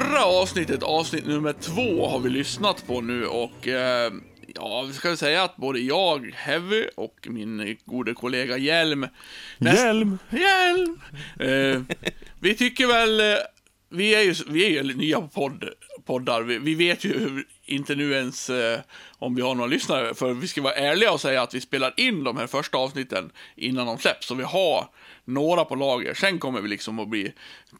förra 0.00 0.24
avsnittet, 0.24 0.82
avsnitt 0.82 1.26
nummer 1.26 1.52
två, 1.52 2.06
har 2.08 2.18
vi 2.20 2.30
lyssnat 2.30 2.86
på 2.86 3.00
nu 3.00 3.26
och 3.26 3.68
eh, 3.68 4.12
ja, 4.54 4.82
vi 4.88 4.92
ska 4.92 5.08
väl 5.08 5.18
säga 5.18 5.42
att 5.42 5.56
både 5.56 5.80
jag, 5.80 6.30
Heavy, 6.34 6.84
och 6.96 7.26
min 7.30 7.76
gode 7.84 8.14
kollega 8.14 8.56
Hjelm... 8.58 9.06
näst- 9.58 9.76
Hjälm! 9.84 10.18
Hjälm! 10.30 11.00
Eh, 11.40 11.82
vi 12.40 12.54
tycker 12.54 12.86
väl... 12.86 13.20
eh, 13.20 13.36
Vi 13.90 14.14
är 14.14 14.20
ju, 14.22 14.34
vi 14.48 14.64
är 14.78 14.82
ju 14.84 14.94
nya 14.96 15.20
på 15.20 15.28
podd, 15.28 15.64
poddar. 16.06 16.42
Vi, 16.42 16.58
vi 16.58 16.74
vet 16.74 17.04
ju 17.04 17.18
hur- 17.18 17.44
inte 17.64 17.94
nu 17.94 18.12
ens 18.12 18.50
eh, 18.50 18.80
om 19.18 19.34
vi 19.34 19.42
har 19.42 19.54
några 19.54 19.70
lyssnare. 19.70 20.14
För 20.14 20.34
vi 20.34 20.48
ska 20.48 20.62
vara 20.62 20.74
ärliga 20.74 21.12
och 21.12 21.20
säga 21.20 21.42
att 21.42 21.54
vi 21.54 21.60
spelar 21.60 21.94
in 21.96 22.24
de 22.24 22.36
här 22.36 22.46
första 22.46 22.78
avsnitten 22.78 23.30
innan 23.56 23.86
de 23.86 23.98
släpps. 23.98 24.26
Så 24.26 24.34
vi 24.34 24.44
har 24.44 24.88
några 25.24 25.64
på 25.64 25.74
lager. 25.74 26.14
Sen 26.14 26.38
kommer 26.38 26.60
vi 26.60 26.68
liksom 26.68 26.98
att 26.98 27.08
bli, 27.08 27.32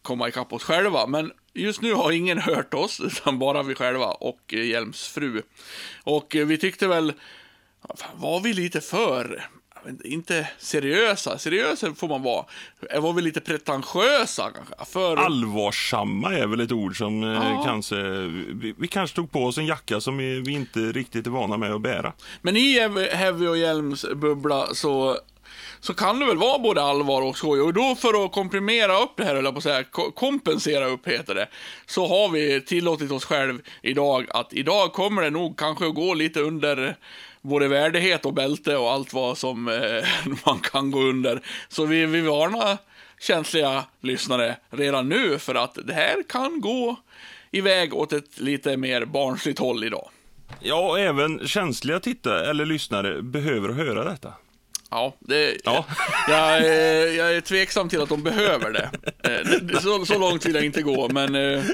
komma 0.02 0.28
ikapp 0.28 0.52
oss 0.52 0.62
själva. 0.62 1.06
Men 1.06 1.32
just 1.52 1.82
nu 1.82 1.95
har 1.95 2.12
ingen 2.12 2.38
hört 2.38 2.74
oss, 2.74 3.00
utan 3.00 3.38
bara 3.38 3.62
vi 3.62 3.74
själva 3.74 4.06
och 4.06 4.54
eh, 4.54 4.64
Hjelms 4.64 5.09
fru. 5.09 5.42
Och 6.04 6.37
eh, 6.37 6.46
vi 6.46 6.59
tyckte 6.59 6.88
väl, 6.88 7.12
fan, 7.95 8.20
var 8.20 8.40
vi 8.40 8.54
lite 8.54 8.80
för 8.80 9.48
inte, 10.04 10.48
seriösa, 10.59 11.38
seriösa 11.38 11.95
får 11.95 12.09
man 12.09 12.23
vara. 12.23 12.45
Var 13.00 13.12
vi 13.12 13.23
lite 13.23 13.40
pretentiösa 13.40 14.50
kanske? 14.54 14.92
För... 14.92 15.16
Allvarsamma 15.16 16.34
är 16.34 16.46
väl 16.46 16.60
ett 16.60 16.73
ord 16.73 16.98
som 16.98 17.23
eh, 17.24 17.28
Ja. 17.32 17.62
kanske... 17.64 17.96
Vi, 18.52 18.74
vi 18.78 18.88
kanske 18.88 19.16
tog 19.16 19.30
på 19.32 19.45
oss 19.45 19.59
en 19.59 19.66
jacka 19.66 20.00
som 20.00 20.16
vi 20.18 20.52
inte 20.52 20.78
riktigt 20.80 21.26
är 21.26 21.30
vana 21.30 21.56
med 21.56 21.73
att 21.73 21.80
bära. 21.80 22.12
Men 22.42 22.56
i 22.56 22.78
Heavy- 23.12 23.48
och 23.48 23.59
Hjelms 23.59 24.06
bubbla 24.14 24.66
så, 24.74 25.16
så 25.80 25.95
kan 25.95 26.18
det 26.20 26.26
väl 26.26 26.37
vara 26.38 26.59
både 26.59 26.82
allvar 26.82 27.23
och 27.23 27.37
skoj. 27.37 27.60
Och 27.60 27.73
då 27.74 27.95
för 27.95 28.24
att 28.24 28.32
komprimera 28.32 28.98
upp 28.98 29.12
det 29.16 29.24
här, 29.24 29.35
eller 29.35 29.52
på 29.52 29.60
säga, 29.60 29.85
ko- 29.85 30.10
kompensera 30.10 30.87
upp 30.87 31.09
heter 31.09 31.35
det, 31.35 31.48
så 31.87 32.07
har 32.07 32.29
vi 32.29 32.60
tillåtit 32.60 33.10
oss 33.10 33.24
själv 33.24 33.60
idag 33.82 34.26
att 34.30 34.52
idag 34.52 34.92
kommer 34.92 35.23
det 35.23 35.30
nog 35.30 35.57
kanske 35.59 35.87
att 35.87 35.95
gå 35.95 36.14
lite 36.14 36.40
under 36.40 36.96
både 37.43 37.68
värdighet 37.68 38.26
och 38.26 38.35
bälte 38.35 38.76
och 38.76 38.90
allt 38.93 39.12
vad 39.12 39.38
som 39.38 39.68
eh, 39.68 40.04
man 40.46 40.60
kan 40.60 40.90
gå 40.90 41.01
under. 41.02 41.40
Så 41.68 41.85
vi, 41.85 42.07
vi 42.07 42.21
varnar 42.21 42.79
känsliga 43.21 43.85
lyssnare 44.01 44.57
redan 44.71 45.09
nu 45.09 45.38
för 45.38 45.54
att 45.54 45.79
det 45.85 45.95
här 45.95 46.16
kan 46.29 46.60
gå 46.60 46.96
iväg 47.51 47.95
åt 47.95 48.13
ett 48.13 48.40
lite 48.40 48.76
mer 48.76 49.04
barnsligt 49.04 49.59
håll 49.59 49.85
idag. 49.85 50.09
Ja, 50.60 50.88
och 50.90 51.01
även 51.01 51.46
känsliga 51.46 52.01
tittare 52.01 52.51
eller 52.51 52.66
lyssnare 52.66 53.23
behöver 53.23 53.68
höra 53.68 54.04
detta. 54.04 54.32
Ja, 54.90 55.15
det, 55.18 55.57
Ja. 55.65 55.85
Jag, 56.29 56.59
är, 56.59 57.07
jag 57.18 57.37
är 57.37 57.40
tveksam 57.40 57.88
till 57.88 58.01
att 58.02 58.09
de 58.09 58.23
behöver 58.23 58.70
det. 58.70 58.90
Eh, 59.23 59.79
Så, 59.80 60.07
så 60.07 60.18
långt 60.18 60.46
vill 60.46 60.54
jag 60.54 60.65
inte 60.65 60.82
gå, 60.82 61.09
men 61.09 61.35
eh, 61.35 61.65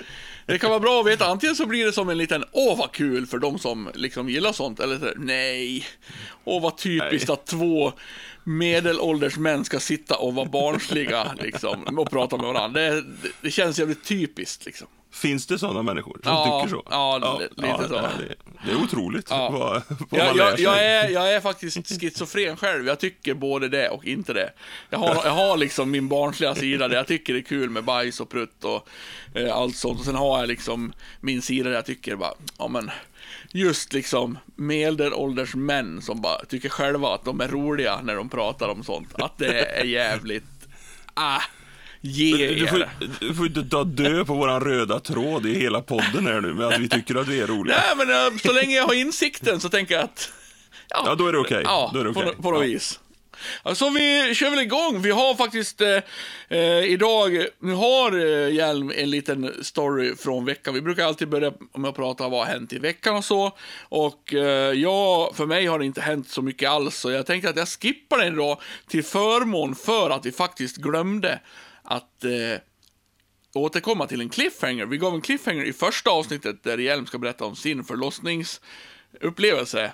det 0.48 0.58
kan 0.58 0.70
vara 0.70 0.80
bra 0.80 1.00
att 1.00 1.06
veta. 1.06 1.26
Antingen 1.26 1.56
så 1.56 1.66
blir 1.66 1.86
det 1.86 1.92
som 1.92 2.08
en 2.08 2.18
liten 2.18 2.44
åh 2.52 2.78
vad 2.78 2.92
kul 2.92 3.26
för 3.26 3.38
de 3.38 3.58
som 3.58 3.90
liksom 3.94 4.28
gillar 4.28 4.52
sånt, 4.52 4.80
eller 4.80 4.98
så, 4.98 5.12
nej, 5.16 5.86
åh 6.44 6.62
vad 6.62 6.78
typiskt 6.78 7.28
Nej. 7.28 7.34
att 7.34 7.46
två 7.46 7.92
medelålders 8.44 9.36
män 9.36 9.64
ska 9.64 9.80
sitta 9.80 10.16
och 10.16 10.34
vara 10.34 10.46
barnsliga 10.46 11.34
liksom, 11.42 11.98
och 11.98 12.10
prata 12.10 12.36
med 12.36 12.46
varandra. 12.46 12.80
Det, 12.80 13.00
det, 13.00 13.28
det 13.40 13.50
känns 13.50 13.78
jävligt 13.78 14.04
typiskt 14.04 14.66
liksom. 14.66 14.88
Finns 15.12 15.46
det 15.46 15.58
sådana 15.58 15.82
människor 15.82 16.12
som 16.22 16.32
Ja, 16.32 16.60
tycker 16.62 16.76
så? 16.76 16.82
ja, 16.90 17.38
li- 17.40 17.48
lite 17.66 17.88
så. 17.88 17.94
Det, 17.94 18.34
det 18.64 18.70
är 18.70 18.82
otroligt 18.82 19.26
Ja. 19.30 19.50
vad, 19.50 19.82
vad 19.88 20.00
man 20.10 20.20
Jag, 20.26 20.36
lär 20.36 20.44
jag, 20.44 20.58
jag, 20.60 20.84
är, 20.84 21.08
jag 21.08 21.34
är 21.34 21.40
faktiskt 21.40 22.00
schizofren 22.00 22.56
själv. 22.56 22.86
Jag 22.86 22.98
tycker 22.98 23.34
både 23.34 23.68
det 23.68 23.88
och 23.88 24.04
inte 24.04 24.32
det. 24.32 24.52
Jag 24.90 24.98
har, 24.98 25.14
jag 25.24 25.30
har 25.32 25.56
liksom 25.56 25.90
min 25.90 26.08
barnsliga 26.08 26.54
sida 26.54 26.88
där 26.88 26.96
jag 26.96 27.06
tycker 27.06 27.32
det 27.32 27.38
är 27.38 27.42
kul 27.42 27.70
med 27.70 27.84
bajs 27.84 28.20
och 28.20 28.28
prutt 28.30 28.64
och 28.64 28.88
eh, 29.34 29.56
allt 29.56 29.76
sånt. 29.76 29.98
Och 29.98 30.04
sen 30.04 30.14
har 30.14 30.38
jag 30.38 30.48
liksom 30.48 30.92
min 31.20 31.42
sida 31.42 31.68
där 31.68 31.76
jag 31.76 31.86
tycker 31.86 32.16
bara, 32.16 32.32
ja 32.58 32.68
men, 32.68 32.90
just 33.52 33.92
liksom 33.92 34.38
medelålders 34.56 35.54
män 35.54 36.02
som 36.02 36.20
bara 36.20 36.44
tycker 36.44 36.68
själva 36.68 37.14
att 37.14 37.24
de 37.24 37.40
är 37.40 37.48
roliga 37.48 38.00
när 38.02 38.16
de 38.16 38.28
pratar 38.28 38.68
om 38.68 38.84
sånt. 38.84 39.08
Att 39.14 39.38
det 39.38 39.60
är 39.64 39.84
jävligt, 39.84 40.44
ah, 41.14 41.40
ge 42.00 42.46
Du 42.54 42.66
får, 42.66 42.80
er. 42.80 42.88
du 43.20 43.34
får 43.34 43.46
inte 43.46 43.62
ta 43.64 43.84
dö 43.84 44.24
på 44.24 44.34
våran 44.34 44.60
röda 44.60 45.00
tråd 45.00 45.46
i 45.46 45.54
hela 45.54 45.80
podden 45.80 46.26
här 46.26 46.40
nu 46.40 46.54
med 46.54 46.66
att 46.66 46.78
vi 46.78 46.88
tycker 46.88 47.14
att 47.14 47.28
vi 47.28 47.40
är 47.40 47.46
roliga. 47.46 47.76
Nej 47.96 48.06
men 48.06 48.32
eh, 48.32 48.38
så 48.38 48.52
länge 48.52 48.76
jag 48.76 48.86
har 48.86 48.94
insikten 48.94 49.60
så 49.60 49.68
tänker 49.68 49.94
jag 49.94 50.04
att 50.04 50.32
Ja, 50.90 51.14
då 51.14 51.26
är 51.26 51.32
det 51.32 51.38
okej. 51.38 51.62
Ja, 51.64 51.90
Då 51.94 52.00
är 52.00 52.04
det 52.04 52.12
på, 52.12 52.20
okej. 52.20 52.34
på 52.42 52.50
något 52.50 52.60
Ja. 52.60 52.66
vis. 52.66 53.00
Så 53.74 53.90
vi 53.90 54.34
kör 54.34 54.50
väl 54.50 54.58
igång. 54.58 55.02
Vi 55.02 55.10
har 55.10 55.34
faktiskt 55.34 55.80
eh, 55.80 55.98
eh, 56.48 56.84
idag, 56.84 57.46
nu 57.62 57.72
har 57.74 58.12
eh, 58.26 58.54
Hjelm 58.54 58.92
en 58.96 59.10
liten 59.10 59.54
story 59.64 60.16
från 60.16 60.44
veckan. 60.44 60.74
Vi 60.74 60.80
brukar 60.80 61.04
alltid 61.06 61.28
börja 61.28 61.52
med 61.76 61.88
att 61.88 61.96
prata 61.96 62.24
om 62.24 62.30
vad 62.30 62.46
har 62.46 62.52
hänt 62.52 62.72
i 62.72 62.78
veckan 62.78 63.16
och 63.16 63.24
så. 63.24 63.56
Och 63.82 64.34
eh, 64.34 64.72
ja, 64.72 65.32
för 65.34 65.46
mig 65.46 65.66
har 65.66 65.78
det 65.78 65.84
inte 65.84 66.00
hänt 66.00 66.28
så 66.28 66.42
mycket 66.42 66.70
alls. 66.70 66.96
Så 66.96 67.10
jag 67.10 67.26
tänkte 67.26 67.50
att 67.50 67.56
jag 67.56 67.68
skippar 67.68 68.18
den 68.18 68.34
idag 68.34 68.58
till 68.88 69.04
förmån 69.04 69.74
för 69.74 70.10
att 70.10 70.26
vi 70.26 70.32
faktiskt 70.32 70.76
glömde 70.76 71.40
att 71.88 72.24
eh, 72.24 72.60
återkomma 73.54 74.06
till 74.06 74.20
en 74.20 74.28
cliffhanger. 74.28 74.86
Vi 74.86 74.96
gav 74.96 75.14
en 75.14 75.20
cliffhanger 75.20 75.64
i 75.64 75.72
första 75.72 76.10
avsnittet 76.10 76.62
där 76.62 76.78
Hjelm 76.78 77.06
ska 77.06 77.18
berätta 77.18 77.44
om 77.44 77.56
sin 77.56 77.84
förlossningsupplevelse. 77.84 79.92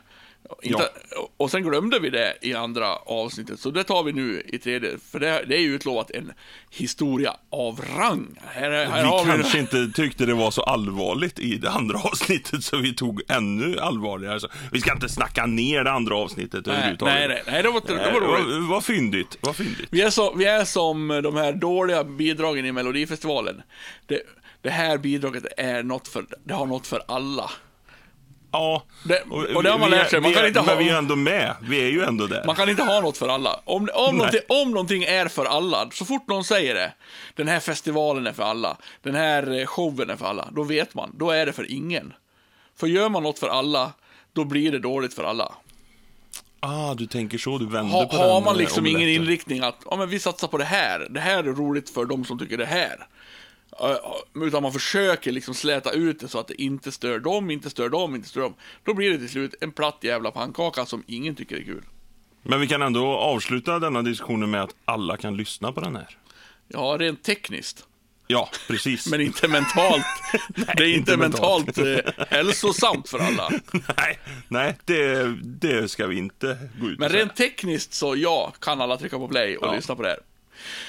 Inte, 0.63 0.89
Och 1.37 1.51
sen 1.51 1.63
glömde 1.63 1.99
vi 1.99 2.11
det 2.11 2.35
i 2.43 2.55
andra 2.55 2.97
avsnittet, 2.97 3.61
så 3.61 3.71
det 3.71 3.85
tar 3.85 4.03
vi 4.03 4.13
nu 4.13 4.43
i 4.47 4.59
tredje. 4.59 4.99
För 5.11 5.21
det, 5.21 5.45
det 5.49 5.57
är 5.57 5.61
ju 5.61 5.75
utlovat 5.75 6.11
en 6.11 6.33
historia 6.71 7.37
av 7.51 7.81
rang. 7.99 8.27
Här, 8.47 8.71
här 8.71 9.25
Vi 9.25 9.31
kanske 9.31 9.59
inte 9.59 9.91
tyckte 9.95 10.27
det 10.27 10.35
var 10.35 10.51
så 10.51 10.63
allvarligt 10.63 11.39
i 11.39 11.57
det 11.57 11.71
andra 11.71 11.99
avsnittet 12.05 12.65
så 12.65 12.77
vi 12.77 12.95
tog 12.95 13.23
ännu 13.29 13.79
allvarligare. 13.79 14.41
Så 14.41 14.49
vi 14.73 14.81
ska 14.81 14.93
inte 14.93 15.09
snacka 15.09 15.47
ner 15.47 15.85
det 15.85 15.93
andra 15.93 16.17
avsnittet 16.17 16.67
Nej, 16.67 16.75
överhuvudtaget. 16.75 17.15
nej, 17.15 17.29
nej, 17.29 17.43
nej, 17.47 17.63
det 17.63 17.71
var, 17.71 17.83
det 17.87 17.95
var 17.95 18.21
roligt. 18.21 18.47
vad, 18.47 18.69
vad 18.69 18.85
fyndigt, 18.85 19.39
vad 19.41 19.57
fyndigt. 19.57 19.89
Vi 19.91 20.01
är, 20.03 20.11
så, 20.11 20.35
vi 20.35 20.45
är 20.45 20.65
som 20.65 21.09
de 21.09 21.37
här 21.37 21.53
dåliga 21.53 22.05
bidragen 22.05 22.67
i 22.67 22.73
Melodifestivalen. 22.73 23.63
Det, 24.07 24.23
det 24.63 24.71
här 24.71 24.99
bidraget 24.99 25.45
är 25.57 25.83
något 25.83 26.09
för, 26.09 26.27
det 26.45 26.55
har 26.55 26.67
något 26.67 26.87
för 26.87 27.03
alla. 27.09 27.51
Ja, 28.55 28.83
Det- 29.05 29.23
och 29.55 29.63
det 29.63 29.71
har 29.71 29.79
man 29.79 29.91
lärt 29.91 30.11
sig. 30.11 30.21
Man 30.21 30.33
kan 30.33 30.47
inte 30.47 30.61
men 30.61 30.69
ha- 30.69 30.77
vi 30.77 30.89
är 30.89 30.99
ändå 30.99 31.17
med. 31.17 31.55
Vi 31.63 31.83
är 31.85 31.89
ju 31.89 32.03
ändå 32.03 32.27
där. 32.27 32.43
Man 32.47 32.57
kan 32.57 32.69
inte 32.69 32.83
ha 32.83 33.01
något 33.01 33.19
för 33.19 33.29
alla. 33.29 33.61
Om, 33.65 33.89
om, 33.95 34.17
någonting, 34.17 34.41
om 34.49 34.71
någonting 34.71 35.05
är 35.05 35.29
för 35.29 35.45
alla, 35.45 35.91
så 35.93 36.05
fort 36.05 36.29
någon 36.29 36.45
säger 36.45 36.75
det, 36.75 36.93
den 37.35 37.49
här 37.49 37.61
festivalen 37.61 38.27
är 38.27 38.33
för 38.33 38.43
alla, 38.43 38.77
den 39.03 39.15
här 39.15 39.59
eh, 39.61 39.67
showen 39.67 40.11
är 40.11 40.17
för 40.17 40.27
alla, 40.27 40.49
då 40.53 40.63
vet 40.63 40.95
man, 40.95 41.11
då 41.19 41.31
är 41.31 41.47
det 41.47 41.53
för 41.53 41.71
ingen. 41.71 42.13
För 42.77 42.87
gör 42.87 43.09
man 43.09 43.23
något 43.23 43.39
för 43.39 43.49
alla, 43.49 43.93
då 44.33 44.45
blir 44.45 44.73
det 44.73 44.79
dåligt 44.79 45.15
för 45.15 45.25
alla. 45.25 45.53
Ah, 46.61 46.95
du 46.95 47.07
tänker 47.07 47.39
så, 47.39 47.59
du 47.59 47.67
vänder 47.67 47.93
Ha, 47.93 48.07
på 48.07 48.17
har 48.17 48.41
man 48.41 48.57
liksom 48.57 48.87
ingen 48.87 49.09
inriktning 49.09 49.61
att, 49.61 49.77
ja 49.91 49.97
men 49.97 50.09
vi 50.09 50.19
satsar 50.21 50.49
på 50.49 50.59
det 50.59 50.65
här, 50.65 51.07
det 51.11 51.21
här 51.21 51.39
är 51.39 51.43
roligt 51.53 51.91
för 51.91 52.05
de 52.05 52.25
som 52.25 52.39
tycker 52.39 52.59
det 52.59 52.67
här. 52.67 53.07
Utan 54.35 54.63
man 54.63 54.73
försöker 54.73 55.33
liksom 55.33 55.55
släta 55.55 55.91
ut 55.91 56.21
det 56.21 56.29
så 56.29 56.39
att 56.39 56.49
det 56.49 56.63
inte 56.63 56.93
stör 56.93 57.19
dem, 57.19 57.51
inte 57.51 57.71
stör 57.71 57.89
dem, 57.89 58.15
inte 58.15 58.29
stör 58.29 58.41
dem. 58.41 58.55
Då 58.85 58.95
blir 58.95 59.11
det 59.11 59.19
till 59.19 59.31
slut 59.31 59.55
en 59.61 59.73
platt 59.73 59.99
jävla 60.01 60.31
pannkaka 60.31 60.87
som 60.87 61.03
ingen 61.07 61.35
tycker 61.35 61.57
är 61.57 61.63
kul. 61.63 61.85
Men 62.43 62.61
vi 62.61 62.67
kan 62.67 62.83
ändå 62.83 63.07
avsluta 63.07 63.79
denna 63.79 64.03
diskussionen 64.03 64.51
med 64.51 64.63
att 64.63 64.75
alla 64.85 65.17
kan 65.17 65.37
lyssna 65.37 65.73
på 65.73 65.81
den 65.81 65.97
här. 65.97 66.17
Ja, 66.69 66.97
rent 67.01 67.23
tekniskt. 67.23 67.87
Ja, 68.27 68.51
precis. 68.69 69.07
Men 69.11 69.21
inte 69.21 69.49
mentalt. 69.49 70.05
det 70.77 70.83
är 70.85 70.87
inte, 70.87 71.13
inte 71.13 71.17
mentalt, 71.17 71.79
eh, 71.79 71.99
hälsosamt 72.29 73.09
för 73.09 73.19
alla. 73.19 73.51
nej, 73.97 74.19
nej 74.49 74.77
det, 74.85 75.27
det 75.43 75.89
ska 75.91 76.07
vi 76.07 76.19
inte 76.19 76.59
gå 76.81 76.89
ut 76.89 76.99
Men 76.99 77.09
rent 77.09 77.37
tekniskt 77.37 77.95
så 77.95 78.17
ja, 78.17 78.53
kan 78.61 78.81
alla 78.81 78.97
trycka 78.97 79.19
på 79.19 79.29
play 79.29 79.57
och 79.57 79.67
Ja. 79.67 79.75
lyssna 79.75 79.97
på 79.97 80.03
det 80.03 80.09
här. 80.09 80.19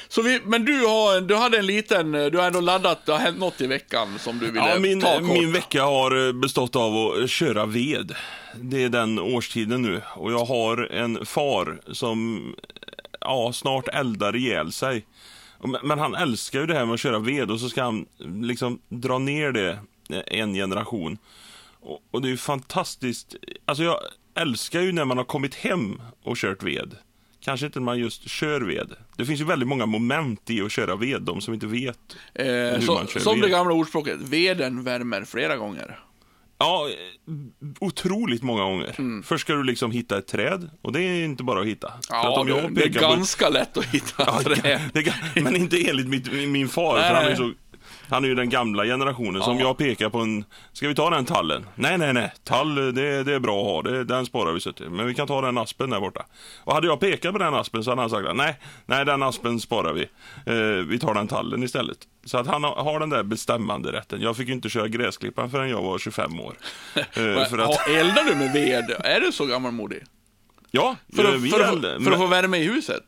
Så 0.07 0.21
vi, 0.21 0.41
men 0.45 0.65
du, 0.65 0.85
har, 0.85 1.21
du 1.21 1.35
hade 1.35 1.57
en 1.57 1.65
liten, 1.65 2.15
eh, 2.15 2.25
du 2.25 2.37
har 2.37 2.47
ändå 2.47 2.59
laddat, 2.61 3.05
det 3.05 3.11
har 3.11 3.19
hänt 3.19 3.37
något 3.39 3.61
i 3.61 3.67
veckan 3.67 4.19
som 4.19 4.39
du 4.39 4.51
ville 4.51 4.69
Ja, 4.69 4.79
min, 4.79 5.01
ta 5.01 5.13
kort. 5.19 5.23
min 5.23 5.51
vecka 5.51 5.83
har 5.83 6.27
eh, 6.27 6.33
bestått 6.33 6.75
av 6.75 6.97
att 6.97 7.29
köra 7.29 7.65
ved. 7.65 8.15
Det 8.61 8.83
är 8.83 8.89
den 8.89 9.19
årstiden 9.19 9.81
nu. 9.81 10.01
Och 10.15 10.31
jag 10.31 10.45
har 10.45 10.91
en 10.91 11.25
far 11.25 11.79
som 11.91 12.55
ja, 13.21 13.53
snart 13.53 13.87
eldar 13.87 14.35
ihjäl 14.35 14.71
sig. 14.71 15.05
Men 15.83 15.99
han 15.99 16.15
älskar 16.15 16.59
ju 16.59 16.65
det 16.65 16.73
här 16.73 16.85
med 16.85 16.93
att 16.93 16.99
köra 16.99 17.19
ved 17.19 17.51
och 17.51 17.59
så 17.59 17.69
ska 17.69 17.83
han 17.83 18.05
liksom 18.41 18.79
dra 18.89 19.17
ner 19.17 19.51
det 19.51 19.79
eh, 20.09 20.39
en 20.39 20.53
generation. 20.53 21.17
Och, 21.81 21.99
och 22.11 22.21
det 22.21 22.27
är 22.27 22.29
ju 22.29 22.37
fantastiskt. 22.37 23.35
Alltså 23.65 23.83
jag 23.83 23.99
älskar 24.35 24.81
ju 24.81 24.91
när 24.91 25.05
man 25.05 25.17
har 25.17 25.25
kommit 25.25 25.55
hem 25.55 26.01
och 26.23 26.37
kört 26.37 26.63
ved. 26.63 26.95
Kanske 27.45 27.65
inte 27.65 27.79
när 27.79 27.85
man 27.85 27.99
just 27.99 28.29
kör 28.29 28.61
ved. 28.61 28.93
Det 29.17 29.25
finns 29.25 29.41
ju 29.41 29.45
väldigt 29.45 29.67
många 29.69 29.85
moment 29.85 30.49
i 30.49 30.61
att 30.61 30.71
köra 30.71 30.95
ved, 30.95 31.21
de 31.21 31.41
som 31.41 31.53
inte 31.53 31.67
vet 31.67 31.97
eh, 32.33 32.45
hur 32.45 32.79
så, 32.81 32.93
man 32.93 33.07
kör 33.07 33.19
Som 33.19 33.35
det 33.35 33.41
ved. 33.41 33.51
gamla 33.51 33.73
ordspråket, 33.73 34.17
veden 34.21 34.83
värmer 34.83 35.25
flera 35.25 35.57
gånger. 35.57 35.99
Ja, 36.57 36.87
otroligt 37.79 38.43
många 38.43 38.63
gånger. 38.63 39.21
Först 39.23 39.41
ska 39.41 39.53
du 39.53 39.63
liksom 39.63 39.91
hitta 39.91 40.17
ett 40.17 40.27
träd 40.27 40.69
och 40.81 40.91
det 40.93 41.01
är 41.01 41.25
inte 41.25 41.43
bara 41.43 41.59
att 41.61 41.65
hitta. 41.67 41.87
Att 41.87 42.05
Ja, 42.09 42.39
om 42.39 42.47
det, 42.47 42.53
jag 42.53 42.73
det 42.75 42.81
är 42.83 42.87
pekar 42.87 43.01
på- 43.07 43.15
ganska 43.15 43.49
lätt 43.49 43.77
att 43.77 43.85
hitta 43.85 44.23
Ja, 44.27 44.41
träd. 44.43 44.79
det, 44.93 45.41
men 45.41 45.55
inte 45.55 45.89
enligt 45.89 46.07
mitt, 46.07 46.31
min 46.49 46.69
far, 46.69 46.95
Nej, 46.97 47.09
för 47.09 47.15
han 47.15 47.25
är 47.31 47.35
så 47.35 47.53
Han 48.09 48.23
är 48.23 48.27
ju 48.27 48.35
den 48.35 48.49
gamla 48.49 48.83
generationen 48.85 49.41
som 49.41 49.57
Ja. 49.57 49.61
jag 49.65 49.77
pekar 49.77 50.09
på 50.09 50.19
en... 50.19 50.45
Ska 50.73 50.87
vi 50.87 50.95
ta 50.95 51.09
den 51.09 51.25
tallen? 51.25 51.65
Nej, 51.75 51.97
nej, 51.97 52.13
nej. 52.13 52.33
Tall, 52.43 52.75
det, 52.75 53.23
det 53.23 53.33
är 53.33 53.39
bra 53.39 53.59
att 53.61 53.65
ha. 53.85 53.91
Det, 53.91 54.03
den 54.03 54.25
sparar 54.25 54.53
vi 54.53 54.59
så 54.59 54.71
till. 54.71 54.89
Men 54.89 55.05
vi 55.07 55.13
kan 55.13 55.27
ta 55.27 55.41
den 55.41 55.57
aspen 55.57 55.89
där 55.89 55.99
borta. 55.99 56.25
Och 56.63 56.73
hade 56.73 56.87
jag 56.87 56.99
pekat 56.99 57.31
på 57.33 57.37
den 57.37 57.53
aspen 57.53 57.83
så 57.83 57.91
hade 57.91 58.01
han 58.01 58.09
sagt 58.09 58.27
nej, 58.35 58.59
nej 58.85 59.05
den 59.05 59.23
aspen 59.23 59.59
sparar 59.59 59.93
vi. 59.93 60.01
Eh, 60.45 60.85
vi 60.87 60.99
tar 60.99 61.13
den 61.13 61.27
tallen 61.27 61.63
istället. 61.63 61.97
Så 62.25 62.37
att 62.37 62.47
han 62.47 62.63
har, 62.63 62.99
den 62.99 63.09
där 63.09 63.23
bestämmande 63.23 63.91
rätten. 63.91 64.21
Jag 64.21 64.37
fick 64.37 64.47
ju 64.47 64.53
inte 64.53 64.69
köra 64.69 64.87
gräsklipparen 64.87 65.49
förrän 65.49 65.69
jag 65.69 65.81
var 65.81 65.97
25 65.99 66.39
år. 66.39 66.53
Eh, 66.95 67.45
för 67.49 67.57
att, 67.57 67.87
eldar 67.89 68.23
du 68.23 68.35
med 68.35 68.53
ved? 68.53 68.95
Är 69.03 69.19
du 69.21 69.31
så 69.31 69.45
gammalmodig? 69.45 70.03
ja, 70.71 70.95
För, 71.15 71.23
att, 71.23 71.49
för, 71.51 71.59
att, 71.59 72.03
för 72.03 72.11
att 72.11 72.17
få 72.17 72.27
värme 72.27 72.57
i 72.57 72.63
huset? 72.63 73.03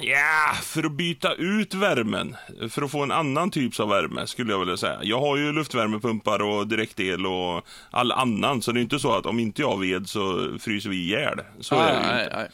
Ja, 0.00 0.54
för 0.62 0.84
att 0.84 0.92
byta 0.92 1.34
ut 1.34 1.74
värmen. 1.74 2.36
För 2.70 2.82
att 2.82 2.90
få 2.90 3.02
en 3.02 3.10
annan 3.10 3.50
typ 3.50 3.80
av 3.80 3.88
värme 3.88 4.26
skulle 4.26 4.52
jag 4.52 4.58
vilja 4.58 4.76
säga. 4.76 4.98
Jag 5.02 5.20
har 5.20 5.36
ju 5.36 5.52
luftvärmepumpar 5.52 6.42
och 6.42 6.66
direktel 6.66 7.26
och 7.26 7.66
all 7.90 8.12
annan. 8.12 8.62
Så 8.62 8.72
det 8.72 8.80
är 8.80 8.82
inte 8.82 8.98
så 8.98 9.12
att 9.12 9.26
om 9.26 9.38
inte 9.38 9.62
jag 9.62 9.68
har 9.68 9.76
ved 9.76 10.08
så 10.08 10.50
fryser 10.60 10.90
vi 10.90 10.96
ihjäl. 10.96 11.40
Så 11.60 11.74
är 11.74 11.92
det 11.92 12.00
nej, 12.00 12.24
inte. 12.24 12.36
nej. 12.36 12.48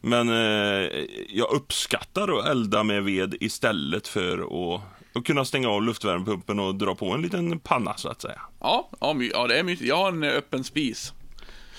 Men 0.00 0.28
eh, 0.28 1.04
jag 1.28 1.50
uppskattar 1.52 2.38
att 2.38 2.48
elda 2.48 2.82
med 2.82 3.04
ved 3.04 3.34
istället 3.40 4.08
för 4.08 4.38
att, 4.38 4.80
att 5.14 5.24
kunna 5.24 5.44
stänga 5.44 5.68
av 5.68 5.82
luftvärmepumpen 5.82 6.58
och 6.58 6.74
dra 6.74 6.94
på 6.94 7.10
en 7.10 7.22
liten 7.22 7.58
panna 7.58 7.96
så 7.96 8.08
att 8.08 8.22
säga. 8.22 8.40
Ja, 8.60 8.90
ja, 9.00 9.16
ja, 9.32 9.46
det 9.46 9.58
är 9.58 9.62
mysigt. 9.62 9.88
Jag 9.88 9.96
har 9.96 10.08
en 10.08 10.24
öppen 10.24 10.64
spis. 10.64 11.12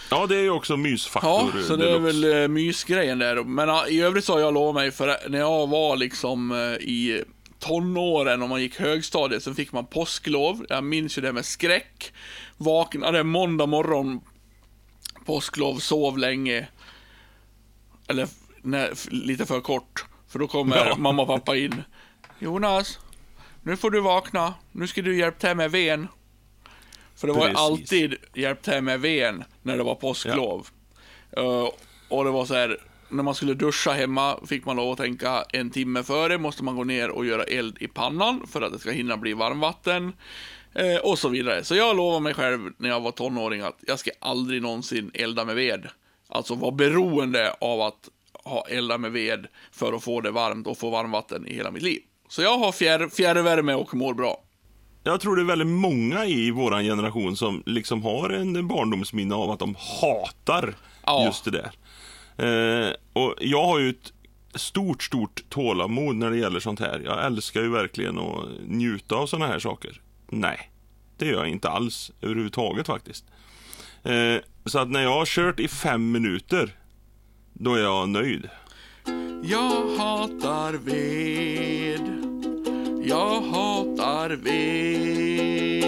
Ja, 0.10 0.26
det 0.28 0.36
är 0.36 0.42
ju 0.42 0.50
också 0.50 0.74
Ja, 0.74 0.78
mysfaktor. 0.78 1.62
så 1.68 1.76
det 1.76 1.90
är 1.90 2.00
deluxe. 2.00 2.20
väl 2.30 2.42
eh, 2.44 2.48
mysgrejen 2.48 3.20
där. 3.20 3.44
Men 3.44 3.70
ja, 3.70 3.88
i 3.88 4.02
övrigt 4.02 4.26
så 4.26 4.34
har 4.34 4.40
jag 4.40 4.54
lovat 4.54 4.76
mig, 4.76 4.92
för 4.92 5.30
när 5.30 5.40
jag 5.40 5.68
var 5.68 5.96
liksom 5.96 6.52
eh, 6.52 6.58
i 6.88 7.24
tonåren, 7.60 8.42
om 8.42 8.50
man 8.50 8.62
gick 8.62 8.80
högstadiet, 8.80 9.44
så 9.44 9.54
fick 9.54 9.72
man 9.72 9.86
påsklov. 9.86 10.66
Jag 10.70 10.84
minns 10.84 11.18
ju 11.18 11.22
det 11.22 11.34
med 11.34 11.46
skräck. 11.46 12.14
Vaknade 12.58 13.24
måndag 13.24 13.66
morgon, 13.66 14.22
påsklov, 15.26 15.78
sov 15.78 16.18
länge. 16.18 16.68
Eller 18.08 18.28
nej, 18.62 18.92
lite 19.12 19.46
för 19.46 19.62
kort, 19.62 20.06
för 20.30 20.40
då 20.40 20.48
kommer 20.48 20.76
Ja. 20.86 20.96
mamma 20.98 21.22
och 21.22 21.28
pappa 21.28 21.56
in. 21.58 21.84
Jonas, 22.40 23.00
nu 23.62 23.78
får 23.78 23.92
du 23.92 24.02
vakna. 24.02 24.54
Nu 24.72 24.88
ska 24.88 25.02
du 25.02 25.18
hjälpa 25.18 25.48
till 25.48 25.58
med 25.58 25.72
ven. 25.72 26.08
För 27.24 27.28
det 27.28 27.34
var 27.34 27.42
Precis. 27.42 27.60
alltid 27.60 28.16
hjälp 28.34 28.62
till 28.62 28.82
med 28.82 29.02
ven 29.02 29.44
när 29.62 29.78
det 29.78 29.84
var 29.84 29.96
påsklov. 29.96 30.68
Eh, 31.38 31.70
och 32.10 32.24
det 32.24 32.32
var 32.32 32.46
så 32.46 32.54
här, 32.54 32.78
när 33.10 33.24
man 33.24 33.36
skulle 33.36 33.54
duscha 33.54 33.92
hemma 33.92 34.40
fick 34.48 34.66
man 34.66 34.76
lov 34.76 34.92
att 34.92 34.98
tänka 34.98 35.44
en 35.54 35.70
timme 35.70 36.04
före 36.04 36.38
måste 36.38 36.64
man 36.64 36.76
gå 36.76 36.84
ner 36.84 37.10
och 37.10 37.26
göra 37.26 37.44
eld 37.44 37.78
i 37.80 37.88
pannan 37.88 38.48
för 38.48 38.62
att 38.62 38.74
det 38.74 38.80
ska 38.80 38.92
hinna 38.92 39.18
bli 39.18 39.34
varmvatten. 39.34 40.14
Eh, 40.76 40.98
och 40.98 41.20
så 41.20 41.30
vidare. 41.30 41.64
Så 41.64 41.76
jag 41.76 41.96
lovade 41.98 42.20
mig 42.24 42.34
själv 42.34 42.72
när 42.78 42.90
jag 42.90 43.00
var 43.00 43.12
tonåring 43.12 43.62
att 43.62 43.78
jag 43.88 44.00
ska 44.00 44.12
aldrig 44.20 44.62
någonsin 44.62 45.12
elda 45.14 45.46
med 45.46 45.56
ved. 45.56 45.88
Alltså 46.28 46.56
vara 46.56 46.72
beroende 46.72 47.56
av 47.62 47.82
att 47.82 48.10
ha 48.44 48.66
elda 48.70 48.98
med 48.98 49.12
ved 49.12 49.48
för 49.72 49.94
att 49.94 50.04
få 50.04 50.22
det 50.22 50.32
varmt 50.32 50.68
och 50.68 50.78
få 50.78 50.90
varmvatten 50.90 51.48
i 51.48 51.54
hela 51.54 51.72
mitt 51.72 51.84
liv. 51.84 52.02
Så 52.30 52.42
jag 52.42 52.58
har 52.58 52.72
fjärr, 52.72 53.10
fjärrvärme 53.10 53.74
och 53.74 53.94
mår 53.96 54.14
bra. 54.14 54.43
Jag 55.04 55.22
tror 55.22 55.36
det 55.36 55.42
är 55.42 55.46
väldigt 55.46 55.68
många 55.68 56.26
i 56.26 56.52
vår 56.52 56.82
generation 56.82 57.38
som 57.38 57.64
liksom 57.66 58.04
har 58.04 58.30
en 58.30 58.68
barndomsminne 58.68 59.36
av 59.36 59.52
att 59.52 59.60
de 59.60 59.76
hatar 60.02 60.76
Ja. 61.06 61.26
just 61.26 61.46
det 61.46 61.52
där. 61.52 61.72
Eh, 62.38 62.94
och 63.14 63.36
jag 63.40 63.66
har 63.66 63.80
ju 63.80 63.90
ett 63.90 64.14
stort, 64.56 65.04
stort 65.04 65.44
tålamod 65.50 66.16
när 66.16 66.30
det 66.32 66.38
gäller 66.38 66.60
sånt 66.60 66.80
här. 66.80 67.02
Jag 67.06 67.26
älskar 67.26 67.62
ju 67.62 67.70
verkligen 67.70 68.20
att 68.20 68.46
njuta 68.68 69.16
av 69.16 69.28
såna 69.28 69.48
här 69.48 69.60
saker. 69.60 70.02
Nej, 70.30 70.72
det 71.18 71.26
gör 71.26 71.34
jag 71.38 71.48
inte 71.50 71.70
alls 71.70 72.12
överhuvudtaget 72.22 72.88
faktiskt. 72.88 73.26
Eh, 74.04 74.36
så 74.66 74.80
att 74.80 74.90
när 74.90 75.02
jag 75.04 75.14
har 75.14 75.26
kört 75.26 75.60
i 75.60 75.68
fem 75.68 76.12
minuter, 76.12 76.76
då 77.54 77.76
är 77.76 77.82
jag 77.82 78.10
nöjd. 78.10 78.50
Jag 79.44 79.98
hatar 79.98 80.74
ved. 80.74 82.23
Jag 83.06 83.42
hatar 83.42 84.30
ved. 84.30 85.84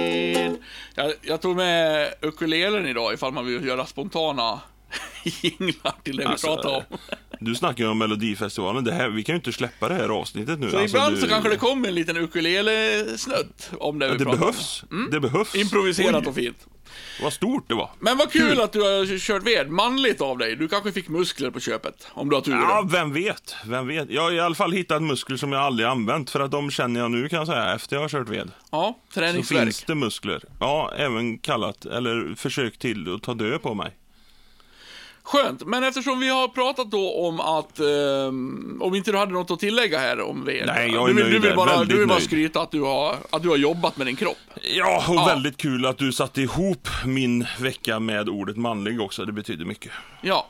Jag, 0.95 1.13
jag 1.21 1.41
tog 1.41 1.55
med 1.55 2.13
ukulelen 2.21 2.87
idag 2.87 3.13
ifall 3.13 3.31
man 3.33 3.45
vill 3.45 3.65
göra 3.65 3.85
spontana 3.85 4.59
jinglar 5.23 5.93
till 6.03 6.17
det 6.17 6.23
vi 6.23 6.29
Alltså, 6.29 6.47
pratar 6.47 6.75
om. 6.75 6.83
Du 7.39 7.55
snackar 7.55 7.83
ju 7.83 7.89
om 7.89 7.97
Melodifestivalen. 7.97 8.83
Det 8.83 8.91
här, 8.93 9.09
vi 9.09 9.23
kan 9.23 9.33
ju 9.33 9.37
inte 9.37 9.51
släppa 9.53 9.89
det 9.89 9.95
här 9.95 10.09
avsnittet 10.09 10.59
nu. 10.59 10.69
Så 10.71 10.77
Alltså, 10.77 10.97
ibland 10.97 11.15
du- 11.15 11.21
så 11.21 11.27
kanske 11.27 11.49
det 11.49 11.57
kommer 11.57 11.87
en 11.89 11.95
liten 11.95 12.17
ukulele-snutt 12.17 13.69
om 13.79 13.99
det 13.99 14.05
vi 14.07 14.11
Ja, 14.11 14.17
det 14.17 14.23
pratar 14.25 14.39
behövs. 14.39 14.83
Det 15.11 15.19
behövs. 15.19 15.53
om. 15.53 15.59
Improviserat 15.59 16.15
Oj, 16.23 16.27
och 16.29 16.35
fint. 16.35 16.57
Vad 17.23 17.33
stort 17.33 17.69
det 17.69 17.75
var. 17.75 17.89
Men 17.99 18.17
vad 18.17 18.31
kul, 18.31 18.49
Kul. 18.49 18.61
att 18.61 18.71
du 18.73 18.81
har 18.81 19.19
kört 19.19 19.43
ved. 19.43 19.69
Manligt 19.71 20.21
av 20.21 20.37
dig. 20.37 20.55
Du 20.55 20.67
kanske 20.67 20.91
fick 20.91 21.07
muskler 21.07 21.51
på 21.51 21.59
köpet. 21.59 22.07
Om 22.13 22.29
du 22.29 22.35
har 22.35 22.41
tur. 22.41 22.51
Ja, 22.53 22.87
vem 22.91 23.13
vet? 23.13 23.55
Vem 23.65 23.87
vet? 23.87 24.09
Jag 24.09 24.21
har 24.21 24.31
i 24.31 24.39
alla 24.39 24.55
fall 24.55 24.71
hittat 24.71 25.03
muskler 25.03 25.37
som 25.37 25.51
jag 25.51 25.61
aldrig 25.61 25.87
använt. 25.89 26.29
För 26.29 26.39
att 26.39 26.51
de 26.51 26.71
känner 26.71 26.99
jag 26.99 27.11
nu 27.11 27.29
kan 27.29 27.37
jag 27.37 27.47
säga, 27.47 27.75
efter 27.75 27.95
jag 27.95 28.01
har 28.01 28.09
kört 28.09 28.29
ved. 28.29 28.51
ja 28.71 28.99
Så 29.09 29.19
träningsvärk. 29.19 29.63
finns 29.63 29.83
det 29.83 29.95
muskler. 29.95 30.41
Ja, 30.59 30.91
även 30.97 31.37
kallat, 31.37 31.85
eller 31.85 32.35
försök 32.35 32.77
till 32.77 33.15
att 33.15 33.23
ta 33.23 33.33
död 33.33 33.61
på 33.61 33.73
mig. 33.73 33.91
Skönt, 35.25 35.65
men 35.65 35.83
eftersom 35.83 36.19
vi 36.19 36.29
har 36.29 36.47
pratat 36.47 36.91
då 36.91 37.13
om 37.27 37.39
att, 37.39 37.79
ehm, 37.79 38.81
om 38.81 38.95
inte 38.95 39.11
du 39.11 39.17
hade 39.17 39.31
något 39.31 39.51
att 39.51 39.59
tillägga 39.59 39.99
här 39.99 40.21
om 40.21 40.45
ved. 40.45 40.63
Nej, 40.67 40.91
jag 40.91 41.03
är 41.03 41.07
du 41.07 41.13
vill, 41.13 41.23
nöjd 41.23 41.41
du 41.41 41.47
vill 41.47 41.55
bara, 41.55 41.83
du 41.83 41.97
vill 41.97 42.07
bara 42.07 42.19
skryta 42.19 42.61
att 42.61 42.71
du, 42.71 42.81
har, 42.81 43.15
att 43.29 43.43
du 43.43 43.49
har 43.49 43.57
jobbat 43.57 43.97
med 43.97 44.07
din 44.07 44.15
kropp. 44.15 44.37
Ja, 44.61 45.03
och 45.09 45.15
Ja. 45.15 45.25
väldigt 45.25 45.57
kul 45.57 45.85
att 45.85 45.97
du 45.97 46.11
satte 46.11 46.41
ihop 46.41 46.87
min 47.05 47.45
vecka 47.59 47.99
med 47.99 48.29
ordet 48.29 48.57
manlig 48.57 49.01
också. 49.01 49.25
Det 49.25 49.31
betyder 49.31 49.65
mycket. 49.65 49.91
Ja. 50.21 50.47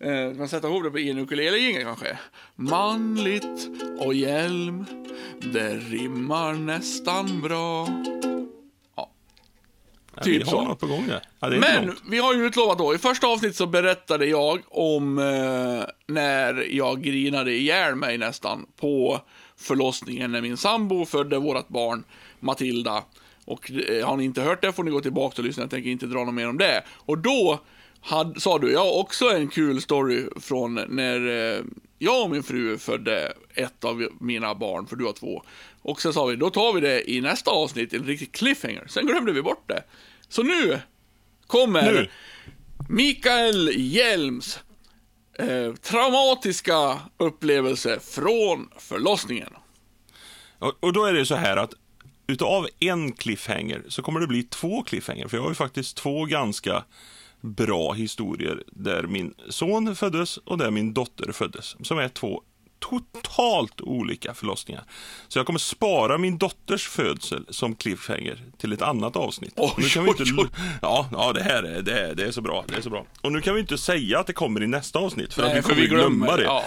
Eh, 0.00 0.36
man 0.38 0.48
sätta 0.48 0.68
ihop 0.68 0.92
det 0.92 1.00
i 1.00 1.10
en 1.10 1.18
ukulele 1.18 1.82
kanske. 1.82 2.18
Manligt 2.56 3.68
och 3.98 4.14
hjälm, 4.14 4.84
det 5.40 5.74
rimmar 5.76 6.52
nästan 6.52 7.40
bra. 7.40 7.88
Ja. 10.14 10.22
Typ 10.22 10.42
vi 10.42 10.50
har 10.50 10.50
så. 10.50 10.62
något 10.64 10.80
på 10.80 10.86
gång 10.86 11.06
där. 11.06 11.22
Ja, 11.40 11.48
Men 11.48 11.96
vi 12.10 12.18
har 12.18 12.34
ju 12.34 12.46
utlovat 12.46 12.78
då, 12.78 12.94
i 12.94 12.98
första 12.98 13.26
avsnitt 13.26 13.56
så 13.56 13.66
berättade 13.66 14.26
jag 14.26 14.60
om 14.68 15.18
eh, 15.18 15.84
när 16.06 16.76
jag 16.76 17.02
grinade 17.02 17.52
ihjäl 17.52 17.94
mig 17.94 18.18
nästan 18.18 18.66
på 18.80 19.20
förlossningen 19.56 20.32
när 20.32 20.40
min 20.40 20.56
sambo 20.56 21.06
födde 21.06 21.38
vårt 21.38 21.68
barn 21.68 22.04
Matilda. 22.40 23.02
Och 23.44 23.70
eh, 23.70 24.06
har 24.06 24.16
ni 24.16 24.24
inte 24.24 24.42
hört 24.42 24.62
det 24.62 24.72
får 24.72 24.84
ni 24.84 24.90
gå 24.90 25.00
tillbaka 25.00 25.34
och 25.38 25.44
lyssna, 25.44 25.62
jag 25.62 25.70
tänker 25.70 25.90
inte 25.90 26.06
dra 26.06 26.24
något 26.24 26.34
mer 26.34 26.48
om 26.48 26.58
det. 26.58 26.82
Och 26.88 27.18
då 27.18 27.60
had, 28.00 28.42
sa 28.42 28.58
du, 28.58 28.72
jag 28.72 28.80
har 28.80 28.98
också 28.98 29.30
en 29.30 29.48
kul 29.48 29.80
story 29.80 30.26
från 30.40 30.74
när 30.74 31.28
eh, 31.56 31.62
jag 32.02 32.22
och 32.22 32.30
min 32.30 32.42
fru 32.42 32.78
födde 32.78 33.32
ett 33.54 33.84
av 33.84 34.08
mina 34.20 34.54
barn, 34.54 34.86
för 34.86 34.96
du 34.96 35.04
har 35.04 35.12
två. 35.12 35.42
Och 35.82 36.02
så 36.02 36.12
sa 36.12 36.24
vi, 36.24 36.36
då 36.36 36.50
tar 36.50 36.72
vi 36.72 36.80
det 36.80 37.10
i 37.10 37.20
nästa 37.20 37.50
avsnitt, 37.50 37.92
en 37.92 38.04
riktig 38.04 38.32
cliffhanger. 38.32 38.86
Sen 38.88 39.06
glömde 39.06 39.32
vi 39.32 39.42
bort 39.42 39.68
det. 39.68 39.84
Så 40.28 40.42
nu 40.42 40.80
kommer 41.46 41.92
Nu. 41.92 42.08
Mikael 42.88 43.70
Hjelms 43.74 44.58
eh, 45.38 45.74
traumatiska 45.74 46.98
upplevelse 47.16 48.00
från 48.00 48.68
förlossningen. 48.78 49.52
Och, 50.58 50.74
och 50.80 50.92
då 50.92 51.04
är 51.04 51.12
det 51.12 51.26
så 51.26 51.34
här 51.34 51.56
att 51.56 51.72
utav 52.26 52.68
en 52.78 53.12
cliffhanger 53.12 53.82
så 53.88 54.02
kommer 54.02 54.20
det 54.20 54.26
bli 54.26 54.42
två 54.42 54.82
cliffhanger. 54.82 55.28
För 55.28 55.36
jag 55.36 55.42
har 55.42 55.50
ju 55.50 55.54
faktiskt 55.54 55.96
två 55.96 56.24
ganska 56.24 56.84
bra 57.40 57.92
historier 57.92 58.62
där 58.66 59.02
min 59.02 59.34
son 59.48 59.96
föddes 59.96 60.36
och 60.36 60.58
där 60.58 60.70
min 60.70 60.94
dotter 60.94 61.32
föddes. 61.32 61.76
Som 61.82 61.98
är 61.98 62.08
två 62.08 62.42
totalt 62.80 63.80
olika 63.80 64.34
förlossningar. 64.34 64.84
Så 65.28 65.38
jag 65.38 65.46
kommer 65.46 65.58
spara 65.58 66.18
min 66.18 66.38
dotters 66.38 66.88
födsel 66.88 67.46
som 67.48 67.74
cliffhanger 67.74 68.38
till 68.58 68.72
ett 68.72 68.82
annat 68.82 69.16
avsnitt. 69.16 69.52
Oj, 69.56 69.72
nu 69.78 69.88
kan 69.88 70.04
vi 70.04 70.10
inte, 70.10 70.22
oj, 70.22 70.34
oj. 70.38 70.46
Ja, 70.82 71.08
ja 71.12 71.32
det 71.32 71.42
här 71.42 71.62
är, 71.62 71.82
det, 71.82 72.00
är, 72.00 72.14
det 72.14 72.24
är 72.24 72.30
så 72.30 72.40
bra. 72.40 72.64
Det 72.68 72.76
är 72.76 72.80
så 72.80 72.90
bra. 72.90 73.06
Och 73.20 73.32
nu 73.32 73.40
kan 73.40 73.54
vi 73.54 73.60
inte 73.60 73.78
säga 73.78 74.18
att 74.18 74.26
det 74.26 74.32
kommer 74.32 74.62
i 74.62 74.66
nästa 74.66 74.98
avsnitt 74.98 75.34
för 75.34 75.42
att 75.42 75.56
vi 75.56 75.62
kommer 75.62 75.86
glömma 75.86 76.36
det. 76.36 76.42
Ja. 76.42 76.64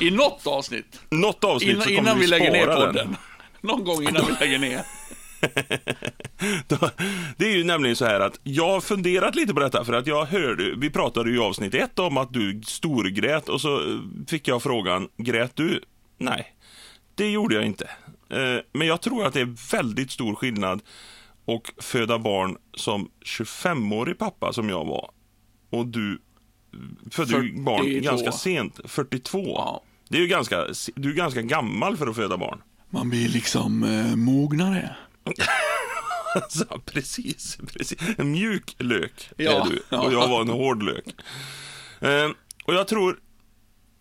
I 0.00 0.10
något 0.10 0.46
avsnitt. 0.46 1.00
Något 1.10 1.44
avsnitt 1.44 1.70
Innan, 1.70 1.82
så 1.82 1.88
kommer 1.88 2.00
innan 2.00 2.14
vi 2.16 2.20
vi 2.20 2.26
lägger 2.26 2.52
ner 2.52 2.66
podden. 2.66 2.94
den. 2.94 3.16
Någon 3.60 3.84
gång 3.84 4.02
innan 4.02 4.26
vi 4.26 4.32
lägger 4.46 4.58
ner. 4.58 4.82
Det 7.36 7.44
är 7.44 7.56
ju 7.56 7.64
nämligen 7.64 7.96
så 7.96 8.04
här 8.04 8.20
att 8.20 8.40
jag 8.42 8.68
har 8.68 8.80
funderat 8.80 9.34
lite 9.34 9.54
på 9.54 9.60
detta 9.60 9.84
för 9.84 9.92
att 9.92 10.06
jag 10.06 10.24
hörde, 10.24 10.74
vi 10.76 10.90
pratade 10.90 11.30
ju 11.30 11.36
i 11.36 11.38
avsnitt 11.38 11.74
ett 11.74 11.98
om 11.98 12.16
att 12.16 12.32
du 12.32 12.60
storgrät 12.66 13.48
och 13.48 13.60
så 13.60 13.76
eh, 13.76 13.98
fick 14.28 14.48
jag 14.48 14.62
frågan, 14.62 15.08
grät 15.16 15.52
du? 15.56 15.80
Nej, 16.18 16.46
det 17.14 17.30
gjorde 17.30 17.54
jag 17.54 17.64
inte. 17.64 17.84
Eh, 18.30 18.58
Men 18.72 18.86
jag 18.86 19.00
tror 19.00 19.26
att 19.26 19.34
det 19.34 19.40
är 19.40 19.72
väldigt 19.72 20.10
stor 20.10 20.34
skillnad 20.34 20.80
och 21.44 21.72
föda 21.78 22.18
barn 22.18 22.56
som 22.76 23.10
25-årig 23.24 24.18
pappa 24.18 24.52
som 24.52 24.68
jag 24.68 24.84
var 24.84 25.10
och 25.70 25.86
du 25.86 26.18
födde 27.10 27.32
ju 27.32 27.42
42. 27.42 27.62
barn 27.62 28.02
ganska 28.02 28.32
sent, 28.32 28.80
42. 28.84 29.38
Ja. 29.38 29.82
Det 30.08 30.16
är 30.16 30.20
ju 30.22 30.26
ganska, 30.28 30.66
du 30.94 31.10
är 31.10 31.14
ganska 31.14 31.42
gammal 31.42 31.96
för 31.96 32.06
att 32.06 32.16
föda 32.16 32.36
barn. 32.36 32.62
Man 32.90 33.10
blir 33.10 33.28
liksom 33.28 33.84
eh, 33.84 34.16
mognare. 34.16 34.96
Alltså, 36.34 36.80
precis, 36.84 37.58
precis. 37.72 37.98
En 38.18 38.32
mjuk 38.32 38.76
lök 38.78 39.30
Ja, 39.36 39.66
är 39.66 39.70
du 39.70 39.96
och 39.96 40.12
jag 40.12 40.28
var 40.28 40.40
en 40.40 40.48
hård 40.48 40.82
lök. 40.82 41.04
Eh, 42.00 42.30
och 42.64 42.74
jag 42.74 42.88
tror, 42.88 43.18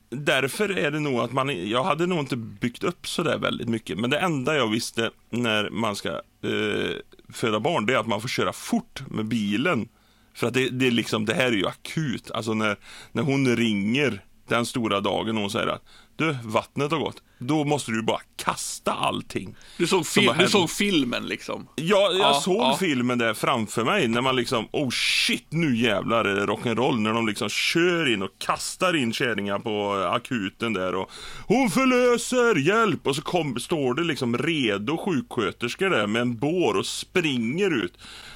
därför 0.10 0.78
är 0.78 0.92
det 0.92 1.00
nog 1.00 1.20
att 1.20 1.32
man, 1.32 1.70
jag 1.70 1.84
hade 1.84 2.06
nog 2.06 2.20
inte 2.20 2.36
byggt 2.36 2.84
upp 2.84 3.08
så 3.08 3.24
där 3.24 3.38
väldigt 3.38 3.70
mycket. 3.70 4.00
Men 4.00 4.10
det 4.10 4.20
enda 4.20 4.56
jag 4.56 4.68
visste 4.68 5.12
när 5.30 5.70
man 5.70 5.96
ska 5.96 6.10
eh, 6.10 6.96
föda 7.34 7.60
barn, 7.60 7.86
det 7.86 7.94
är 7.94 7.98
att 7.98 8.08
man 8.08 8.22
får 8.22 8.30
köra 8.30 8.54
fort 8.54 9.04
med 9.08 9.26
bilen. 9.26 9.90
För 10.36 10.48
att 10.48 10.54
det, 10.54 10.70
det 10.70 10.88
är 10.88 10.92
liksom, 10.92 11.26
det 11.26 11.34
här 11.34 11.48
är 11.48 11.52
ju 11.52 11.68
akut. 11.68 12.32
Alltså 12.32 12.54
när, 12.54 12.78
när 13.12 13.24
hon 13.24 13.56
ringer 13.56 14.24
den 14.56 14.66
stora 14.66 15.00
dagen 15.00 15.36
och 15.36 15.42
hon 15.42 15.52
säger 15.52 15.68
att 15.68 15.84
du, 16.16 16.36
vattnet 16.44 16.92
har 16.92 17.00
gått. 17.00 17.24
Då 17.40 17.64
måste 17.64 17.92
du 17.92 18.02
bara 18.04 18.20
kasta 18.36 18.94
allting. 18.94 19.56
Du 19.78 19.88
såg, 19.88 20.06
fil- 20.06 20.34
du 20.40 20.48
såg 20.48 20.70
filmen 20.70 21.26
liksom. 21.26 21.68
Ja, 21.76 22.10
jag 22.12 22.18
Ja, 22.20 22.34
såg 22.44 22.56
ja. 22.62 22.78
filmen 22.80 23.18
där 23.18 23.34
framför 23.34 23.84
mig 23.84 24.08
när 24.08 24.22
man 24.22 24.36
liksom, 24.36 24.68
oh 24.72 24.90
shit, 24.90 25.46
nu 25.50 25.76
jävlar 25.78 26.26
är 26.26 26.36
det 26.36 26.46
rock'n'roll. 26.46 27.00
När 27.00 27.14
de 27.14 27.28
liksom 27.28 27.50
kör 27.50 28.14
in 28.14 28.22
och 28.22 28.30
kastar 28.38 28.96
in 28.96 29.14
kärringar 29.14 29.60
på 29.60 29.94
akuten 30.14 30.74
där 30.74 30.96
och 30.96 31.12
hon 31.48 31.70
förlöser, 31.70 32.56
hjälp! 32.56 33.08
Och 33.08 33.16
så 33.16 33.22
kom, 33.22 33.60
står 33.60 33.94
det 33.94 34.04
liksom 34.04 34.38
redo 34.38 34.98
sjuksköterskor 34.98 35.90
där 35.90 36.08
med 36.08 36.22
en 36.22 36.38
bår 36.38 36.74
och 36.78 36.86
springer 36.86 37.84
ut 37.84 37.94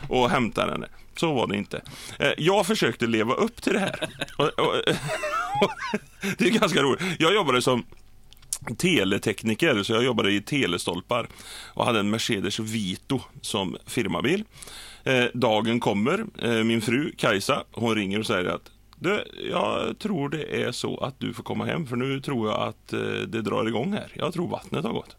och 0.10 0.30
hämtar 0.30 0.68
henne. 0.72 0.88
Så 1.20 1.34
var 1.34 1.48
det 1.48 1.58
inte. 1.58 1.82
Eh, 2.20 2.32
jag 2.38 2.66
försökte 2.66 3.08
leva 3.08 3.34
upp 3.34 3.62
till 3.62 3.74
det 3.74 3.80
här. 3.80 4.10
Och, 4.38 4.46
och, 4.46 4.76
det 6.38 6.46
är 6.46 6.60
ganska 6.60 6.82
roligt. 6.82 7.02
Jag 7.20 7.34
jobbade 7.34 7.62
som 7.62 7.86
teletekniker, 8.78 9.84
så 9.84 9.94
jag 9.94 10.04
jobbade 10.04 10.32
i 10.32 10.42
telestolpar 10.42 11.28
och 11.74 11.86
hade 11.86 12.00
en 12.00 12.10
Mercedes 12.10 12.60
Vito 12.60 13.22
som 13.42 13.78
firmabil. 13.86 14.44
Eh, 15.04 15.26
dagen 15.34 15.80
kommer, 15.80 16.26
eh, 16.42 16.64
min 16.64 16.82
fru 16.82 17.12
Kajsa, 17.18 17.64
hon 17.72 17.96
ringer 17.96 18.20
och 18.20 18.26
säger 18.26 18.46
att 18.46 18.72
du, 19.00 19.24
jag 19.52 20.00
tror 20.00 20.30
det 20.30 20.64
är 20.64 20.72
så 20.72 20.98
att 20.98 21.20
du 21.20 21.34
får 21.34 21.44
komma 21.44 21.66
hem 21.66 21.88
för 21.88 21.96
nu 21.96 22.22
tror 22.22 22.50
jag 22.50 22.62
att 22.62 22.88
det 23.28 23.42
drar 23.42 23.68
igång 23.68 23.94
här. 23.94 24.12
Jag 24.14 24.34
tror 24.34 24.48
vattnet 24.48 24.84
har 24.84 24.94
gått. 24.94 25.16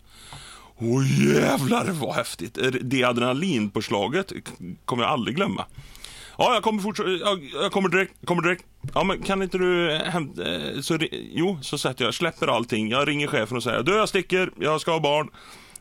Åh 0.80 1.34
jävlar 1.34 1.90
vad 1.90 2.14
häftigt! 2.14 2.58
Det 2.80 3.04
adrenalinpåslaget 3.04 4.32
kommer 4.84 5.02
jag 5.02 5.12
aldrig 5.12 5.36
glömma. 5.36 5.64
Ja, 6.38 6.54
jag 6.54 6.62
kommer 6.62 6.82
fort, 6.82 6.98
jag, 6.98 7.50
jag 7.62 7.72
kommer 7.72 7.88
direkt, 7.88 8.12
kommer 8.24 8.42
direkt. 8.42 8.64
Ja, 8.94 9.04
men 9.04 9.22
kan 9.22 9.42
inte 9.42 9.58
du 9.58 9.98
hämta, 10.04 10.54
eh, 10.54 10.80
så, 10.80 10.98
jo, 11.10 11.58
så 11.62 11.78
sätter 11.78 12.04
jag, 12.04 12.14
släpper 12.14 12.46
allting. 12.46 12.88
Jag 12.88 13.08
ringer 13.08 13.26
chefen 13.26 13.56
och 13.56 13.62
säger, 13.62 13.82
du 13.82 13.96
jag 13.96 14.08
sticker, 14.08 14.50
jag 14.60 14.80
ska 14.80 14.92
ha 14.92 15.00
barn. 15.00 15.30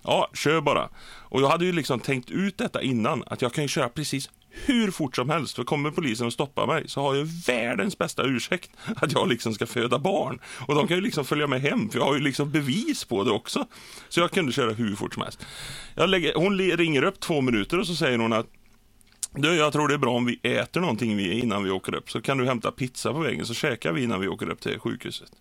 Ja, 0.03 0.29
kör 0.33 0.61
bara. 0.61 0.89
Och 1.29 1.41
jag 1.41 1.47
hade 1.47 1.65
ju 1.65 1.71
liksom 1.71 1.99
tänkt 1.99 2.31
ut 2.31 2.57
detta 2.57 2.81
innan, 2.81 3.23
att 3.27 3.41
jag 3.41 3.53
kan 3.53 3.63
ju 3.63 3.67
köra 3.67 3.89
precis 3.89 4.29
hur 4.65 4.91
fort 4.91 5.15
som 5.15 5.29
helst. 5.29 5.55
För 5.55 5.63
kommer 5.63 5.91
polisen 5.91 6.27
och 6.27 6.33
stoppar 6.33 6.67
mig 6.67 6.83
så 6.87 7.01
har 7.01 7.15
jag 7.15 7.25
världens 7.25 7.97
bästa 7.97 8.23
ursäkt 8.23 8.71
att 8.95 9.11
jag 9.11 9.27
liksom 9.27 9.53
ska 9.53 9.65
föda 9.65 9.99
barn. 9.99 10.39
Och 10.67 10.75
de 10.75 10.87
kan 10.87 10.97
ju 10.97 11.03
liksom 11.03 11.25
följa 11.25 11.47
med 11.47 11.61
hem, 11.61 11.89
för 11.89 11.99
jag 11.99 12.05
har 12.05 12.13
ju 12.13 12.19
liksom 12.19 12.51
bevis 12.51 13.05
på 13.05 13.23
det 13.23 13.31
också. 13.31 13.65
Så 14.09 14.19
jag 14.19 14.31
kunde 14.31 14.51
köra 14.51 14.73
hur 14.73 14.95
fort 14.95 15.13
som 15.13 15.23
helst. 15.23 15.45
Jag 15.95 16.09
lägger, 16.09 16.33
hon 16.33 16.57
ringer 16.59 17.03
upp 17.03 17.19
två 17.19 17.41
minuter 17.41 17.79
och 17.79 17.87
så 17.87 17.95
säger 17.95 18.17
hon 18.17 18.33
att 18.33 18.47
du, 19.35 19.55
jag 19.55 19.73
tror 19.73 19.87
det 19.87 19.93
är 19.93 19.97
bra 19.97 20.13
om 20.13 20.25
vi 20.25 20.39
äter 20.43 20.81
någonting 20.81 21.19
innan 21.19 21.63
vi 21.63 21.71
åker 21.71 21.95
upp. 21.95 22.11
Så 22.11 22.21
kan 22.21 22.37
du 22.37 22.45
hämta 22.45 22.71
pizza 22.71 23.13
på 23.13 23.19
vägen 23.19 23.45
så 23.45 23.53
käkar 23.53 23.93
vi 23.93 24.03
innan 24.03 24.21
vi 24.21 24.27
åker 24.27 24.49
upp 24.49 24.61
till 24.61 24.79
sjukhuset. 24.79 25.31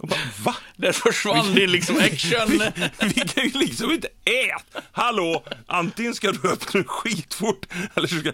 Och 0.00 0.08
bara, 0.08 0.20
va? 0.44 0.56
Där 0.76 0.92
försvann 0.92 1.54
din 1.54 1.72
liksom 1.72 1.96
action. 1.96 2.62
Vi 3.00 3.14
kan 3.14 3.44
ju 3.44 3.50
liksom 3.58 3.90
inte 3.90 4.08
äta! 4.24 4.80
Hallå! 4.92 5.44
Antingen 5.66 6.14
ska 6.14 6.32
du 6.32 6.48
upp 6.48 6.74
nu 6.74 6.84
skitfort 6.84 7.66
eller 7.94 8.08
så 8.08 8.16
ska... 8.16 8.32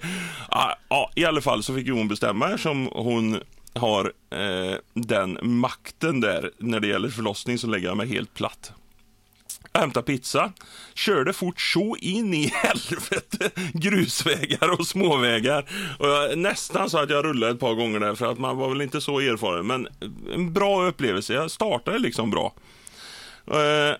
Ja, 0.51 0.77
ja, 0.89 1.11
i 1.15 1.25
alla 1.25 1.41
fall 1.41 1.63
så 1.63 1.75
fick 1.75 1.87
ju 1.87 1.93
hon 1.93 2.09
bestämma 2.09 2.47
eftersom 2.47 2.89
hon 2.93 3.41
har 3.75 4.13
eh, 4.31 4.79
den 4.95 5.39
makten 5.43 6.21
där 6.21 6.51
när 6.59 6.81
det 6.81 6.87
gäller 6.87 7.09
förlossning 7.09 7.59
så 7.59 7.67
lägger 7.67 7.89
jag 7.89 7.97
mig 7.97 8.09
helt 8.09 8.35
platt. 8.35 8.73
Jag 9.77 9.81
hämtade 9.81 10.07
pizza, 10.07 10.53
körde 10.95 11.33
fort 11.33 11.61
så 11.61 11.97
in 12.01 12.35
i 12.35 12.47
helvete 12.55 13.51
grusvägar 13.73 14.81
och 14.81 14.87
småvägar. 14.87 15.65
Och 15.99 16.09
jag, 16.09 16.39
nästan 16.39 16.91
så 16.91 16.99
att 16.99 17.11
jag 17.11 17.25
rullade 17.25 17.53
ett 17.53 17.61
par 17.61 17.75
gånger 17.75 18.01
där 18.01 18.15
för 18.15 18.27
att 18.27 18.39
man 18.39 18.57
var 18.57 18.69
väl 18.69 18.81
inte 18.81 19.01
så 19.01 19.21
erfaren. 19.21 19.67
Men 19.67 19.87
eh, 19.87 20.35
en 20.35 20.53
bra 20.53 20.87
upplevelse, 20.87 21.35
jag 21.35 21.51
startade 21.51 21.99
liksom 21.99 22.31
bra. 22.31 22.55
Eh, 23.47 23.97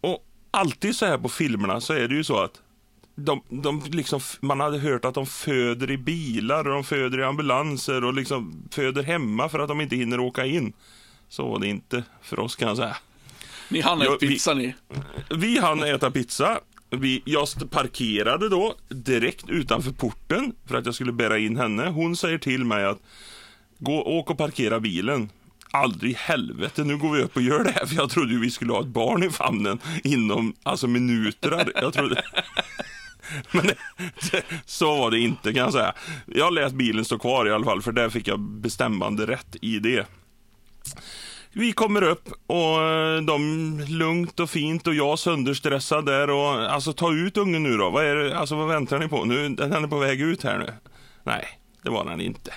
och 0.00 0.24
alltid 0.50 0.96
så 0.96 1.06
här 1.06 1.18
på 1.18 1.28
filmerna 1.28 1.80
så 1.80 1.92
är 1.92 2.08
det 2.08 2.14
ju 2.14 2.24
så 2.24 2.38
att 2.38 2.60
de, 3.14 3.42
de 3.48 3.82
liksom, 3.90 4.20
man 4.40 4.60
hade 4.60 4.78
hört 4.78 5.04
att 5.04 5.14
de 5.14 5.26
föder 5.26 5.90
i 5.90 5.98
bilar 5.98 6.64
och 6.64 6.74
de 6.74 6.84
föder 6.84 7.18
i 7.18 7.24
ambulanser 7.24 8.04
och 8.04 8.14
liksom 8.14 8.68
föder 8.70 9.02
hemma 9.02 9.48
för 9.48 9.58
att 9.58 9.68
de 9.68 9.80
inte 9.80 9.96
hinner 9.96 10.20
åka 10.20 10.46
in. 10.46 10.72
Så 11.28 11.48
var 11.48 11.58
det 11.58 11.68
inte 11.68 12.04
för 12.22 12.40
oss 12.40 12.56
kan 12.56 12.68
jag 12.68 12.76
säga. 12.76 12.96
Ni 13.70 13.80
hann 13.80 14.02
äta 14.02 14.16
vi- 14.20 14.28
pizza 14.28 14.54
ni. 14.54 14.74
Vi 15.30 15.58
hann 15.58 15.82
äta 15.82 16.10
pizza. 16.10 16.60
Vi, 16.90 17.22
jag 17.24 17.48
parkerade 17.70 18.48
då 18.48 18.74
direkt 18.88 19.48
utanför 19.48 19.90
porten 19.92 20.52
för 20.66 20.76
att 20.76 20.86
jag 20.86 20.94
skulle 20.94 21.12
bära 21.12 21.38
in 21.38 21.56
henne. 21.56 21.88
Hon 21.88 22.16
säger 22.16 22.38
till 22.38 22.64
mig 22.64 22.84
att 22.84 22.98
gå, 23.78 24.02
åk 24.02 24.30
och 24.30 24.38
parkera 24.38 24.80
bilen. 24.80 25.30
Aldrig 25.72 26.10
i 26.12 26.14
helvete, 26.18 26.84
nu 26.84 26.96
går 26.96 27.12
vi 27.12 27.22
upp 27.22 27.36
och 27.36 27.42
gör 27.42 27.64
det 27.64 27.70
här 27.70 27.86
för 27.86 27.96
jag 27.96 28.10
trodde 28.10 28.32
ju 28.32 28.40
vi 28.40 28.50
skulle 28.50 28.72
ha 28.72 28.80
ett 28.80 28.86
barn 28.86 29.22
i 29.22 29.30
famnen 29.30 29.78
inom 30.04 30.54
alltså 30.62 30.86
minuter. 30.86 31.72
Jag 31.74 31.92
trodde... 31.92 32.22
Men 33.52 33.66
det, 33.66 33.74
det, 34.30 34.42
så 34.66 34.96
var 34.96 35.10
det 35.10 35.18
inte 35.18 35.52
kan 35.52 35.62
jag 35.62 35.72
säga. 35.72 35.94
Jag 36.26 36.52
lät 36.54 36.72
bilen 36.72 37.04
stå 37.04 37.18
kvar 37.18 37.46
i 37.46 37.52
alla 37.52 37.64
fall 37.64 37.82
för 37.82 37.92
där 37.92 38.08
fick 38.08 38.28
jag 38.28 38.40
bestämmande 38.40 39.26
rätt 39.26 39.56
i 39.62 39.78
det. 39.78 40.06
Vi 41.52 41.72
kommer 41.72 42.02
upp 42.02 42.28
och 42.46 42.82
eh, 42.82 43.22
de 43.22 43.84
lugnt 43.88 44.40
och 44.40 44.50
fint 44.50 44.86
och 44.86 44.94
jag 44.94 45.18
sönderstressad 45.18 46.06
där 46.06 46.30
och 46.30 46.72
alltså 46.72 46.92
ta 46.92 47.12
ut 47.12 47.36
ungen 47.36 47.62
nu 47.62 47.76
då. 47.76 47.90
Vad 47.90 48.04
är 48.04 48.16
det, 48.16 48.38
alltså 48.38 48.56
vad 48.56 48.68
väntar 48.68 48.98
ni 48.98 49.08
på? 49.08 49.24
Nu, 49.24 49.48
den 49.48 49.72
är 49.72 49.88
på 49.88 49.98
väg 49.98 50.20
ut 50.20 50.42
här 50.42 50.58
nu. 50.58 50.72
Nej, 51.24 51.48
det 51.82 51.90
var 51.90 52.04
den 52.04 52.20
inte. 52.20 52.54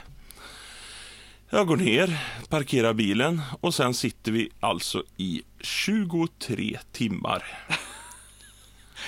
Jag 1.50 1.68
går 1.68 1.78
ner, 1.78 2.18
parkerar 2.50 2.94
bilen 2.94 3.42
och 3.62 3.74
sen 3.74 3.94
sitter 3.94 4.32
vi 4.32 4.50
alltså 4.60 5.04
i 5.18 5.42
23 5.60 6.80
timmar. 6.92 7.44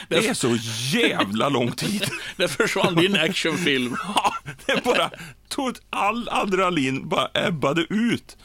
Det 0.10 0.28
är 0.28 0.34
så 0.34 0.58
jävla 0.98 1.50
lång 1.50 1.72
tid. 1.72 2.04
Där 2.38 2.48
försvann 2.48 2.96
din 2.96 3.16
actionfilm. 3.16 3.98
Ja, 4.16 4.34
det 4.66 4.84
bara 4.84 5.12
tog 5.48 5.78
all 5.90 6.30
adrenalin 6.32 7.10
bara 7.10 7.30
ebbade 7.34 7.82
ut. 7.90 8.38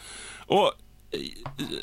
Och 0.46 0.72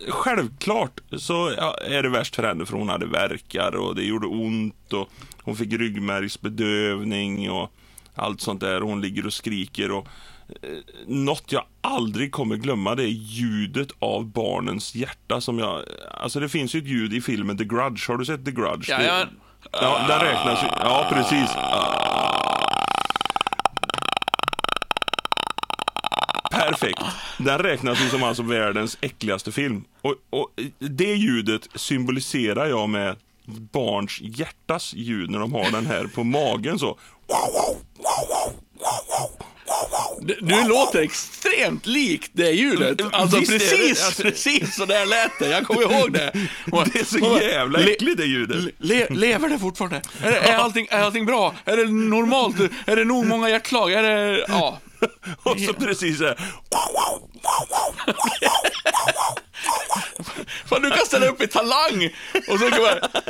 självklart 0.09 0.99
så 1.17 1.47
är 1.85 2.03
det 2.03 2.09
värst 2.09 2.35
för 2.35 2.43
henne 2.43 2.65
för 2.65 2.77
hon 2.77 2.89
hade 2.89 3.05
verkar 3.05 3.75
och 3.75 3.95
det 3.95 4.03
gjorde 4.03 4.27
ont 4.27 4.93
och 4.93 5.09
hon 5.43 5.55
fick 5.55 5.73
ryggmärgsbedövning 5.73 7.51
och 7.51 7.71
allt 8.15 8.41
sånt 8.41 8.61
där. 8.61 8.81
Hon 8.81 9.01
ligger 9.01 9.25
och 9.25 9.33
skriker 9.33 9.91
och 9.91 10.07
eh, 10.61 10.69
något 11.07 11.51
jag 11.51 11.63
aldrig 11.81 12.31
kommer 12.31 12.55
glömma 12.55 12.95
det 12.95 13.03
är 13.03 13.07
ljudet 13.07 13.87
av 13.99 14.25
barnens 14.25 14.95
hjärta 14.95 15.41
som 15.41 15.59
jag, 15.59 15.83
alltså 16.11 16.39
det 16.39 16.49
finns 16.49 16.75
ju 16.75 16.79
ett 16.79 16.87
ljud 16.87 17.13
i 17.13 17.21
filmen 17.21 17.57
The 17.57 17.63
Grudge, 17.65 18.09
har 18.09 18.17
du 18.17 18.25
sett 18.25 18.45
The 18.45 18.51
Grudge? 18.51 18.89
Ja, 18.89 18.97
Det- 18.97 19.27
ja. 19.71 20.05
Den 20.07 20.19
räknas 20.19 20.63
ju, 20.63 20.67
ja 20.79 21.07
precis. 21.13 21.49
Perfekt. 26.69 26.99
Den 27.37 27.59
räknas 27.59 28.01
ju 28.01 28.09
som 28.09 28.23
alltså 28.23 28.43
världens 28.43 28.97
äckligaste 29.01 29.51
film. 29.51 29.83
Och, 30.01 30.15
och 30.29 30.49
det 30.79 31.13
ljudet 31.13 31.67
symboliserar 31.75 32.65
jag 32.67 32.89
med 32.89 33.15
barns 33.73 34.19
hjärtas 34.21 34.93
ljud 34.93 35.29
när 35.29 35.39
de 35.39 35.53
har 35.53 35.71
den 35.71 35.85
här 35.85 36.07
på 36.15 36.23
magen 36.23 36.79
så. 36.79 36.97
Du, 40.21 40.67
låter 40.67 41.01
extremt 41.01 41.85
likt 41.85 42.31
det 42.33 42.51
ljudet. 42.51 43.01
Alltså 43.11 43.39
Visst 43.39 43.51
är 43.51 43.59
det, 43.59 43.65
precis, 43.65 44.05
alltså- 44.05 44.23
precis 44.23 44.75
så 44.75 44.85
där 44.85 45.05
lät 45.05 45.39
det. 45.39 45.47
Jag 45.49 45.67
kommer 45.67 45.81
ihåg 45.81 46.13
det. 46.13 46.31
Och- 46.71 46.87
Det 46.93 46.99
är 46.99 47.03
så 47.05 47.31
och- 47.31 47.41
jävla 47.41 47.79
äckligt 47.79 48.17
det 48.17 48.25
ljudet. 48.25 48.73
Le, 48.77 49.07
lever 49.09 49.49
det 49.49 49.59
fortfarande? 49.59 50.01
Är, 50.23 50.31
det, 50.31 50.37
är, 50.37 50.55
allting, 50.55 50.87
är 50.89 51.01
allting 51.03 51.25
bra? 51.25 51.55
Är 51.65 51.77
det 51.77 51.85
normalt? 51.91 52.55
Är 52.85 52.95
det 52.95 53.03
nog 53.05 53.25
många 53.25 53.49
hjärtslag? 53.49 53.91
Är 53.93 54.03
det, 54.03 54.45
ja. 54.47 54.79
Och 55.43 55.59
så 55.59 55.73
precis 55.73 56.17
så 56.17 56.23
här. 56.25 56.37
Fan, 60.65 60.81
du 60.81 60.89
kan 60.89 61.05
ställa 61.05 61.27
upp 61.27 61.41
i 61.41 61.47
Talang! 61.47 62.09
Och 62.47 62.59
så 62.59 62.69
kan 62.69 62.81
man... 62.81 63.25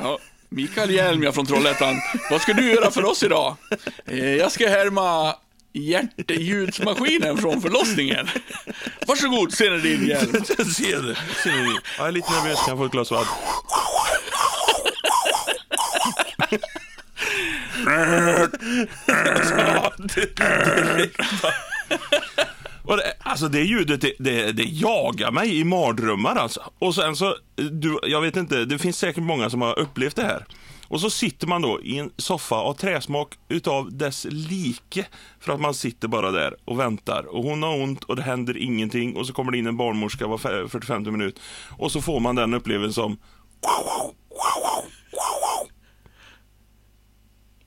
Ja, 0.00 0.18
Mikael 0.48 0.90
Hjelm, 0.90 1.32
från 1.32 1.46
Trollhättan. 1.46 2.00
Vad 2.30 2.40
ska 2.40 2.52
du 2.52 2.72
göra 2.74 2.90
för 2.90 3.04
oss 3.04 3.22
idag? 3.22 3.56
Eh, 4.06 4.18
Jag 4.34 4.52
ska 4.52 4.68
härma 4.68 5.34
hjärtljudsmaskinen 5.72 7.38
från 7.38 7.60
förlossningen. 7.62 8.28
Varsågod, 9.06 9.52
ser 9.54 9.70
ni 9.70 9.78
din 9.78 10.06
hjälm. 10.06 10.44
Ser 10.74 11.02
du? 11.02 11.14
Ser 11.42 11.50
du? 11.64 11.76
Jag 11.98 12.08
är 12.08 12.12
lite 12.12 12.30
nervös, 12.32 12.58
kan 12.58 12.68
jag 12.68 12.78
få 12.78 12.84
ett 12.84 12.92
glas 12.92 13.10
vatten? 13.10 13.28
Ja, 13.68 14.06
det- 14.10 14.20
direkt 16.16 16.38
bara. 16.38 16.64
Och 22.82 22.96
det, 22.96 23.12
alltså 23.18 23.48
det 23.48 23.62
ljudet, 23.62 24.00
det, 24.00 24.12
det, 24.18 24.52
det 24.52 24.62
jagar 24.62 25.30
mig 25.30 25.58
i 25.60 25.64
mardrömmar 25.64 26.36
alltså. 26.36 26.60
Och 26.78 26.94
sen 26.94 27.16
så, 27.16 27.36
du, 27.56 27.98
jag 28.02 28.20
vet 28.20 28.36
inte, 28.36 28.64
det 28.64 28.78
finns 28.78 28.98
säkert 28.98 29.22
många 29.22 29.50
som 29.50 29.62
har 29.62 29.78
upplevt 29.78 30.16
det 30.16 30.22
här. 30.22 30.46
Och 30.88 31.00
så 31.00 31.10
sitter 31.10 31.46
man 31.46 31.62
då 31.62 31.80
i 31.82 31.98
en 31.98 32.10
soffa 32.16 32.56
av 32.56 32.74
träsmak 32.74 33.38
utav 33.48 33.96
dess 33.96 34.26
like. 34.30 35.06
För 35.40 35.52
att 35.52 35.60
man 35.60 35.74
sitter 35.74 36.08
bara 36.08 36.30
där 36.30 36.54
och 36.64 36.80
väntar. 36.80 37.26
Och 37.36 37.44
hon 37.44 37.62
har 37.62 37.82
ont 37.82 38.04
och 38.04 38.16
det 38.16 38.22
händer 38.22 38.56
ingenting. 38.56 39.16
Och 39.16 39.26
så 39.26 39.32
kommer 39.32 39.52
det 39.52 39.58
in 39.58 39.66
en 39.66 39.76
barnmorska 39.76 40.26
var 40.26 40.68
45 40.68 41.02
minut. 41.02 41.40
Och 41.70 41.92
så 41.92 42.02
får 42.02 42.20
man 42.20 42.34
den 42.34 42.54
upplevelsen 42.54 42.92
som... 42.92 43.18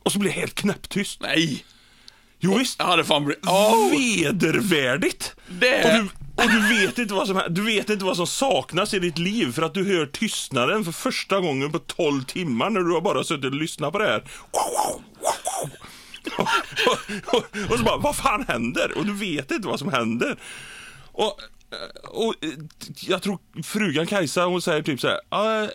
Och 0.09 0.13
så 0.13 0.19
blir 0.19 0.31
det 0.33 0.39
helt 0.39 0.55
knäpptyst. 0.55 1.21
Nej! 1.21 1.65
Jo, 2.39 2.57
visst. 2.57 2.79
Jag 2.79 2.85
hade 2.85 3.03
fan 3.03 3.25
blivit... 3.25 3.43
Åh! 3.47 3.91
Vedervärdigt! 3.91 5.35
Det- 5.47 5.83
Och, 5.85 5.91
du, 5.91 6.09
och 6.43 6.49
du, 6.51 6.79
vet 6.85 6.97
inte 6.97 7.13
vad 7.13 7.27
som, 7.27 7.41
du 7.49 7.61
vet 7.63 7.89
inte 7.89 8.05
vad 8.05 8.15
som 8.17 8.27
saknas 8.27 8.93
i 8.93 8.99
ditt 8.99 9.17
liv 9.17 9.51
för 9.51 9.61
att 9.61 9.73
du 9.73 9.83
hör 9.97 10.05
tystnaden 10.05 10.85
för 10.85 10.91
första 10.91 11.39
gången 11.39 11.71
på 11.71 11.79
12 11.79 12.23
timmar 12.23 12.69
när 12.69 12.79
du 12.81 12.93
har 12.93 13.01
bara 13.01 13.23
suttit 13.23 13.45
och 13.45 13.53
lyssnat 13.53 13.91
på 13.91 13.99
det 13.99 14.05
här. 14.07 14.23
Och, 14.51 14.95
och, 16.45 17.33
och, 17.35 17.71
och 17.71 17.77
så 17.77 17.83
bara, 17.83 17.97
vad 17.97 18.15
fan 18.15 18.45
händer? 18.47 18.97
Och 18.97 19.05
du 19.05 19.13
vet 19.13 19.51
inte 19.51 19.67
vad 19.67 19.79
som 19.79 19.89
händer. 19.93 20.37
Och, 21.11 21.39
och 22.07 22.35
jag 23.01 23.21
tror 23.21 23.39
frugan 23.63 24.07
Kajsa, 24.07 24.45
hon 24.45 24.61
säger 24.61 24.81
typ 24.81 24.99
så 24.99 25.07
här, 25.07 25.19
"Ah, 25.29 25.67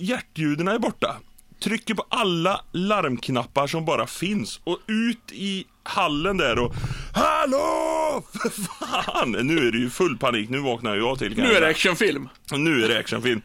hjärtljuden 0.00 0.68
är 0.68 0.78
borta. 0.78 1.16
Trycker 1.62 1.94
på 1.94 2.04
alla 2.08 2.60
larmknappar 2.72 3.66
som 3.66 3.84
bara 3.84 4.06
finns 4.06 4.60
och 4.64 4.78
ut 4.86 5.32
i 5.32 5.64
hallen 5.82 6.36
där 6.36 6.58
och 6.58 6.74
Hallå! 7.14 8.24
För 8.32 8.50
fan! 8.50 9.30
Nu 9.32 9.68
är 9.68 9.72
det 9.72 9.78
ju 9.78 9.90
full 9.90 10.18
panik, 10.18 10.48
nu 10.50 10.58
vaknar 10.58 10.96
jag 10.96 11.18
till 11.18 11.36
Nu 11.36 11.52
är 11.52 11.60
det 11.60 11.68
actionfilm. 11.68 12.28
nu 12.50 12.84
är 12.84 12.88
det 12.88 12.98
actionfilm. 12.98 13.42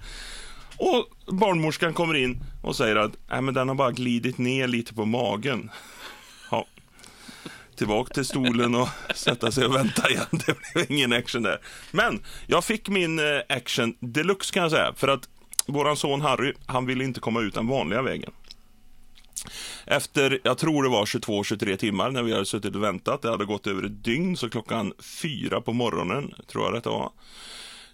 Och 0.78 1.34
barnmorskan 1.36 1.94
kommer 1.94 2.14
in 2.14 2.40
och 2.64 2.76
säger 2.76 2.96
att 2.96 3.12
Nej, 3.30 3.42
men 3.42 3.54
den 3.54 3.68
har 3.68 3.76
bara 3.76 3.92
glidit 3.92 4.38
ner 4.38 4.68
lite 4.68 4.94
på 4.94 5.06
magen. 5.06 5.70
Ja. 6.52 6.66
Tillbaka 7.76 8.14
till 8.14 8.26
stolen 8.26 8.76
och 8.76 8.90
sätta 9.16 9.52
sig 9.52 9.66
och 9.66 9.76
vänta 9.76 10.10
igen. 10.10 10.26
Det 10.32 10.56
blev 10.74 10.92
ingen 10.92 11.14
action 11.14 11.44
där. 11.44 11.60
Men 11.92 12.24
jag 12.48 12.64
fick 12.66 12.90
min 12.90 13.20
eh, 13.20 13.26
action 13.50 13.96
deluxe 14.00 14.54
kan 14.54 14.64
jag 14.64 14.72
säga. 14.72 14.94
För 14.96 15.08
att 15.08 15.30
våran 15.68 15.98
son 15.98 16.22
Harry, 16.22 16.54
han 16.66 16.86
ville 16.86 17.04
inte 17.04 17.20
komma 17.20 17.42
ut 17.42 17.54
den 17.54 17.68
vanliga 17.68 18.02
vägen. 18.02 18.32
Efter, 19.86 20.40
jag 20.44 20.58
tror 20.58 20.84
det 20.84 20.90
var 20.90 21.06
22-23 21.06 21.76
timmar 21.76 22.12
när 22.12 22.24
vi 22.24 22.34
hade 22.34 22.46
suttit 22.46 22.76
och 22.76 22.84
väntat. 22.84 23.22
Det 23.22 23.30
hade 23.30 23.46
gått 23.46 23.68
över 23.68 23.84
ett 23.84 24.04
dygn, 24.04 24.38
så 24.38 24.50
klockan 24.50 24.94
fyra 25.00 25.62
på 25.62 25.74
morgonen, 25.74 26.34
tror 26.48 26.66
jag 26.66 26.74
detta 26.74 26.90
var 26.90 27.12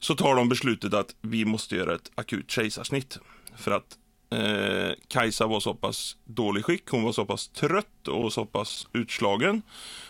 så 0.04 0.16
tar 0.16 0.36
de 0.36 0.50
beslutet 0.50 0.94
att 0.94 1.16
vi 1.22 1.46
måste 1.46 1.76
göra 1.76 1.96
ett 1.96 2.12
akut 2.16 2.52
kejsarsnitt. 2.52 3.20
För 3.56 3.72
att 3.72 3.98
eh, 4.30 4.92
Kajsa 5.08 5.48
var 5.48 5.60
så 5.60 5.74
pass 5.74 6.18
dålig 6.26 6.66
skick, 6.66 6.88
hon 6.90 7.04
var 7.04 7.12
så 7.12 7.26
pass 7.26 7.48
trött 7.48 8.08
och 8.08 8.34
så 8.34 8.46
pass 8.46 8.88
utslagen. 8.94 9.62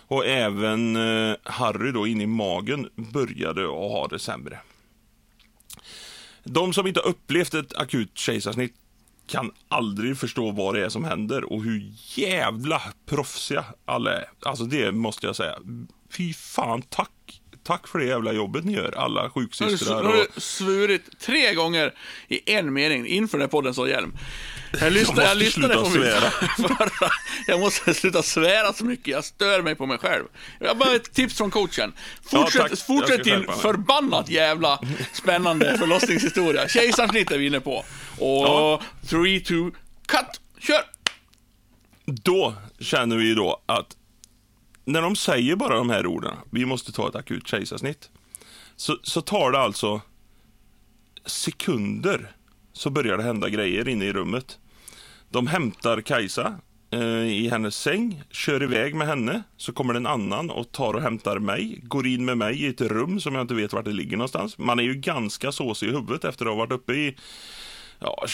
Och 0.08 0.26
även 0.26 0.96
eh, 0.96 1.36
Harry 1.44 1.92
då 1.92 2.08
in 2.08 2.22
i 2.22 2.26
magen 2.26 2.90
började 2.96 3.64
att 3.64 3.70
ha 3.70 4.08
det 4.08 4.20
sämre. 4.20 4.60
De 6.44 6.74
som 6.74 6.88
inte 6.88 7.00
har 7.00 7.08
upplevt 7.08 7.54
ett 7.54 7.76
akut 7.76 8.18
kejsarsnitt 8.18 8.76
kan 9.28 9.52
aldrig 9.68 10.18
förstå 10.18 10.52
vad 10.52 10.76
det 10.76 10.86
är 10.86 10.90
som 10.90 11.04
händer 11.04 11.54
och 11.54 11.64
hur 11.64 11.94
jävla 12.16 12.82
proffsiga 13.06 13.66
alla 13.86 14.14
är. 14.14 14.30
Alltså 14.42 14.64
det 14.64 14.92
måste 14.92 15.26
jag 15.26 15.36
säga. 15.36 15.60
Fy 16.18 16.34
fan, 16.34 16.82
tack. 16.82 17.13
Tack 17.64 17.88
för 17.88 18.00
det 18.00 18.06
jävla 18.06 18.34
jobbet 18.34 18.66
ni 18.66 18.74
gör, 18.74 18.94
alla 18.98 19.30
sjuksystrar 19.30 20.04
nu 20.04 20.10
har 20.10 20.16
du 20.16 20.42
svurit 20.42 21.20
tre 21.20 21.54
gånger 21.54 21.94
i 22.28 22.54
en 22.54 22.74
mening 22.74 23.08
inför 23.08 23.38
den 23.38 23.42
här 23.46 23.50
podden 23.50 23.74
så 23.74 23.88
hjälm. 23.88 24.18
Jag, 24.80 24.94
lyssnade, 24.94 25.22
måste 25.22 25.24
jag 25.24 25.38
lyssnade 25.38 25.74
sluta 25.74 25.84
på 25.84 25.90
svära. 25.90 26.32
förra. 26.78 27.10
Jag 27.48 27.60
måste 27.60 27.94
sluta 27.94 28.24
svära 28.24 28.74
så 28.74 28.86
mycket, 28.86 29.08
jag 29.08 29.24
stör 29.26 29.62
mig 29.62 29.76
på 29.76 29.86
mig 29.86 29.98
själv. 29.98 30.24
Jag 30.60 30.78
bara 30.78 30.96
ett 30.96 31.14
tips 31.14 31.38
från 31.38 31.52
coachen. 31.52 31.94
Fortsätt. 32.24 32.70
Jag 32.70 32.78
ska 32.78 32.94
fortsätt 32.94 33.24
din 33.24 33.46
förbannat 33.62 34.30
jävla 34.30 34.80
spännande 35.14 35.78
förlossningshistoria. 35.80 36.68
Kejsarsnitt 36.68 37.32
är 37.32 37.38
vi 37.38 37.46
inne 37.46 37.60
på. 37.60 37.86
Och 38.20 38.48
Ja. 38.48 38.82
3, 39.10 39.40
2, 39.40 39.72
cut! 40.06 40.42
Kör! 40.60 40.82
Då 42.06 42.54
känner 42.80 43.16
vi 43.18 43.34
då 43.34 43.62
att 43.66 43.88
när 44.86 45.02
de 45.02 45.16
säger 45.16 45.56
bara 45.56 45.76
de 45.76 45.90
här 45.90 46.06
orden, 46.06 46.36
vi 46.50 46.66
måste 46.66 46.92
ta 46.92 47.10
ett 47.10 47.16
akut 47.16 47.48
kejsarsnitt, 47.48 48.10
så, 48.76 48.98
så 49.04 49.22
tar 49.22 49.52
det 49.52 49.60
alltså 49.60 50.02
sekunder 51.26 52.36
så 52.74 52.90
börjar 52.90 53.18
det 53.18 53.24
hända 53.24 53.50
grejer 53.50 53.88
inne 53.88 54.06
i 54.06 54.14
rummet. 54.14 54.60
De 55.30 55.48
hämtar 55.48 56.02
Kajsa 56.02 56.56
eh, 56.92 57.24
i 57.24 57.50
hennes 57.50 57.76
säng, 57.76 58.24
kör 58.32 58.64
iväg 58.64 58.96
med 58.96 59.08
henne, 59.08 59.44
så 59.58 59.74
kommer 59.74 59.94
det 59.94 60.00
en 60.00 60.08
annan 60.08 60.50
och 60.50 60.72
tar 60.72 60.94
och 60.94 61.02
hämtar 61.02 61.40
mig, 61.40 61.80
går 61.84 62.08
in 62.08 62.26
med 62.26 62.38
mig 62.38 62.64
i 62.64 62.68
ett 62.68 62.82
rum 62.82 63.20
som 63.20 63.36
jag 63.36 63.44
inte 63.44 63.54
vet 63.54 63.74
vart 63.74 63.86
det 63.86 63.92
ligger 63.92 64.18
någonstans. 64.18 64.58
Man 64.58 64.80
är 64.80 64.84
ju 64.84 64.94
ganska 64.94 65.52
såsig 65.52 65.88
i 65.88 65.92
huvudet 65.92 66.26
efter 66.26 66.46
att 66.46 66.52
ha 66.52 66.58
varit 66.58 66.72
uppe 66.72 66.94
i 66.94 67.16
ja, 68.00 68.26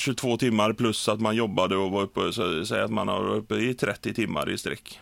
22 0.00 0.36
timmar 0.36 0.72
plus 0.72 1.08
att 1.08 1.20
man 1.20 1.36
jobbade 1.36 1.76
och 1.76 1.90
var 1.90 2.02
uppe, 2.02 2.32
så 2.32 2.66
säg 2.66 2.82
att 2.82 2.90
man 2.90 3.08
har 3.08 3.34
uppe 3.34 3.54
i 3.54 3.74
30 3.74 4.14
timmar 4.14 4.50
i 4.50 4.58
sträck. 4.58 5.00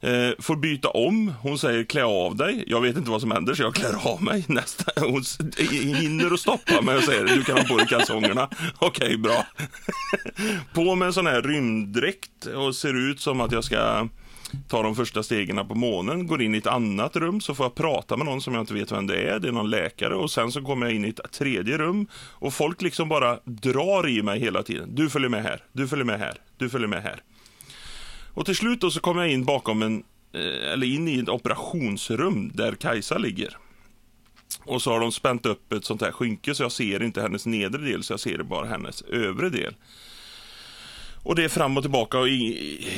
Eh, 0.00 0.30
får 0.38 0.56
byta 0.56 0.88
om. 0.88 1.32
Hon 1.42 1.58
säger 1.58 1.84
klä 1.84 2.04
av 2.04 2.36
dig. 2.36 2.64
Jag 2.66 2.80
vet 2.80 2.96
inte 2.96 3.10
vad 3.10 3.20
som 3.20 3.30
händer 3.30 3.54
så 3.54 3.62
jag 3.62 3.74
klär 3.74 4.12
av 4.12 4.22
mig. 4.22 4.44
Nästa, 4.48 5.00
hon 5.00 5.22
hinner 5.94 6.34
att 6.34 6.40
stoppa 6.40 6.82
mig 6.82 6.96
och 6.96 7.02
säger 7.02 7.24
du 7.24 7.44
kan 7.44 7.56
ha 7.56 7.64
på 7.64 7.76
dig 7.76 7.86
kalsongerna. 7.86 8.48
Okej, 8.78 9.16
bra. 9.16 9.46
på 10.72 10.94
med 10.94 11.06
en 11.06 11.12
sån 11.12 11.26
här 11.26 11.42
rymddräkt 11.42 12.46
och 12.46 12.74
ser 12.74 13.10
ut 13.10 13.20
som 13.20 13.40
att 13.40 13.52
jag 13.52 13.64
ska 13.64 14.08
ta 14.68 14.82
de 14.82 14.96
första 14.96 15.22
stegen 15.22 15.68
på 15.68 15.74
månen. 15.74 16.26
Går 16.26 16.42
in 16.42 16.54
i 16.54 16.58
ett 16.58 16.66
annat 16.66 17.16
rum 17.16 17.40
så 17.40 17.54
får 17.54 17.66
jag 17.66 17.74
prata 17.74 18.16
med 18.16 18.26
någon 18.26 18.40
som 18.40 18.54
jag 18.54 18.62
inte 18.62 18.74
vet 18.74 18.92
vem 18.92 19.06
det 19.06 19.30
är. 19.30 19.38
Det 19.38 19.48
är 19.48 19.52
någon 19.52 19.70
läkare 19.70 20.14
och 20.14 20.30
sen 20.30 20.52
så 20.52 20.62
kommer 20.62 20.86
jag 20.86 20.94
in 20.94 21.04
i 21.04 21.08
ett 21.08 21.32
tredje 21.32 21.78
rum 21.78 22.06
och 22.14 22.54
folk 22.54 22.82
liksom 22.82 23.08
bara 23.08 23.38
drar 23.44 24.08
i 24.08 24.22
mig 24.22 24.40
hela 24.40 24.62
tiden. 24.62 24.94
Du 24.94 25.10
följer 25.10 25.28
med 25.28 25.42
här, 25.42 25.62
du 25.72 25.88
följer 25.88 26.06
med 26.06 26.18
här, 26.18 26.34
du 26.58 26.70
följer 26.70 26.88
med 26.88 27.02
här. 27.02 27.22
Och 28.38 28.46
till 28.46 28.56
slut 28.56 28.80
då 28.80 28.90
så 28.90 29.00
kommer 29.00 29.22
jag 29.22 29.32
in 29.32 29.44
bakom 29.44 29.82
en, 29.82 30.02
eh, 30.32 30.72
eller 30.72 30.86
in 30.86 31.08
i 31.08 31.18
ett 31.18 31.28
operationsrum 31.28 32.50
där 32.54 32.72
Kajsa 32.72 33.18
ligger. 33.18 33.56
Och 34.64 34.82
så 34.82 34.92
har 34.92 35.00
de 35.00 35.12
spänt 35.12 35.46
upp 35.46 35.72
ett 35.72 35.84
sånt 35.84 36.02
här 36.02 36.12
skynke 36.12 36.54
så 36.54 36.62
jag 36.62 36.72
ser 36.72 37.02
inte 37.02 37.22
hennes 37.22 37.46
nedre 37.46 37.84
del 37.84 38.02
så 38.02 38.12
jag 38.12 38.20
ser 38.20 38.42
bara 38.42 38.66
hennes 38.66 39.02
övre 39.02 39.50
del. 39.50 39.74
Och 41.22 41.34
det 41.34 41.44
är 41.44 41.48
fram 41.48 41.76
och 41.76 41.82
tillbaka 41.82 42.18
och 42.18 42.28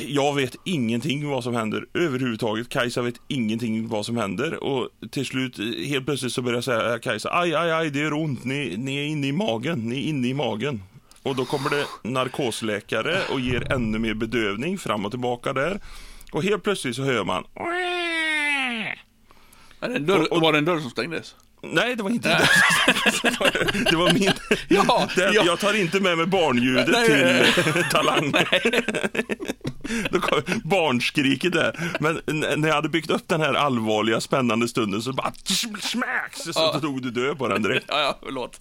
jag 0.07 0.35
vet 0.35 0.55
ingenting 0.65 1.27
vad 1.27 1.43
som 1.43 1.55
händer 1.55 1.85
överhuvudtaget. 1.93 2.69
Kajsa 2.69 3.01
vet 3.01 3.21
ingenting 3.27 3.87
vad 3.87 4.05
som 4.05 4.17
händer 4.17 4.63
och 4.63 4.89
till 5.11 5.25
slut 5.25 5.59
eh, 5.59 5.65
helt 5.65 6.05
plötsligt 6.05 6.33
så 6.33 6.41
börjar 6.41 6.57
jag 6.57 6.63
säga 6.63 6.99
Kajsa, 6.99 7.29
aj, 7.31 7.55
aj, 7.55 7.71
aj, 7.71 7.89
det 7.89 7.99
gör 7.99 8.13
ont, 8.13 8.43
ni, 8.43 8.77
ni 8.77 8.97
är 8.97 9.05
inne 9.05 9.27
i 9.27 9.31
magen, 9.31 9.79
ni 9.79 9.95
är 9.95 10.09
inne 10.09 10.27
i 10.27 10.33
magen. 10.33 10.81
Och 11.23 11.35
då 11.35 11.45
kommer 11.45 11.69
det 11.69 12.09
narkosläkare 12.09 13.17
och 13.33 13.39
ger 13.39 13.71
ännu 13.71 13.99
mer 13.99 14.13
bedövning 14.13 14.77
fram 14.77 15.05
och 15.05 15.11
tillbaka 15.11 15.53
där. 15.53 15.79
Och 16.31 16.43
helt 16.43 16.63
plötsligt 16.63 16.95
så 16.95 17.03
hör 17.03 17.23
man 17.23 17.43
är 19.81 19.89
det 19.89 19.95
en 19.95 20.05
dörr, 20.05 20.39
var 20.41 20.51
det 20.51 20.57
en 20.57 20.65
dörr 20.65 20.79
som 20.79 20.89
stängdes? 20.89 21.35
Nej, 21.63 21.95
det 21.95 22.03
var 22.03 22.09
inte 22.09 22.29
det. 22.29 22.49
Det 23.89 23.95
var 23.95 24.13
min... 24.13 24.31
Ja, 24.69 25.09
det, 25.15 25.33
ja. 25.33 25.43
Jag 25.45 25.59
tar 25.59 25.73
inte 25.73 25.99
med 25.99 26.17
mig 26.17 26.25
barnljudet 26.27 26.87
Nej, 26.91 27.05
till 27.05 27.15
nej, 27.15 27.53
eh, 27.81 27.89
Talang. 27.91 28.31
Då 30.11 30.19
kom 30.19 30.41
barnskriket 30.63 31.53
där. 31.53 31.93
Men 31.99 32.21
när 32.59 32.67
jag 32.67 32.75
hade 32.75 32.89
byggt 32.89 33.09
upp 33.09 33.27
den 33.27 33.41
här 33.41 33.53
allvarliga, 33.53 34.21
spännande 34.21 34.67
stunden 34.67 35.01
så 35.01 35.13
bara 35.13 35.31
smacks 35.81 36.43
så 36.43 36.51
Ja. 36.55 36.79
tog 36.79 37.01
du 37.01 37.11
död 37.11 37.37
på 37.37 37.47
den 37.47 37.61
direkt. 37.63 37.85
Ja, 37.87 37.99
ja, 38.01 38.17
förlåt. 38.23 38.59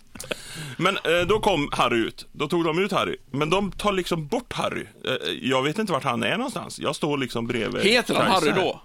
Men 0.77 0.97
eh, 0.97 1.27
då 1.29 1.41
kom 1.41 1.69
Harry 1.73 1.99
ut. 1.99 2.27
Då 2.33 2.49
tog 2.49 2.65
de 2.65 2.79
ut 2.79 2.93
Harry. 2.93 3.17
Men 3.31 3.51
de 3.51 3.73
tar 3.73 3.93
liksom 3.93 4.27
bort 4.27 4.53
Harry. 4.53 4.87
Eh, 5.05 5.33
jag 5.43 5.63
vet 5.63 5.79
inte 5.79 5.93
vart 5.93 6.05
han 6.05 6.23
är 6.23 6.37
någonstans. 6.37 6.79
Jag 6.79 6.97
står 6.97 7.19
liksom 7.19 7.47
bredvid 7.47 7.83
Heter 7.83 8.15
han 8.15 8.27
Harry 8.27 8.51
då? 8.57 8.83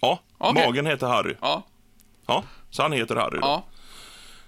Ja, 0.00 0.20
Okej. 0.38 0.66
magen 0.66 0.86
heter 0.86 1.06
Harry. 1.06 1.34
Ja. 1.40 1.62
Ja, 2.26 2.44
så 2.70 2.82
han 2.82 2.92
heter 2.92 3.16
Harry 3.16 3.38
då. 3.38 3.46
Ja. 3.46 3.64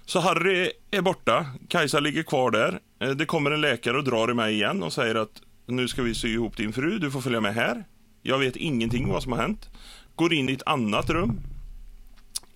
Så 0.05 0.19
Harry 0.19 0.71
är 0.91 1.01
borta, 1.01 1.45
Kajsa 1.67 1.99
ligger 1.99 2.23
kvar 2.23 2.51
där. 2.51 2.79
Eh, 2.99 3.09
Det 3.09 3.25
kommer 3.25 3.51
en 3.51 3.61
läkare 3.61 3.97
och 3.97 4.03
drar 4.03 4.31
i 4.31 4.33
mig 4.33 4.53
igen 4.53 4.83
och 4.83 4.93
säger 4.93 5.15
att 5.15 5.41
nu 5.65 5.87
ska 5.87 6.01
vi 6.03 6.15
sy 6.15 6.33
ihop 6.33 6.57
din 6.57 6.73
fru, 6.73 6.99
du 6.99 7.11
får 7.11 7.21
följa 7.21 7.41
med 7.41 7.53
här. 7.55 7.83
Jag 8.21 8.37
vet 8.37 8.55
ingenting 8.55 9.07
vad 9.09 9.23
som 9.23 9.31
har 9.31 9.39
hänt. 9.39 9.69
Går 10.15 10.33
in 10.33 10.49
i 10.49 10.53
ett 10.53 10.63
annat 10.65 11.09
rum. 11.09 11.39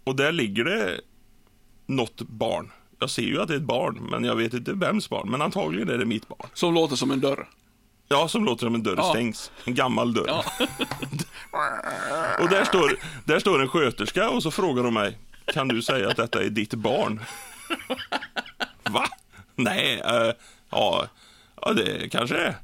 Och 0.04 0.16
där 0.16 0.32
ligger 0.32 0.64
det 0.64 1.02
något 1.86 2.22
barn. 2.22 2.72
Jag 3.00 3.10
ser 3.10 3.22
ju 3.22 3.42
att 3.42 3.48
det 3.48 3.54
är 3.54 3.58
ett 3.58 3.64
barn, 3.64 4.08
men 4.12 4.24
jag 4.24 4.36
vet 4.36 4.54
inte 4.54 4.74
vems 4.74 5.10
barn. 5.10 5.30
Men 5.30 5.42
antagligen 5.42 5.90
är 5.90 5.98
det 5.98 6.06
mitt 6.06 6.28
barn. 6.28 6.48
Som 6.54 6.74
låter 6.74 6.96
som 6.96 7.12
en 7.12 7.20
dörr. 7.20 7.48
Ja, 8.14 8.28
som 8.28 8.46
låter 8.46 8.66
som 8.66 8.76
en 8.76 8.84
dörr 8.84 8.96
Ja. 8.98 9.10
stängs. 9.10 9.52
En 9.66 9.76
gammal 9.76 10.14
dörr. 10.14 10.26
Ja. 10.28 10.46
Och 12.40 12.50
där 12.50 12.64
står, 12.66 12.98
där 13.26 13.40
står 13.40 13.62
en 13.62 13.68
sköterska 13.68 14.30
och 14.30 14.44
så 14.44 14.52
frågar 14.52 14.84
de 14.84 14.94
mig, 14.94 15.18
kan 15.54 15.68
du 15.68 15.82
säga 15.82 16.10
att 16.10 16.18
detta 16.18 16.44
är 16.44 16.50
ditt 16.50 16.74
barn? 16.74 17.22
Va? 18.90 19.06
Nej, 19.56 20.02
eh, 20.06 20.32
ja, 20.70 21.08
ja, 21.62 21.74
det 21.74 22.10
kanske 22.10 22.36
det 22.36 22.42
är. 22.46 22.56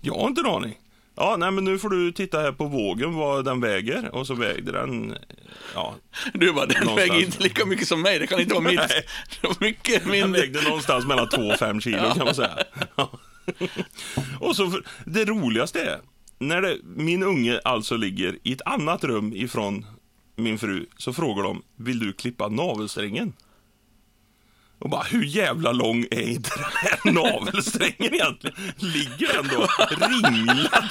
Jag 0.00 0.14
har 0.14 0.26
inte 0.28 0.40
en 0.40 0.46
aning. 0.46 0.78
Ja, 1.16 1.36
nej 1.38 1.50
men 1.50 1.64
nu 1.64 1.78
får 1.78 1.88
du 1.90 2.12
titta 2.12 2.40
här 2.40 2.52
på 2.52 2.64
vågen 2.64 3.14
vad 3.14 3.44
den 3.44 3.60
väger 3.60 4.14
och 4.14 4.26
så 4.26 4.34
vägde 4.34 4.72
den, 4.72 5.16
ja, 5.74 5.94
Du 6.34 6.52
bara, 6.52 6.66
den 6.66 6.84
Någonstans. 6.84 7.10
väger 7.10 7.26
inte 7.26 7.42
lika 7.42 7.66
mycket 7.66 7.88
som 7.88 8.02
mig, 8.02 8.18
det 8.18 8.26
kan 8.26 8.40
inte 8.40 8.54
vara 8.54 8.64
mitt. 8.64 8.78
Nej. 8.88 9.06
Det 9.40 9.46
var 9.48 9.56
mycket 9.60 10.02
den 10.02 10.10
mindre. 10.12 10.40
vägde 10.40 10.62
någonstans 10.62 11.06
mellan 11.06 11.28
2 11.28 11.42
och 11.42 11.58
5 11.58 11.80
kilo 11.80 12.14
kan 12.14 12.24
man 12.24 12.34
säga. 12.34 12.58
Ja. 12.96 13.10
Och 14.40 14.56
så, 14.56 14.80
det 15.06 15.24
roligaste 15.24 15.80
är, 15.80 16.00
när 16.38 16.62
det, 16.62 16.78
min 16.84 17.22
unge 17.22 17.60
alltså 17.64 17.96
ligger 17.96 18.38
i 18.42 18.52
ett 18.52 18.62
annat 18.64 19.04
rum 19.04 19.32
ifrån 19.34 19.86
min 20.36 20.58
fru, 20.58 20.86
så 20.96 21.12
frågar 21.12 21.42
de, 21.42 21.62
vill 21.76 21.98
du 21.98 22.12
klippa 22.12 22.48
navelsträngen? 22.48 23.32
Och 24.82 24.90
bara, 24.90 25.02
hur 25.02 25.24
jävla 25.24 25.72
lång 25.72 26.06
är 26.10 26.22
inte 26.22 26.50
den 26.50 26.64
här 26.74 27.12
navelsträngen 27.12 28.14
egentligen? 28.14 28.56
Ligger 28.76 29.32
den 29.32 29.48
då 29.48 29.68
ringlad 30.06 30.88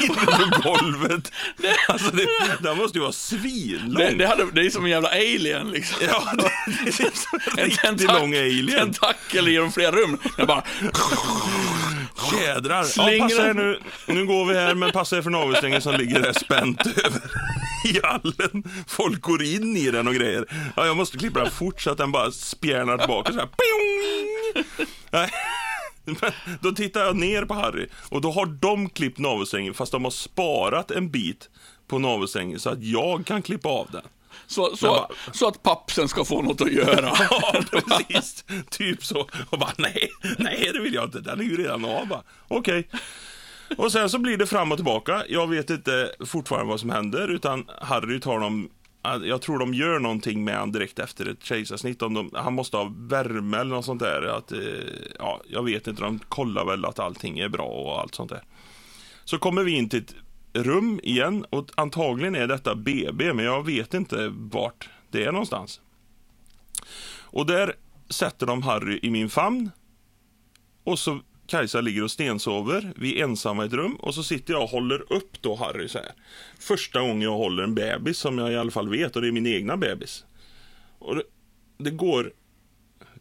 inne 0.00 0.50
på 0.50 0.62
golvet? 0.62 1.32
Alltså, 1.88 2.10
det, 2.10 2.26
den 2.60 2.76
måste 2.76 2.98
ju 2.98 3.02
vara 3.02 3.12
svinlång. 3.12 3.94
Det, 3.94 4.14
det, 4.14 4.26
hade, 4.26 4.50
det 4.50 4.66
är 4.66 4.70
som 4.70 4.84
en 4.84 4.90
jävla 4.90 5.08
alien 5.08 5.70
liksom. 5.70 5.96
Ja, 6.08 6.32
det, 6.36 6.50
det 6.84 6.88
är 6.88 7.10
som 7.14 7.38
en 7.56 7.58
En 7.58 7.64
riktigt 7.64 8.12
lång 8.12 8.34
alien. 8.34 8.78
Tentakel 8.78 9.48
genom 9.48 9.72
flera 9.72 9.90
rum. 9.90 10.18
Jag 10.38 10.46
bara, 10.46 10.62
Jädrar. 12.42 12.76
Ja, 12.78 12.84
Slänger 12.84 13.40
er 13.40 13.54
den. 13.54 13.56
nu. 13.56 13.80
Nu 14.06 14.26
går 14.26 14.44
vi 14.46 14.54
här, 14.54 14.74
men 14.74 14.92
passa 14.92 15.16
er 15.16 15.22
för 15.22 15.30
navelsträngen 15.30 15.80
som 15.82 15.94
ligger 15.94 16.20
där 16.20 16.32
spänt 16.32 16.80
över 17.04 17.20
i 17.84 18.00
hallen. 18.02 18.64
Folk 18.86 19.20
går 19.20 19.42
in 19.42 19.76
i 19.76 19.90
den 19.90 20.08
och 20.08 20.14
grejer. 20.14 20.44
Ja, 20.76 20.86
jag 20.86 20.96
måste 20.96 21.18
klippa 21.18 21.40
den 21.40 21.50
fort 21.50 21.80
så 21.80 21.90
att 21.90 21.98
den 21.98 22.12
bara 22.12 22.30
spjärnar 22.30 22.98
tillbaka 22.98 23.32
så 23.32 23.38
här. 23.38 23.48
Nej. 25.10 25.30
Men 26.04 26.32
då 26.60 26.72
tittar 26.72 27.00
jag 27.04 27.16
ner 27.16 27.44
på 27.44 27.54
Harry 27.54 27.86
och 28.08 28.20
då 28.20 28.30
har 28.30 28.46
de 28.46 28.88
klippt 28.90 29.18
navelsträngen 29.18 29.74
fast 29.74 29.92
de 29.92 30.04
har 30.04 30.10
sparat 30.10 30.90
en 30.90 31.10
bit 31.10 31.48
på 31.88 31.98
navelsträngen 31.98 32.58
så 32.60 32.70
att 32.70 32.82
jag 32.82 33.26
kan 33.26 33.42
klippa 33.42 33.68
av 33.68 33.88
den. 33.92 34.02
Så, 34.46 34.76
så, 34.76 34.86
bara- 34.86 35.08
så 35.32 35.48
att 35.48 35.62
pappsen 35.62 36.08
ska 36.08 36.24
få 36.24 36.42
något 36.42 36.60
att 36.60 36.72
göra. 36.72 37.12
Ja, 37.30 37.54
precis. 37.70 38.44
typ 38.70 39.04
så. 39.04 39.28
Och 39.50 39.58
bara, 39.58 39.72
nej, 39.78 40.08
nej, 40.38 40.70
det 40.72 40.80
vill 40.80 40.94
jag 40.94 41.04
inte. 41.04 41.20
Den 41.20 41.40
är 41.40 41.44
ju 41.44 41.56
redan 41.56 41.84
av. 41.84 42.16
Okej. 42.48 42.88
Och 43.76 43.92
sen 43.92 44.10
så 44.10 44.18
blir 44.18 44.36
det 44.36 44.46
fram 44.46 44.72
och 44.72 44.78
tillbaka. 44.78 45.22
Jag 45.28 45.46
vet 45.50 45.70
inte 45.70 46.12
fortfarande 46.26 46.68
vad 46.70 46.80
som 46.80 46.90
händer, 46.90 47.28
utan 47.28 47.66
Harry 47.80 48.20
tar 48.20 48.40
dem 48.40 48.70
jag 49.22 49.42
tror 49.42 49.58
de 49.58 49.74
gör 49.74 49.98
någonting 49.98 50.44
med 50.44 50.56
han 50.58 50.72
direkt 50.72 50.98
efter 50.98 51.26
ett 51.28 51.44
kejsarsnitt. 51.44 52.02
Om 52.02 52.14
de, 52.14 52.30
han 52.34 52.54
måste 52.54 52.76
ha 52.76 52.92
värme 52.96 53.56
eller 53.56 53.74
något 53.74 53.84
sånt 53.84 54.00
där. 54.00 54.22
Att, 54.22 54.52
eh, 54.52 54.58
ja, 55.18 55.40
jag 55.48 55.62
vet 55.64 55.86
inte, 55.86 56.02
de 56.02 56.18
kollar 56.28 56.64
väl 56.64 56.84
att 56.84 56.98
allting 56.98 57.38
är 57.38 57.48
bra 57.48 57.64
och 57.66 58.00
allt 58.00 58.14
sånt 58.14 58.30
där. 58.30 58.42
Så 59.24 59.38
kommer 59.38 59.62
vi 59.64 59.72
in 59.72 59.88
till 59.88 59.98
ett 60.02 60.14
rum 60.54 61.00
igen 61.02 61.46
och 61.50 61.70
antagligen 61.74 62.34
är 62.34 62.46
detta 62.46 62.74
BB, 62.74 63.32
men 63.32 63.44
jag 63.44 63.66
vet 63.66 63.94
inte 63.94 64.32
vart 64.34 64.88
det 65.10 65.24
är 65.24 65.32
någonstans. 65.32 65.80
Och 67.34 67.46
där 67.46 67.74
sätter 68.08 68.46
de 68.46 68.62
Harry 68.62 69.00
i 69.02 69.10
min 69.10 69.30
famn. 69.30 69.70
Och 70.84 70.98
så 70.98 71.20
Kajsa 71.46 71.80
ligger 71.80 72.02
och 72.02 72.10
stensover. 72.10 72.92
Vi 72.96 73.20
är 73.20 73.24
ensamma 73.24 73.64
i 73.64 73.66
ett 73.66 73.72
rum 73.72 73.94
och 73.94 74.14
så 74.14 74.22
sitter 74.22 74.54
jag 74.54 74.62
och 74.62 74.68
håller 74.68 75.12
upp 75.12 75.42
då 75.42 75.54
Harry 75.54 75.88
så 75.88 75.98
här. 75.98 76.12
Första 76.58 77.00
gången 77.00 77.20
jag 77.22 77.36
håller 77.36 77.62
en 77.62 77.74
bebis 77.74 78.18
som 78.18 78.38
jag 78.38 78.52
i 78.52 78.56
alla 78.56 78.70
fall 78.70 78.88
vet 78.88 79.16
och 79.16 79.22
det 79.22 79.28
är 79.28 79.32
min 79.32 79.46
egna 79.46 79.76
bebis. 79.76 80.24
Och 80.98 81.16
det, 81.16 81.22
det 81.78 81.90
går 81.90 82.32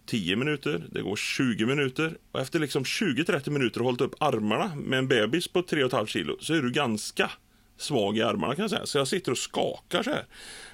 10 0.06 0.36
minuter, 0.36 0.84
det 0.92 1.02
går 1.02 1.16
20 1.16 1.66
minuter 1.66 2.18
och 2.32 2.40
efter 2.40 2.60
liksom 2.60 2.84
20-30 2.84 3.50
minuter 3.50 3.80
och 3.80 3.86
hållit 3.86 4.02
upp 4.02 4.16
armarna 4.20 4.76
med 4.76 5.00
en 5.00 5.08
bebis 5.08 5.48
på 5.48 5.62
3,5 5.62 6.06
kilo 6.06 6.38
så 6.40 6.54
är 6.54 6.62
du 6.62 6.72
ganska 6.72 7.32
svag 7.78 8.18
i 8.18 8.22
armarna 8.22 8.56
kan 8.56 8.64
jag 8.64 8.70
säga. 8.70 8.86
Så 8.86 8.98
jag 8.98 9.08
sitter 9.08 9.32
och 9.32 9.38
skakar 9.38 10.04
så 10.04 10.10
här. 10.10 10.26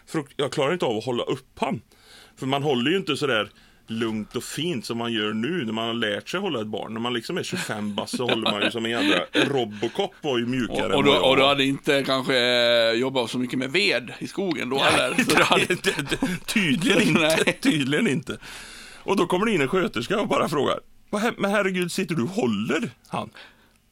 För 0.06 0.24
jag 0.36 0.52
klarar 0.52 0.74
inte 0.74 0.86
av 0.86 0.98
att 0.98 1.06
hålla 1.06 1.24
upp 1.24 1.60
han. 1.60 1.82
För 2.36 2.46
man 2.46 2.64
håller 2.64 2.92
ju 2.92 2.98
inte 2.98 3.18
så 3.18 3.28
där 3.28 3.50
lugnt 3.88 4.36
och 4.36 4.44
fint 4.44 4.86
som 4.86 4.98
man 4.98 5.14
gör 5.14 5.34
nu 5.34 5.66
när 5.66 5.74
man 5.74 5.88
har 5.88 5.94
lärt 5.94 6.30
sig 6.30 6.40
hålla 6.40 6.62
ett 6.62 6.68
barn. 6.68 6.94
När 6.94 7.00
man 7.02 7.14
liksom 7.14 7.38
är 7.38 7.44
25 7.44 7.96
bast 7.96 8.18
så 8.18 8.30
håller 8.30 8.52
man 8.52 8.64
ju 8.64 8.72
som 8.72 8.86
en 8.86 8.92
jädra 8.92 9.20
Robocop 9.34 10.14
var 10.22 10.38
ju 10.38 10.46
mjukare 10.46 10.94
Och, 10.94 11.00
och, 11.00 11.08
jag 11.08 11.30
och 11.30 11.38
du 11.38 11.44
hade 11.44 11.64
inte 11.64 12.04
kanske 12.04 12.38
eh, 12.38 12.92
jobbat 12.92 13.30
så 13.30 13.38
mycket 13.38 13.60
med 13.60 13.72
ved 13.72 14.14
i 14.20 14.28
skogen 14.28 14.70
då 14.70 14.78
heller? 14.78 15.44
Hade, 15.44 15.76
Tydligen 16.46 17.02
inte. 17.08 17.54
Tydligen 17.54 18.08
inte. 18.08 18.38
Och 19.10 19.16
då 19.16 19.28
kommer 19.28 19.46
det 19.46 19.52
in 19.52 19.62
en 19.62 19.68
sköterska 19.68 20.20
och 20.20 20.28
bara 20.28 20.50
frågar. 20.50 20.80
Men 21.38 21.52
herregud, 21.52 21.92
sitter 21.92 22.16
du 22.16 22.24
och 22.24 22.30
håller 22.30 22.92
han? 23.08 23.30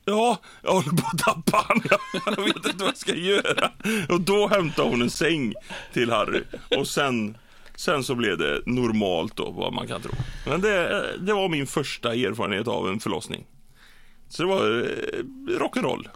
Ja, 0.06 0.38
jag 0.62 0.72
håller 0.72 0.90
på 0.90 1.08
att 1.14 1.20
tappa 1.20 1.66
han. 1.68 1.82
Jag 2.38 2.44
vet 2.44 2.56
inte 2.56 2.76
vad 2.78 2.88
jag 2.88 2.98
ska 2.98 3.16
göra. 3.16 3.72
Och 4.10 4.22
då 4.22 4.48
hämtar 4.48 4.84
hon 4.84 5.02
en 5.02 5.10
säng 5.10 5.54
till 5.94 6.12
Harry. 6.12 6.44
Och 6.78 6.88
sen, 6.88 7.38
sen 7.76 8.04
så 8.04 8.16
blev 8.16 8.38
det 8.38 8.62
normalt 8.66 9.36
då, 9.36 9.52
vad 9.52 9.74
man 9.74 9.88
kan 9.88 10.02
tro. 10.02 10.12
Men 10.46 10.62
det, 10.62 11.06
det 11.20 11.34
var 11.34 11.50
min 11.50 11.68
första 11.68 12.14
erfarenhet 12.14 12.68
av 12.68 12.90
en 12.90 13.00
förlossning. 13.00 13.46
Så 14.30 14.44
det 14.44 14.50
var 14.50 14.80
eh, 14.80 15.60
rock'n'roll. 15.60 16.08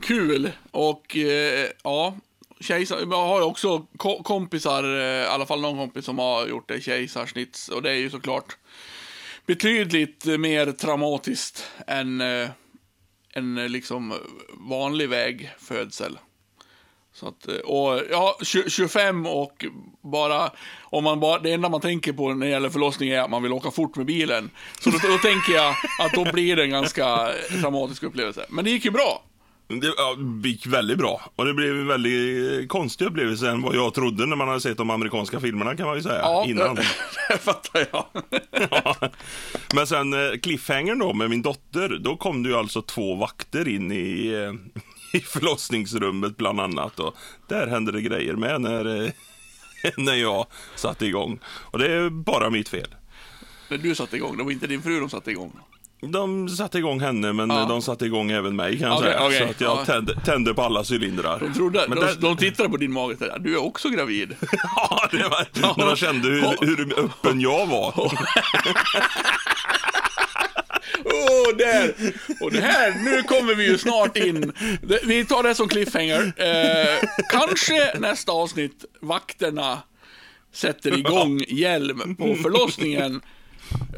Kul! 0.00 0.50
Och 0.70 1.16
eh, 1.16 1.68
ja, 1.84 2.16
kejsar, 2.60 2.98
jag 2.98 3.26
har 3.26 3.40
också 3.40 3.86
kompisar, 4.22 4.84
eh, 4.84 5.22
i 5.22 5.26
alla 5.26 5.46
fall 5.46 5.60
någon 5.60 5.76
kompis 5.76 6.04
som 6.04 6.18
har 6.18 6.46
gjort 6.46 6.68
det 6.68 6.80
kejsarsnitt. 6.80 7.68
Och 7.72 7.82
det 7.82 7.90
är 7.90 7.94
ju 7.94 8.10
såklart 8.10 8.56
betydligt 9.46 10.24
mer 10.24 10.72
traumatiskt 10.72 11.70
än 11.86 12.20
eh, 12.20 12.48
en 13.32 13.58
eh, 13.58 13.68
liksom 13.68 14.14
vanlig 14.68 15.08
vägfödsel. 15.08 16.18
Så 17.12 17.28
att, 17.28 17.46
och 17.46 18.00
ja, 18.10 18.38
25 18.68 19.26
och 19.26 19.64
bara, 20.00 20.50
om 20.80 21.04
man 21.04 21.20
bara, 21.20 21.38
det 21.38 21.52
enda 21.52 21.68
man 21.68 21.80
tänker 21.80 22.12
på 22.12 22.34
när 22.34 22.46
det 22.46 22.52
gäller 22.52 22.70
förlossning 22.70 23.08
är 23.08 23.20
att 23.20 23.30
man 23.30 23.42
vill 23.42 23.52
åka 23.52 23.70
fort 23.70 23.96
med 23.96 24.06
bilen. 24.06 24.50
Så 24.80 24.90
då, 24.90 24.98
då 24.98 25.18
tänker 25.18 25.52
jag 25.52 25.74
att 26.00 26.12
då 26.12 26.32
blir 26.32 26.56
det 26.56 26.62
en 26.62 26.70
ganska 26.70 27.30
traumatisk 27.60 28.02
upplevelse. 28.02 28.46
Men 28.48 28.64
det 28.64 28.70
gick 28.70 28.84
ju 28.84 28.90
bra. 28.90 29.22
Det 29.68 29.94
ja, 29.96 30.14
det 30.14 30.48
gick 30.48 30.66
väldigt 30.66 30.98
bra. 30.98 31.20
Och 31.36 31.44
det 31.44 31.54
blev 31.54 31.70
en 31.70 31.86
väldigt 31.86 32.68
konstig 32.68 33.04
upplevelse 33.04 33.50
än 33.50 33.62
vad 33.62 33.74
jag 33.74 33.94
trodde 33.94 34.26
när 34.26 34.36
man 34.36 34.48
hade 34.48 34.60
sett 34.60 34.76
de 34.76 34.90
amerikanska 34.90 35.40
filmerna 35.40 35.76
kan 35.76 35.86
man 35.86 35.96
ju 35.96 36.02
säga. 36.02 36.18
Ja, 36.18 36.44
innan. 36.46 36.74
det 37.28 37.38
fattar 37.38 37.86
jag. 37.92 38.06
Ja. 38.70 38.96
Men 39.74 39.86
sen 39.86 40.12
eh, 40.12 40.38
cliffhangern 40.42 40.98
då 40.98 41.12
med 41.12 41.30
min 41.30 41.42
dotter, 41.42 41.98
då 42.00 42.16
kom 42.16 42.42
det 42.42 42.48
ju 42.48 42.56
alltså 42.56 42.82
två 42.82 43.14
vakter 43.14 43.68
in 43.68 43.92
i, 43.92 44.26
eh, 44.32 44.80
i 45.20 45.20
förlossningsrummet 45.20 46.36
bland 46.36 46.60
annat. 46.60 47.00
Och 47.00 47.14
där 47.48 47.66
hände 47.66 47.92
det 47.92 48.00
grejer 48.00 48.34
med 48.34 48.60
när, 48.60 49.04
eh, 49.04 49.10
när 49.96 50.14
jag 50.14 50.46
satte 50.74 51.06
igång. 51.06 51.38
Och 51.46 51.78
det 51.78 51.92
är 51.92 52.10
bara 52.10 52.50
mitt 52.50 52.68
fel. 52.68 52.94
När 53.68 53.78
du 53.78 53.94
satte 53.94 54.16
igång, 54.16 54.36
det 54.36 54.44
var 54.44 54.50
inte 54.50 54.66
din 54.66 54.82
fru 54.82 55.00
de 55.00 55.10
satte 55.10 55.30
igång. 55.30 55.52
De 56.00 56.48
satte 56.48 56.78
igång 56.78 57.00
henne, 57.00 57.32
men 57.32 57.50
Ja. 57.50 57.64
de 57.68 57.82
satte 57.82 58.04
igång 58.06 58.30
även 58.30 58.56
mig 58.56 58.78
kan 58.78 58.88
jag 58.88 58.98
Okej, 58.98 59.10
säga. 59.12 59.26
okej, 59.26 59.38
Så 59.38 59.44
att 59.44 59.60
jag 59.60 59.78
ja. 59.78 59.84
tände, 59.84 60.20
tände 60.24 60.54
på 60.54 60.62
alla 60.62 60.84
cylindrar. 60.92 61.38
De, 61.40 61.54
trodde, 61.54 61.84
Men 61.88 61.98
de, 61.98 62.04
där- 62.04 62.14
de 62.20 62.36
tittade 62.36 62.68
på 62.68 62.76
din 62.76 62.92
mage 62.92 63.12
och 63.12 63.18
tänkte, 63.18 63.38
du 63.38 63.54
är 63.54 63.62
också 63.64 63.88
gravid. 63.88 64.36
Ja, 64.76 65.08
det 65.10 65.16
var, 65.22 65.76
när 65.78 65.86
de 65.86 65.96
kände 65.96 66.28
hur, 66.28 66.66
hur 66.66 66.98
öppen 67.04 67.40
jag 67.40 67.66
var. 67.66 67.94
Åh, 71.04 71.56
där! 71.58 71.94
Och 72.40 72.52
det 72.52 72.60
här, 72.60 72.94
nu 73.04 73.22
kommer 73.22 73.54
vi 73.54 73.66
ju 73.66 73.78
snart 73.78 74.16
in. 74.16 74.52
Vi 75.04 75.24
tar 75.24 75.42
det 75.42 75.54
som 75.54 75.68
cliffhanger. 75.68 76.32
Eh, 76.36 77.08
kanske 77.30 77.98
nästa 77.98 78.32
avsnitt, 78.32 78.84
vakterna 79.00 79.78
sätter 80.54 80.98
igång 80.98 81.40
hjälm 81.48 82.16
på 82.16 82.34
förlossningen. 82.42 83.20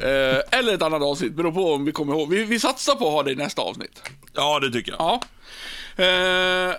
Eh, 0.03 0.59
eller 0.59 0.75
ett 0.75 0.83
annat 0.83 1.03
avsnitt, 1.03 1.33
beror 1.33 1.53
på 1.53 1.73
om 1.75 1.85
vi 1.85 1.93
kommer 1.93 2.13
ihåg. 2.15 2.29
Vi, 2.31 2.45
vi 2.45 2.61
satsar 2.61 2.95
på 2.95 3.07
att 3.07 3.13
ha 3.13 3.23
det 3.23 3.33
i 3.33 3.37
nästa 3.37 3.63
avsnitt. 3.63 4.03
Ja, 4.35 4.61
det 4.61 4.71
tycker 4.73 4.93
jag. 4.99 5.21
Ja. 5.97 6.05
Eh, 6.05 6.75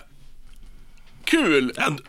kul! 1.24 1.72
Ändå, 1.76 2.02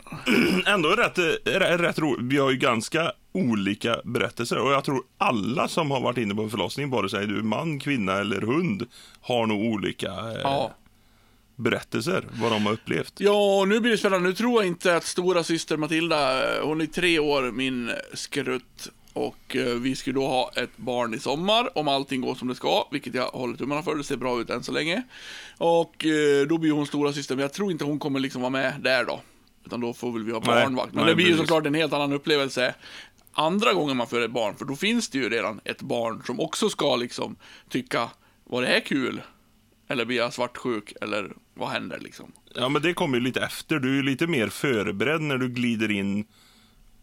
ändå 0.65 0.89
rätt, 0.89 1.17
rätt, 1.45 1.79
rätt 1.79 1.99
roligt. 1.99 2.25
Vi 2.33 2.37
har 2.37 2.51
ju 2.51 2.57
ganska 2.57 3.11
olika 3.33 4.01
berättelser 4.03 4.57
och 4.57 4.71
jag 4.71 4.83
tror 4.83 5.03
alla 5.17 5.67
som 5.67 5.91
har 5.91 6.01
varit 6.01 6.17
inne 6.17 6.35
på 6.35 6.41
en 6.41 6.49
förlossning, 6.49 6.89
vare 6.89 7.09
sig 7.09 7.27
du 7.27 7.37
är 7.37 7.41
man, 7.43 7.79
kvinna 7.79 8.13
eller 8.13 8.41
hund, 8.41 8.87
har 9.21 9.45
nog 9.45 9.63
olika 9.63 10.07
eh, 10.07 10.39
Ja. 10.43 10.71
berättelser, 11.55 12.23
vad 12.41 12.51
de 12.51 12.65
har 12.65 12.73
upplevt. 12.73 13.13
Ja, 13.17 13.59
och 13.59 13.67
nu 13.67 13.79
blir 13.79 13.91
det 13.91 13.97
spännande. 13.97 14.29
Nu 14.29 14.35
tror 14.35 14.61
jag 14.61 14.67
inte 14.67 14.95
att 14.95 15.03
stora 15.03 15.43
syster 15.43 15.77
Matilda, 15.77 16.55
eh, 16.57 16.65
hon 16.65 16.81
är 16.81 16.85
tre 16.85 17.19
år, 17.19 17.51
min 17.51 17.91
skrutt. 18.13 18.89
Och 19.13 19.55
eh, 19.55 19.65
vi 19.65 19.95
skulle 19.95 20.19
då 20.19 20.27
ha 20.27 20.51
ett 20.55 20.77
barn 20.77 21.13
i 21.13 21.19
sommar 21.19 21.77
om 21.77 21.87
allting 21.87 22.21
går 22.21 22.35
som 22.35 22.47
det 22.47 22.55
ska, 22.55 22.87
vilket 22.91 23.13
jag 23.13 23.27
håller 23.27 23.57
tummarna 23.57 23.83
för. 23.83 23.95
Det 23.95 24.03
ser 24.03 24.17
bra 24.17 24.41
ut 24.41 24.49
än 24.49 24.63
så 24.63 24.71
länge. 24.71 25.03
Och 25.57 26.05
eh, 26.05 26.47
då 26.47 26.57
blir 26.57 26.71
hon 26.71 26.87
stora 26.87 27.13
syster, 27.13 27.35
men 27.35 27.41
jag 27.41 27.53
tror 27.53 27.71
inte 27.71 27.85
hon 27.85 27.99
kommer 27.99 28.19
liksom 28.19 28.41
vara 28.41 28.49
med 28.49 28.73
där 28.81 29.05
då. 29.05 29.21
Utan 29.65 29.81
då 29.81 29.93
får 29.93 30.11
väl 30.11 30.23
vi 30.23 30.31
ha 30.31 30.39
barnvakt. 30.39 30.93
Men 30.93 31.05
nej, 31.05 31.11
det 31.11 31.15
blir 31.15 31.27
ju 31.27 31.37
såklart 31.37 31.65
en 31.65 31.73
helt 31.73 31.93
annan 31.93 32.13
upplevelse 32.13 32.73
andra 33.33 33.73
gången 33.73 33.97
man 33.97 34.07
föder 34.07 34.25
ett 34.25 34.31
barn, 34.31 34.55
för 34.55 34.65
då 34.65 34.75
finns 34.75 35.09
det 35.09 35.17
ju 35.17 35.29
redan 35.29 35.61
ett 35.63 35.81
barn 35.81 36.21
som 36.25 36.39
också 36.39 36.69
ska 36.69 36.95
liksom 36.95 37.35
tycka, 37.69 38.09
var 38.43 38.61
det 38.61 38.67
här 38.67 38.79
kul? 38.79 39.21
Eller 39.87 40.05
blir 40.05 40.17
jag 40.17 40.33
svartsjuk? 40.33 40.93
Eller 41.01 41.33
vad 41.53 41.69
händer 41.69 41.99
liksom? 41.99 42.31
Ja, 42.55 42.69
men 42.69 42.81
det 42.81 42.93
kommer 42.93 43.17
ju 43.17 43.23
lite 43.23 43.41
efter. 43.41 43.79
Du 43.79 43.91
är 43.91 43.95
ju 43.95 44.03
lite 44.03 44.27
mer 44.27 44.47
förberedd 44.47 45.21
när 45.21 45.37
du 45.37 45.49
glider 45.49 45.91
in 45.91 46.25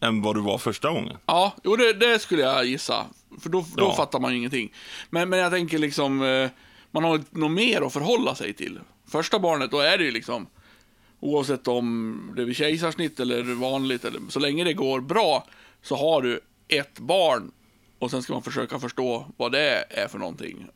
än 0.00 0.22
vad 0.22 0.36
du 0.36 0.40
var 0.40 0.58
första 0.58 0.90
gången. 0.90 1.16
Ja, 1.26 1.52
jo 1.64 1.76
det, 1.76 1.92
det 1.92 2.18
skulle 2.18 2.42
jag 2.42 2.64
gissa. 2.66 3.06
För 3.40 3.48
då, 3.50 3.60
då 3.76 3.84
Ja. 3.84 3.94
fattar 3.96 4.20
man 4.20 4.30
ju 4.32 4.38
ingenting. 4.38 4.72
Men, 5.10 5.28
men 5.28 5.38
jag 5.38 5.52
tänker 5.52 5.78
liksom, 5.78 6.22
eh, 6.22 6.50
man 6.90 7.04
har 7.04 7.20
något 7.30 7.50
mer 7.50 7.80
att 7.82 7.92
förhålla 7.92 8.34
sig 8.34 8.52
till. 8.52 8.80
Första 9.10 9.38
barnet, 9.38 9.70
då 9.70 9.80
är 9.80 9.98
det 9.98 10.04
ju 10.04 10.10
liksom, 10.10 10.46
oavsett 11.20 11.68
om 11.68 12.32
det 12.36 12.42
är 12.42 12.52
kejsarsnitt 12.52 13.20
eller 13.20 13.42
vanligt, 13.42 14.04
eller, 14.04 14.20
så 14.28 14.38
länge 14.40 14.64
det 14.64 14.72
går 14.72 15.00
bra, 15.00 15.46
så 15.82 15.96
har 15.96 16.22
du 16.22 16.40
ett 16.68 16.98
barn 16.98 17.50
och 17.98 18.10
sen 18.10 18.22
ska 18.22 18.32
man 18.32 18.42
försöka 18.42 18.78
förstå 18.78 19.26
vad 19.36 19.52
det 19.52 19.84
är 19.90 20.08
för 20.08 20.18
någonting. 20.18 20.66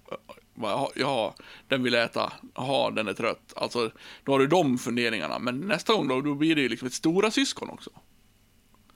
Ja, 0.95 1.35
den 1.69 1.83
vill 1.83 1.95
äta. 1.95 2.33
Jaha, 2.55 2.91
den 2.91 3.09
är 3.09 3.13
trött. 3.13 3.53
Alltså, 3.57 3.91
då 4.25 4.33
har 4.33 4.39
du 4.39 4.47
de 4.47 4.79
funderingarna. 4.79 5.39
Men 5.39 5.61
nästa 5.61 5.95
gång 5.95 6.09
då, 6.09 6.21
då 6.21 6.35
blir 6.35 6.55
det 6.55 6.61
ju 6.63 6.69
liksom 6.69 6.89
ett 6.89 6.95
stora 6.95 7.31
syskon 7.31 7.71
också. 7.71 7.91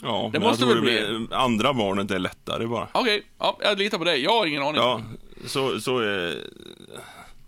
Ja, 0.03 0.31
Det 0.33 0.41
måste 0.41 0.65
jag 0.65 0.73
tror 0.73 0.85
väl 0.85 1.27
det 1.29 1.37
Andra 1.37 1.75
barnet 1.75 2.11
är 2.11 2.19
lättare 2.19 2.67
bara. 2.67 2.89
Okej, 2.93 3.23
ja, 3.39 3.59
jag 3.61 3.79
litar 3.79 3.99
på 3.99 4.05
dig. 4.05 4.23
Jag 4.23 4.31
har 4.31 4.47
ingen 4.47 4.63
aning. 4.63 4.75
Ja, 4.83 5.03
så, 5.47 5.81
så 5.81 6.03
eh, 6.03 6.35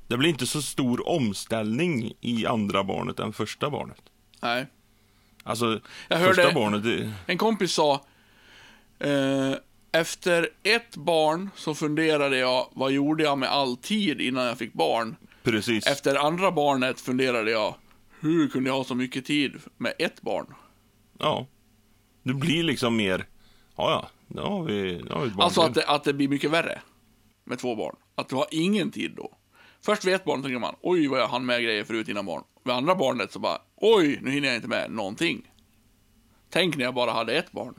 Det 0.08 0.16
blir 0.16 0.28
inte 0.28 0.46
så 0.46 0.62
stor 0.62 1.08
omställning 1.08 2.12
i 2.20 2.46
andra 2.46 2.84
barnet 2.84 3.18
än 3.20 3.32
första 3.32 3.70
barnet. 3.70 4.02
Nej. 4.40 4.66
Alltså, 5.42 5.80
Jag 6.08 6.16
hörde- 6.18 6.34
första 6.34 6.52
barnet, 6.54 6.82
det, 6.84 7.12
En 7.26 7.38
kompis 7.38 7.72
sa, 7.72 8.04
eh, 8.98 9.52
efter 9.92 10.48
ett 10.62 10.96
barn 10.96 11.50
så 11.56 11.74
funderade 11.74 12.38
jag, 12.38 12.68
vad 12.72 12.92
gjorde 12.92 13.22
jag 13.22 13.38
med 13.38 13.48
all 13.48 13.76
tid 13.76 14.20
innan 14.20 14.44
jag 14.46 14.58
fick 14.58 14.72
barn? 14.72 15.16
precis. 15.42 15.86
Efter 15.86 16.16
andra 16.16 16.50
barnet 16.52 17.00
funderade 17.00 17.50
jag, 17.50 17.74
hur 18.20 18.48
kunde 18.48 18.70
jag 18.70 18.76
ha 18.76 18.84
så 18.84 18.94
mycket 18.94 19.24
tid 19.26 19.52
med 19.76 19.92
ett 19.98 20.22
barn? 20.22 20.46
Ja. 21.18 21.46
Du 22.22 22.34
blir 22.34 22.62
liksom 22.62 22.96
mer, 22.96 23.26
ja 23.76 23.90
ja, 23.90 24.08
nu 24.26 24.40
har 24.40 24.64
vi, 24.64 25.02
nu 25.04 25.10
har 25.10 25.20
vi 25.20 25.26
ett 25.28 25.34
barn 25.34 25.44
Alltså 25.44 25.60
till. 25.60 25.68
att 25.68 25.74
det, 25.74 25.86
att 25.86 26.04
det 26.04 26.12
blir 26.12 26.28
mycket 26.28 26.50
värre 26.50 26.80
med 27.44 27.58
två 27.58 27.76
barn. 27.76 27.96
Att 28.14 28.28
du 28.28 28.36
har 28.36 28.46
ingen 28.50 28.90
tid 28.90 29.12
då. 29.16 29.36
Först 29.82 30.04
vid 30.04 30.14
ett 30.14 30.24
barn 30.24 30.42
tänker 30.42 30.58
man, 30.58 30.74
oj 30.82 31.06
vad 31.08 31.20
jag 31.20 31.28
hann 31.28 31.46
med 31.46 31.62
grejer 31.62 31.84
förut 31.84 32.08
innan 32.08 32.26
barn. 32.26 32.42
Vid 32.64 32.74
andra 32.74 32.94
barnet 32.94 33.32
så 33.32 33.38
bara, 33.38 33.58
oj 33.76 34.18
nu 34.22 34.30
hinner 34.30 34.48
jag 34.48 34.56
inte 34.56 34.68
med 34.68 34.90
någonting. 34.90 35.50
Tänk 36.50 36.76
när 36.76 36.84
jag 36.84 36.94
bara 36.94 37.10
hade 37.12 37.32
ett 37.34 37.52
barn. 37.52 37.74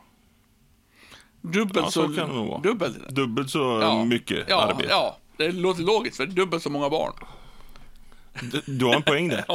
Dubbelt 1.41 1.75
Ja, 1.75 1.91
så 1.91 2.07
så, 2.07 2.13
kan 2.15 2.29
det 2.29 2.35
nog 2.35 2.47
vara. 2.47 2.59
dubbelt 2.61 3.09
Dubbelt 3.09 3.49
så 3.49 3.79
Ja. 3.81 4.05
mycket 4.05 4.45
ja, 4.49 4.61
arbete. 4.61 4.89
Ja, 4.89 5.17
det 5.37 5.51
låter 5.51 5.83
logiskt 5.83 6.17
för 6.17 6.25
det 6.25 6.31
är 6.31 6.35
dubbelt 6.35 6.63
så 6.63 6.69
många 6.69 6.89
barn. 6.89 7.13
Du, 8.39 8.61
du 8.65 8.85
har 8.85 8.95
en 8.95 9.03
poäng 9.03 9.29
där. 9.29 9.45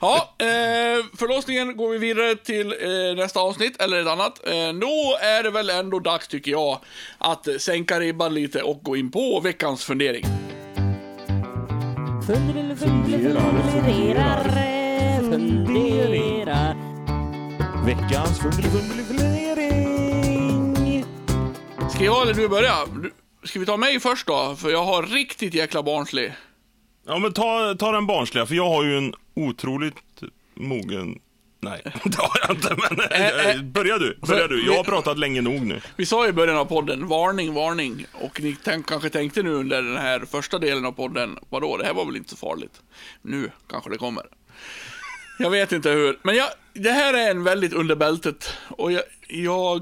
Ja, 0.00 0.34
eh, 0.38 1.04
förlossningen 1.18 1.76
går 1.76 1.90
vi 1.90 1.98
vidare 1.98 2.36
till 2.36 2.66
eh, 2.66 3.16
nästa 3.16 3.40
avsnitt, 3.40 3.82
eller 3.82 4.00
ett 4.00 4.08
annat. 4.08 4.46
Eh, 4.46 4.52
då 4.52 5.18
är 5.20 5.42
det 5.42 5.50
väl 5.50 5.70
ändå 5.70 5.98
dags, 5.98 6.28
tycker 6.28 6.50
jag, 6.50 6.78
att 7.18 7.48
sänka 7.58 8.00
ribban 8.00 8.34
lite 8.34 8.62
och 8.62 8.82
gå 8.82 8.96
in 8.96 9.10
på 9.10 9.40
veckans 9.40 9.84
fundering. 9.84 10.24
Fundera, 12.26 12.76
fundera, 12.76 13.40
funderar, 13.70 14.44
fundera. 15.30 16.76
Veckans 17.86 18.38
fundering. 18.40 19.02
Ska 21.90 22.04
jag 22.04 22.22
eller 22.22 22.34
du 22.34 22.48
börja? 22.48 22.74
Ska 23.44 23.60
vi 23.60 23.66
ta 23.66 23.76
mig 23.76 24.00
först 24.00 24.26
då? 24.26 24.56
För 24.58 24.70
jag 24.70 24.84
har 24.84 25.02
riktigt 25.02 25.54
jäkla 25.54 25.82
barnslig. 25.82 26.32
Ja, 27.06 27.18
men 27.18 27.32
ta, 27.32 27.74
ta 27.78 27.92
den 27.92 28.06
barnsliga, 28.06 28.46
för 28.46 28.54
jag 28.54 28.68
har 28.68 28.84
ju 28.84 28.98
en 28.98 29.14
otroligt 29.34 29.96
mogen... 30.54 31.18
Nej, 31.60 31.82
det 32.04 32.16
har 32.18 32.38
jag 32.48 32.56
inte, 32.56 32.76
men 32.76 33.00
Ä- 33.00 33.54
ä- 33.54 33.62
börja 33.62 33.98
du. 33.98 34.18
Börja 34.28 34.46
du. 34.48 34.66
Jag 34.66 34.76
har 34.76 34.84
pratat 34.84 35.18
länge 35.18 35.40
nog 35.40 35.66
nu. 35.66 35.80
Vi 35.96 36.06
sa 36.06 36.28
i 36.28 36.32
början 36.32 36.56
av 36.56 36.64
podden, 36.64 37.06
varning, 37.08 37.54
varning. 37.54 38.06
Och 38.12 38.40
ni 38.40 38.56
tänk, 38.64 38.86
kanske 38.86 39.10
tänkte 39.10 39.42
nu 39.42 39.52
under 39.52 39.82
den 39.82 39.96
här 39.96 40.20
första 40.20 40.58
delen 40.58 40.84
av 40.84 40.92
podden, 40.92 41.38
vadå, 41.48 41.76
det 41.76 41.84
här 41.84 41.94
var 41.94 42.04
väl 42.04 42.16
inte 42.16 42.30
så 42.30 42.36
farligt. 42.36 42.82
Nu 43.22 43.50
kanske 43.68 43.90
det 43.90 43.98
kommer. 43.98 44.22
Jag 45.38 45.50
vet 45.50 45.72
inte 45.72 45.90
hur, 45.90 46.18
men 46.22 46.36
jag, 46.36 46.48
det 46.74 46.90
här 46.90 47.14
är 47.14 47.30
en 47.30 47.44
väldigt 47.44 47.72
under 47.72 47.94
bältet. 47.96 48.52
Och 48.68 48.92
jag, 48.92 49.02
jag 49.28 49.80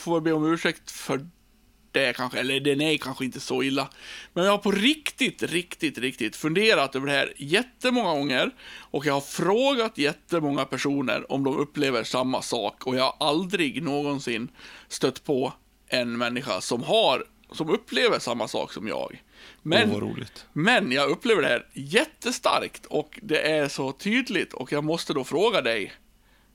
får 0.00 0.12
väl 0.14 0.22
be 0.22 0.32
om 0.32 0.52
ursäkt 0.52 0.90
för 0.90 1.26
det 1.96 2.12
kanske, 2.12 2.40
eller 2.40 2.60
den 2.60 2.80
är 2.80 2.96
kanske 2.96 3.24
inte 3.24 3.40
så 3.40 3.62
illa. 3.62 3.88
Men 4.32 4.44
jag 4.44 4.50
har 4.50 4.58
på 4.58 4.70
riktigt, 4.70 5.42
riktigt, 5.42 5.98
riktigt 5.98 6.36
funderat 6.36 6.96
över 6.96 7.06
det 7.06 7.12
här 7.12 7.32
jättemånga 7.36 8.10
gånger. 8.10 8.50
Och 8.78 9.06
jag 9.06 9.14
har 9.14 9.20
frågat 9.20 9.98
jättemånga 9.98 10.64
personer 10.64 11.32
om 11.32 11.44
de 11.44 11.56
upplever 11.56 12.04
samma 12.04 12.42
sak. 12.42 12.86
Och 12.86 12.96
jag 12.96 13.02
har 13.02 13.28
aldrig 13.28 13.82
någonsin 13.82 14.48
stött 14.88 15.24
på 15.24 15.52
en 15.88 16.18
människa 16.18 16.60
som 16.60 16.82
har, 16.82 17.24
som 17.52 17.70
upplever 17.70 18.18
samma 18.18 18.48
sak 18.48 18.72
som 18.72 18.88
jag. 18.88 19.22
Men, 19.62 20.00
roligt. 20.00 20.46
men 20.52 20.92
jag 20.92 21.10
upplever 21.10 21.42
det 21.42 21.48
här 21.48 21.66
jättestarkt 21.72 22.86
och 22.86 23.18
det 23.22 23.40
är 23.50 23.68
så 23.68 23.92
tydligt 23.92 24.52
och 24.52 24.72
jag 24.72 24.84
måste 24.84 25.12
då 25.12 25.24
fråga 25.24 25.60
dig. 25.60 25.92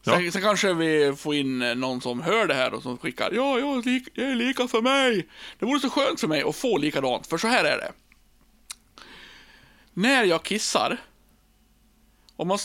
Sen, 0.05 0.25
Ja. 0.25 0.31
sen 0.31 0.41
kanske 0.41 0.73
vi 0.73 1.15
får 1.17 1.35
in 1.35 1.61
eh, 1.61 1.75
någon 1.75 2.01
som 2.01 2.21
hör 2.21 2.47
det 2.47 2.53
här 2.53 2.73
och 2.73 2.83
som 2.83 2.97
skickar 2.97 3.31
ja, 3.33 3.59
jag 3.59 3.77
är, 3.77 3.89
lika, 3.89 4.11
jag 4.13 4.31
är 4.31 4.35
lika 4.35 4.67
för 4.67 4.81
mig. 4.81 5.27
Det 5.59 5.65
vore 5.65 5.79
så 5.79 5.89
skönt 5.89 6.19
för 6.19 6.27
mig 6.27 6.41
att 6.43 6.55
få 6.55 6.77
likadant, 6.77 7.27
för 7.27 7.37
så 7.37 7.47
här 7.47 7.63
är 7.63 7.77
det. 7.77 7.91
När 9.93 10.23
jag 10.23 10.43
kissar, 10.43 10.97
om 12.35 12.47
man, 12.47 12.57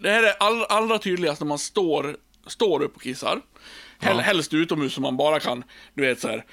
det 0.00 0.10
här 0.10 0.22
är 0.22 0.34
all, 0.40 0.64
allra 0.64 0.98
tydligast 0.98 1.40
när 1.40 1.48
man 1.48 1.58
står, 1.58 2.16
står 2.46 2.82
upp 2.82 2.96
och 2.96 3.02
kissar. 3.02 3.40
Hel, 4.00 4.20
Helst 4.20 4.54
utomhus 4.54 4.94
så 4.94 5.00
man 5.00 5.16
bara 5.16 5.40
kan, 5.40 5.64
du 5.94 6.02
vet 6.06 6.20
så 6.20 6.28
här 6.28 6.44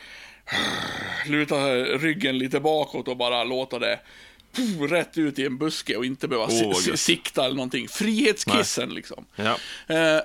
luta 1.28 1.76
ryggen 1.76 2.38
lite 2.38 2.60
bakåt 2.60 3.08
och 3.08 3.18
bara 3.18 3.44
låta 3.44 3.80
det 3.80 4.00
puh, 4.52 4.82
rätt 4.82 5.18
ut 5.18 5.40
i 5.40 5.46
en 5.46 5.58
buske 5.58 5.96
och 5.98 6.06
inte 6.06 6.28
behöva 6.28 6.52
gött. 6.52 7.00
sikta 7.00 7.46
eller 7.46 7.56
någonting. 7.56 7.88
Frihetskissen 7.88 8.90
liksom. 8.90 9.26
Ja. 9.36 9.58
Eh, 9.96 10.22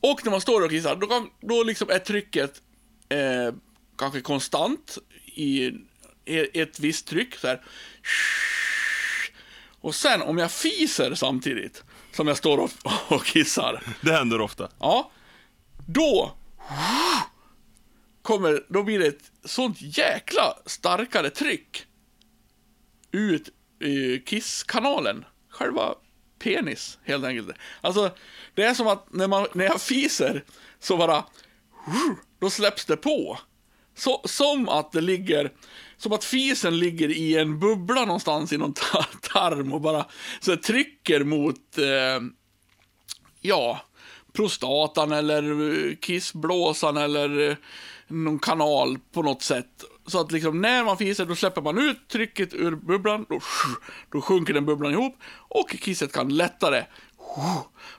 och 0.00 0.24
när 0.24 0.30
man 0.30 0.40
står 0.40 0.64
och 0.64 0.70
kissar, 0.70 0.96
då, 0.96 1.06
kan, 1.06 1.30
då 1.40 1.62
liksom 1.62 1.90
är 1.90 1.98
trycket 1.98 2.62
eh, 3.08 3.54
kanske 3.98 4.20
konstant 4.20 4.98
i, 5.24 5.64
i 6.24 6.60
ett 6.60 6.80
visst 6.80 7.06
tryck. 7.06 7.34
Så 7.34 7.46
här. 7.46 7.62
Och 9.80 9.94
sen 9.94 10.22
om 10.22 10.38
jag 10.38 10.52
fiser 10.52 11.14
samtidigt 11.14 11.84
som 12.12 12.28
jag 12.28 12.36
står 12.36 12.58
och, 12.58 12.70
och 13.08 13.24
kissar, 13.24 13.82
Det 14.00 14.12
händer 14.12 14.40
ofta. 14.40 14.68
ja, 14.78 15.10
då 15.88 16.36
kommer, 18.22 18.64
då 18.68 18.82
blir 18.82 18.98
det 18.98 19.06
ett 19.06 19.30
sånt 19.44 19.76
jäkla 19.80 20.58
starkare 20.66 21.30
tryck 21.30 21.86
ut 23.12 23.48
kisskanalen. 24.24 25.24
Själva 25.50 25.94
penis, 26.38 26.98
helt 27.04 27.24
enkelt. 27.24 27.50
Alltså, 27.80 28.10
det 28.54 28.62
är 28.62 28.74
som 28.74 28.86
att 28.86 29.12
när, 29.12 29.28
man, 29.28 29.46
när 29.52 29.64
jag 29.64 29.80
fiser 29.80 30.44
så 30.80 30.96
bara, 30.96 31.24
då 32.40 32.50
släpps 32.50 32.84
det 32.84 32.96
på. 32.96 33.38
Så, 33.94 34.22
som 34.24 34.68
att 34.68 34.92
det 34.92 35.00
ligger, 35.00 35.52
som 35.96 36.12
att 36.12 36.24
fisen 36.24 36.78
ligger 36.78 37.08
i 37.08 37.36
en 37.36 37.60
bubbla 37.60 38.04
någonstans 38.04 38.52
i 38.52 38.56
någon 38.58 38.74
tarm 39.22 39.72
och 39.72 39.80
bara 39.80 40.06
så 40.40 40.56
trycker 40.56 41.24
mot, 41.24 41.78
eh, 41.78 42.20
ja, 43.40 43.80
prostatan 44.32 45.12
eller 45.12 45.42
eh, 45.42 45.96
kissblåsan 45.96 46.96
eller 46.96 47.50
eh, 47.50 47.56
någon 48.08 48.38
kanal 48.38 48.98
på 49.12 49.22
något 49.22 49.42
sätt. 49.42 49.84
Så 50.06 50.20
att 50.20 50.32
liksom 50.32 50.60
när 50.60 50.84
man 50.84 50.98
fiser 50.98 51.24
då 51.26 51.34
släpper 51.34 51.62
man 51.62 51.78
ut 51.78 52.08
trycket 52.08 52.54
ur 52.54 52.76
bubblan, 52.76 53.26
då, 53.28 53.40
då 54.12 54.20
sjunker 54.20 54.54
den 54.54 54.66
bubblan 54.66 54.92
ihop 54.92 55.16
och 55.48 55.70
kisset 55.70 56.12
kan 56.12 56.28
lättare. 56.28 56.84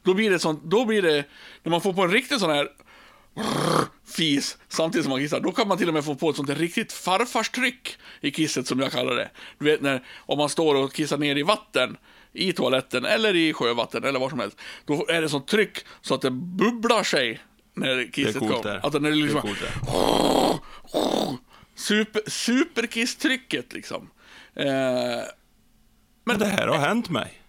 Då 0.03 0.13
blir 0.13 0.29
det 0.29 0.39
sånt, 0.39 0.63
då 0.63 0.85
blir 0.85 1.01
det, 1.01 1.23
när 1.63 1.69
man 1.69 1.81
får 1.81 1.93
på 1.93 2.01
en 2.01 2.11
riktig 2.11 2.39
sån 2.39 2.49
här 2.49 2.67
fis 4.15 4.57
samtidigt 4.67 5.03
som 5.03 5.11
man 5.11 5.19
kissar, 5.19 5.39
då 5.39 5.51
kan 5.51 5.67
man 5.67 5.77
till 5.77 5.87
och 5.87 5.93
med 5.93 6.05
få 6.05 6.15
på 6.15 6.29
ett 6.29 6.35
sånt 6.35 6.49
riktigt 6.49 6.93
farfarstryck 6.93 7.97
i 8.21 8.31
kisset 8.31 8.67
som 8.67 8.79
jag 8.79 8.91
kallar 8.91 9.15
det. 9.15 9.29
Du 9.59 9.65
vet 9.65 9.81
när, 9.81 10.03
om 10.17 10.37
man 10.37 10.49
står 10.49 10.75
och 10.75 10.93
kissar 10.93 11.17
ner 11.17 11.35
i 11.35 11.43
vatten, 11.43 11.97
i 12.33 12.53
toaletten 12.53 13.05
eller 13.05 13.35
i 13.35 13.53
sjövatten 13.53 14.03
eller 14.03 14.19
var 14.19 14.29
som 14.29 14.39
helst, 14.39 14.57
då 14.85 15.05
är 15.07 15.21
det 15.21 15.29
sånt 15.29 15.47
tryck 15.47 15.85
så 16.01 16.15
att 16.15 16.21
det 16.21 16.31
bubblar 16.31 17.03
sig 17.03 17.39
när 17.73 18.11
kisset 18.11 18.39
coolt 18.39 18.53
kom. 18.53 18.61
det. 18.61 18.79
Alltså 18.79 18.99
när 18.99 19.09
det 19.09 19.15
är 19.15 19.21
liksom... 19.21 19.41
coolt 19.41 19.61
det. 19.61 19.71
Super, 21.87 22.21
superkisstrycket 22.29 23.73
liksom. 23.73 24.09
Eh, 24.55 25.21
Men 26.23 26.39
det 26.39 26.45
här 26.45 26.67
har 26.67 26.77
hänt 26.77 27.09
mig. 27.09 27.41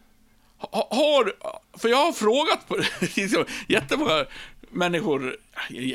ha- 0.58 0.88
har, 0.90 1.32
för 1.78 1.88
jag 1.88 1.96
har 2.04 2.12
frågat 2.12 2.68
på 2.68 2.76
liksom, 3.16 3.44
jättemånga 3.68 4.26
människor, 4.70 5.36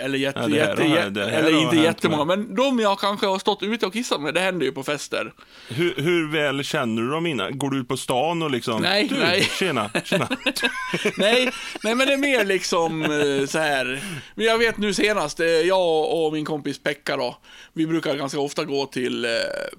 eller, 0.02 0.18
jätte, 0.18 0.40
Ja, 0.40 0.48
det 0.48 0.60
här 0.60 0.70
jätte, 0.70 0.84
jätte, 0.84 1.22
eller 1.22 1.64
inte 1.64 1.76
jättemånga, 1.76 2.26
mig. 2.26 2.38
men 2.38 2.56
de 2.56 2.80
jag 2.80 3.00
kanske 3.00 3.28
har 3.28 3.40
stått 3.40 3.64
ute 3.64 3.86
och 3.86 3.94
kissat 3.94 4.22
med, 4.22 4.34
det 4.34 4.40
händer 4.40 4.66
ju 4.66 4.72
på 4.72 4.84
fester. 4.84 5.34
Hur, 5.68 5.96
hur 5.96 6.32
väl 6.32 6.64
känner 6.64 7.02
du 7.02 7.10
dem 7.10 7.26
innan? 7.26 7.58
Går 7.58 7.70
du 7.70 7.78
ut 7.80 7.88
på 7.88 7.98
stan 7.98 8.42
och 8.42 8.52
liksom... 8.52 8.82
Nej, 8.82 9.08
du, 9.08 9.20
nej. 9.20 9.42
Tjena, 9.60 9.90
tjena. 10.04 10.28
nej, 11.18 11.50
nej, 11.84 11.96
men 11.96 12.08
det 12.08 12.14
är 12.14 12.18
mer 12.18 12.46
liksom 12.46 13.02
eh, 13.02 13.46
så 13.48 13.60
här. 13.60 14.04
Men 14.36 14.46
jag 14.46 14.58
vet 14.58 14.78
nu 14.78 14.94
senast, 14.94 15.40
eh, 15.40 15.48
jag 15.48 16.26
och 16.26 16.34
min 16.34 16.46
kompis 16.46 16.80
Pekka 16.80 17.18
då, 17.18 17.38
vi 17.74 17.88
brukar 17.88 18.16
ganska 18.16 18.40
ofta 18.40 18.66
gå 18.66 18.86
till 18.86 19.26
eh, 19.26 19.32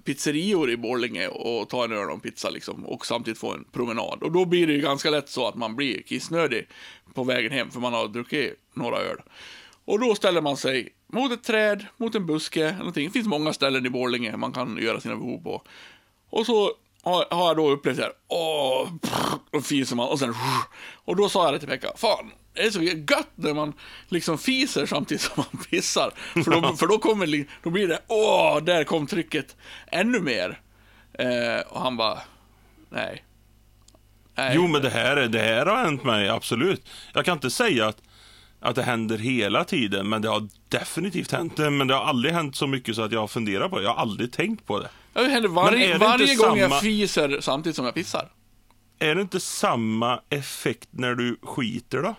pizzerior 0.05 0.70
i 0.70 0.77
Borlänge 0.77 1.29
och 1.29 1.68
ta 1.68 1.85
en 1.85 1.92
öl 1.92 2.09
och 2.09 2.14
en 2.14 2.20
pizza 2.20 2.51
liksom, 2.51 2.87
och 2.87 3.07
samtidigt 3.07 3.38
få 3.40 3.53
en 3.53 3.64
promenad. 3.73 4.23
Och 4.23 4.33
då 4.33 4.44
blir 4.44 4.66
det 4.66 4.73
ju 4.73 4.81
ganska 4.81 5.11
lätt 5.11 5.29
så 5.29 5.49
att 5.49 5.55
man 5.55 5.77
blir 5.77 6.03
kissnödig 6.03 6.68
på 7.14 7.25
vägen 7.25 7.53
hem, 7.53 7.70
för 7.70 7.81
man 7.81 7.92
har 7.92 8.09
druckit 8.09 8.55
några 8.75 8.99
öl. 8.99 9.16
Och 9.85 10.01
då 10.01 10.14
ställer 10.14 10.40
man 10.40 10.57
sig 10.57 10.88
mot 11.12 11.33
ett 11.33 11.44
träd, 11.44 11.87
mot 11.97 12.14
en 12.14 12.27
buske, 12.27 12.73
någonting. 12.79 13.05
Det 13.07 13.12
finns 13.12 13.27
många 13.27 13.53
ställen 13.53 13.87
i 13.87 13.90
Borlänge 13.90 14.37
man 14.37 14.53
kan 14.53 14.79
göra 14.83 15.01
sina 15.01 15.16
behov 15.16 15.42
på. 15.42 15.62
Och 16.31 16.47
så 16.47 16.73
har, 17.03 17.27
har 17.31 17.47
jag 17.47 17.57
då 17.57 17.70
upplevt 17.70 17.97
det 17.97 18.03
här, 18.03 18.12
åh, 18.29 18.88
pff, 19.03 19.12
och 19.53 19.64
fiser 19.64 19.97
man 19.97 20.09
och 20.09 20.18
sen, 20.18 20.35
och 20.94 21.16
då 21.16 21.29
sa 21.29 21.44
jag 21.44 21.55
det 21.55 21.59
till 21.59 21.68
Pekka, 21.68 21.92
fan, 21.97 22.31
det 22.53 22.62
är 22.62 22.70
så 22.70 22.83
gött 22.83 23.31
när 23.35 23.55
man 23.55 23.73
liksom 24.09 24.38
fiser 24.38 24.87
samtidigt 24.87 25.23
som 25.23 25.33
man 25.53 25.62
pissar. 25.64 26.12
För 26.44 26.51
då, 26.51 26.77
för 26.77 26.87
då 26.87 26.99
kommer, 26.99 27.44
då 27.62 27.70
blir 27.70 27.88
det, 27.88 27.99
åh, 28.09 28.62
där 28.62 28.85
kom 28.85 29.07
trycket 29.07 29.57
ännu 29.87 30.20
mer. 30.20 30.61
Eh, 31.18 31.61
och 31.68 31.81
han 31.81 31.97
bara, 31.97 32.18
nej. 32.90 33.25
nej. 34.35 34.53
Jo, 34.55 34.66
men 34.66 34.83
det 34.83 34.90
här, 34.90 35.16
är- 35.16 35.29
det 35.29 35.38
här 35.38 35.66
har 35.66 35.77
hänt 35.85 36.05
mig, 36.05 36.29
absolut. 36.29 36.88
Jag 37.14 37.25
kan 37.25 37.37
inte 37.37 37.51
säga 37.51 37.87
att, 37.87 38.03
att 38.64 38.74
det 38.74 38.83
händer 38.83 39.18
hela 39.18 39.64
tiden, 39.64 40.09
men 40.09 40.22
det 40.22 40.29
har 40.29 40.48
definitivt 40.68 41.33
hänt. 41.33 41.59
Men 41.59 41.87
det 41.87 41.94
har 41.94 42.05
aldrig 42.05 42.35
hänt 42.35 42.57
så 42.57 42.66
mycket 42.66 42.96
så 42.96 43.03
att 43.03 43.12
jag 43.12 43.20
har 43.20 43.29
funderat 43.29 43.70
på 43.70 43.79
det. 43.79 43.85
Jag 43.85 43.90
har 43.94 44.03
aldrig 44.03 44.33
tänkt 44.33 44.66
på 44.66 44.81
det. 44.81 44.88
Det 45.12 45.29
händer 45.29 45.48
varje, 45.48 45.92
det 45.92 45.98
varje 45.98 46.35
gång 46.35 46.59
jag 46.59 46.70
samma- 46.70 46.81
fiser 46.81 47.40
samtidigt 47.40 47.77
som 47.77 47.85
jag 47.85 47.94
pissar. 47.94 48.29
Är 48.98 49.14
det 49.14 49.20
inte 49.20 49.40
samma 49.40 50.20
effekt 50.31 50.88
när 50.90 51.14
du 51.14 51.37
skiter 51.42 52.03
då? 52.03 52.14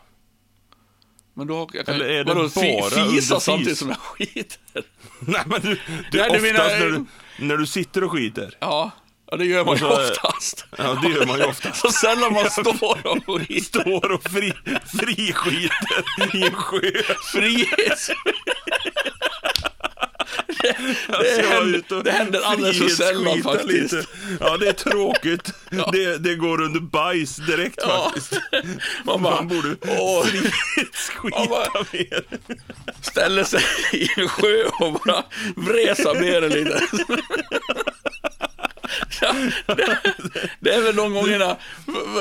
Men 1.34 1.48
då 1.48 1.70
jag 1.74 1.86
kan, 1.86 1.96
Eller 1.96 2.06
är 2.06 2.24
det 2.24 2.34
vadå, 2.34 2.50
bara 2.56 2.90
fisa 3.12 3.40
samtidigt 3.40 3.78
som 3.78 3.90
jag 3.90 3.98
skiter? 4.02 4.60
Nej, 5.20 5.42
men 5.46 5.62
du, 5.62 5.80
du 6.12 6.18
Nej, 6.18 6.30
oftast 6.30 6.44
menar- 6.44 6.80
när, 6.80 6.90
du, 6.90 7.06
när 7.40 7.58
du 7.58 7.66
sitter 7.66 8.04
och 8.04 8.12
skiter. 8.12 8.58
Ja, 8.60 8.92
ja 9.32 9.38
det 9.38 9.46
gör 9.46 9.66
man 9.66 9.78
ju 9.78 9.86
oftast. 9.86 10.66
Ja, 10.78 11.00
det 11.02 11.08
gör 11.10 11.26
man 11.26 11.38
ju 11.40 11.44
oftast. 11.46 11.82
Så 11.82 11.92
sällan 11.92 12.34
man 12.34 12.50
står 12.50 13.08
och 13.08 13.26
skiter. 13.26 13.80
Står 13.82 14.12
och 14.12 14.24
fri, 14.24 14.54
friskiter 15.00 16.36
i 16.36 16.44
en 16.44 16.54
sjö. 16.54 16.92
Frihets... 17.32 18.12
Jag 21.08 21.18
var 21.18 21.50
händer- 21.64 22.04
det 22.04 22.12
händer 22.12 22.42
alldeles 22.44 22.80
för 22.80 22.88
sällan 22.90 23.44
faktiskt. 23.44 23.92
lite. 23.94 24.06
Ja, 24.40 24.58
det 24.58 24.68
är 24.68 24.74
tråkigt. 24.74 25.54
Det, 25.92 26.18
det 26.18 26.36
går 26.36 26.62
under 26.62 26.80
bajs 26.80 27.36
direkt 27.36 27.80
Ja. 27.82 28.04
faktiskt. 28.14 28.34
Man 29.04 29.24
bara, 29.24 29.36
Man 29.36 29.48
borde 29.48 29.76
frihetsskita 30.26 31.86
mer. 31.92 32.24
ställer 33.02 33.44
sig 33.44 33.62
i 33.94 34.08
en 34.18 34.28
sjö 34.30 34.64
och 34.80 34.94
bara 34.94 35.24
vresar 35.56 36.14
ner 36.22 36.42
det 36.42 36.50
lite. 36.50 36.82
Det, 39.68 40.00
det 40.60 40.74
är 40.74 40.82
väl 40.82 40.96
de 40.96 41.14
gångerna, 41.14 41.58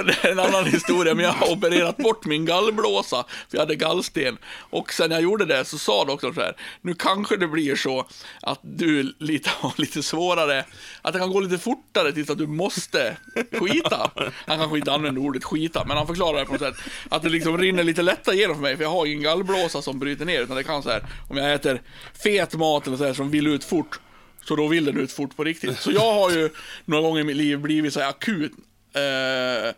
det 0.06 0.28
är 0.28 0.32
en 0.32 0.38
annan 0.38 0.64
historia, 0.64 1.14
men 1.14 1.24
jag 1.24 1.32
har 1.32 1.52
opererat 1.52 1.96
bort 1.96 2.24
min 2.24 2.44
gallblåsa, 2.44 3.24
för 3.50 3.56
jag 3.56 3.60
hade 3.60 3.76
gallsten. 3.76 4.38
Och 4.70 4.92
sen 4.92 5.10
jag 5.10 5.22
gjorde 5.22 5.44
det 5.44 5.64
så 5.64 5.78
sa 5.78 6.04
doktorn 6.04 6.34
så 6.34 6.40
här, 6.40 6.56
nu 6.80 6.94
kanske 6.94 7.36
det 7.36 7.48
blir 7.48 7.76
så 7.76 8.06
att 8.42 8.60
du 8.62 9.14
lite, 9.18 9.50
har 9.60 9.72
lite 9.76 10.02
svårare, 10.02 10.64
att 11.02 11.12
det 11.12 11.18
kan 11.18 11.30
gå 11.30 11.40
lite 11.40 11.58
fortare 11.58 12.12
tills 12.12 12.30
att 12.30 12.38
du 12.38 12.46
måste 12.46 13.16
skita. 13.52 14.10
Han 14.46 14.58
kanske 14.58 14.78
inte 14.78 14.92
använder 14.92 15.22
ordet 15.22 15.44
skita, 15.44 15.84
men 15.84 15.96
han 15.96 16.06
förklarar 16.06 16.38
det 16.38 16.44
på 16.44 16.52
något 16.52 16.60
sätt. 16.60 16.76
Att 17.08 17.22
det 17.22 17.28
liksom 17.28 17.58
rinner 17.58 17.84
lite 17.84 18.02
lättare 18.02 18.36
igenom 18.36 18.56
för 18.56 18.62
mig, 18.62 18.76
för 18.76 18.84
jag 18.84 18.90
har 18.90 19.06
ingen 19.06 19.22
gallblåsa 19.22 19.82
som 19.82 19.98
bryter 19.98 20.24
ner, 20.24 20.42
utan 20.42 20.56
det 20.56 20.64
kan 20.64 20.82
så 20.82 20.90
här, 20.90 21.04
om 21.28 21.36
jag 21.36 21.54
äter 21.54 21.82
fet 22.24 22.54
mat 22.54 22.86
eller 22.86 22.96
så 22.96 23.04
här 23.04 23.14
som 23.14 23.30
vill 23.30 23.46
ut 23.46 23.64
fort, 23.64 24.00
så 24.44 24.56
då 24.56 24.66
vill 24.68 24.84
den 24.84 24.96
ut 24.96 25.12
fort 25.12 25.36
på 25.36 25.44
riktigt. 25.44 25.78
Så 25.80 25.92
jag 25.92 26.12
har 26.12 26.30
ju 26.30 26.50
några 26.84 27.02
gånger 27.02 27.20
i 27.20 27.24
mitt 27.24 27.36
liv 27.36 27.58
blivit 27.58 27.92
så 27.92 28.00
här 28.00 28.08
akut. 28.08 28.52
Eh, 28.92 29.74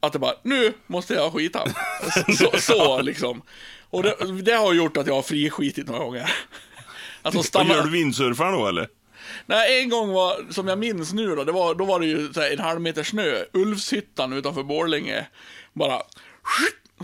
att 0.00 0.12
det 0.12 0.18
bara, 0.18 0.34
nu 0.42 0.72
måste 0.86 1.14
jag 1.14 1.32
skita. 1.32 1.68
Så, 2.38 2.60
så 2.60 3.02
liksom. 3.02 3.42
Och 3.90 4.02
det, 4.02 4.42
det 4.42 4.52
har 4.52 4.72
gjort 4.72 4.96
att 4.96 5.06
jag 5.06 5.14
har 5.14 5.22
friskitit 5.22 5.86
några 5.86 6.04
gånger. 6.04 6.32
Alltså 7.22 7.42
stanna... 7.42 7.74
gör 7.74 7.82
du 7.82 7.90
vindsurfar 7.90 8.52
då 8.52 8.66
eller? 8.66 8.88
Nej, 9.46 9.82
en 9.82 9.88
gång 9.88 10.12
var, 10.12 10.52
som 10.52 10.68
jag 10.68 10.78
minns 10.78 11.12
nu 11.12 11.34
då, 11.34 11.44
det 11.44 11.52
var, 11.52 11.74
då 11.74 11.84
var 11.84 12.00
det 12.00 12.06
ju 12.06 12.32
en 12.52 12.58
halv 12.58 12.80
meter 12.80 13.02
snö. 13.02 13.44
Ulfshyttan 13.52 14.32
utanför 14.32 14.62
Borlänge. 14.62 15.26
Bara 15.72 16.02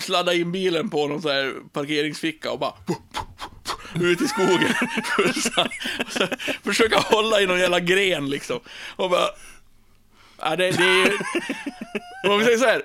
sladda 0.01 0.35
in 0.35 0.53
bilen 0.53 0.91
på 0.91 1.07
någon 1.07 1.23
så 1.23 1.29
här 1.29 1.55
parkeringsficka 1.73 2.51
och 2.51 2.59
bara 2.59 2.75
ut 3.95 4.21
i 4.21 4.29
skogen. 4.29 4.75
Så 6.07 6.27
Försöka 6.65 6.99
hålla 6.99 7.41
i 7.41 7.47
någon 7.47 7.61
jävla 7.61 7.81
gren 7.81 8.31
liksom. 8.31 8.61
Och 8.97 9.11
bara... 9.11 9.27
Ja, 10.43 10.57
det, 10.57 10.71
det 10.71 10.85
är... 10.85 11.13
Om 12.31 12.39
vi 12.39 12.45
säger 12.45 12.59
så 12.59 12.65
här, 12.65 12.83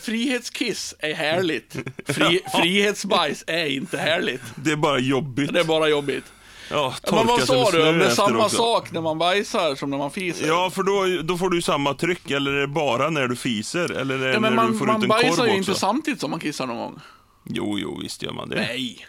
frihetskiss 0.00 0.94
är 0.98 1.14
härligt. 1.14 1.76
Fri, 2.06 2.40
frihetsbajs 2.56 3.44
är 3.46 3.66
inte 3.66 3.98
härligt. 3.98 4.42
Det 4.54 4.72
är 4.72 4.76
bara 4.76 4.98
jobbigt. 4.98 5.52
Det 5.52 5.60
är 5.60 5.64
bara 5.64 5.88
jobbigt. 5.88 6.24
Ja, 6.70 6.94
Men 7.12 7.26
vad 7.26 7.42
sa 7.46 7.70
du? 7.70 7.78
det 7.78 8.04
är 8.06 8.10
samma 8.10 8.44
också. 8.44 8.56
sak 8.56 8.92
när 8.92 9.00
man 9.00 9.18
bajsar 9.18 9.74
som 9.74 9.90
när 9.90 9.98
man 9.98 10.10
fiser? 10.10 10.46
Ja, 10.46 10.70
för 10.70 10.82
då, 10.82 11.22
då 11.22 11.38
får 11.38 11.50
du 11.50 11.56
ju 11.56 11.62
samma 11.62 11.94
tryck, 11.94 12.30
eller 12.30 12.52
är 12.52 12.60
det 12.60 12.66
bara 12.66 13.10
när 13.10 13.28
du 13.28 13.36
fiser? 13.36 13.92
Eller 13.92 14.14
är 14.14 14.18
det 14.28 14.32
Ja, 14.32 14.40
när 14.40 14.50
man, 14.50 14.72
du 14.72 14.78
får 14.78 14.86
man 14.86 14.96
ut 14.96 15.02
en 15.02 15.08
bajsar 15.08 15.28
korv 15.36 15.46
ju 15.46 15.60
också? 15.60 15.70
inte 15.70 15.80
samtidigt 15.80 16.20
som 16.20 16.30
man 16.30 16.40
kissar 16.40 16.66
någon 16.66 16.76
gång. 16.76 17.00
Jo, 17.44 17.78
jo, 17.78 17.98
visst 18.02 18.22
gör 18.22 18.32
man 18.32 18.48
det. 18.48 18.56
Nej. 18.56 19.06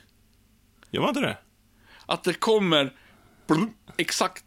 Gör 0.91 1.01
man 1.01 1.09
inte 1.09 1.21
det? 1.21 1.37
Att 2.05 2.23
det 2.23 2.33
kommer 2.33 2.93
blum, 3.47 3.73
exakt 3.97 4.45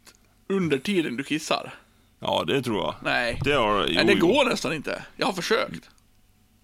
under 0.49 0.77
tiden 0.77 1.17
du 1.17 1.23
kissar. 1.23 1.73
Ja, 2.19 2.43
det 2.47 2.61
tror 2.63 2.77
jag. 2.77 2.95
Nej. 3.03 3.39
Det, 3.43 3.51
har, 3.53 3.85
jo, 3.87 3.93
Nej, 3.95 4.05
det 4.05 4.15
går 4.15 4.45
nästan 4.45 4.73
inte. 4.73 5.03
Jag 5.17 5.25
har 5.25 5.33
försökt. 5.33 5.89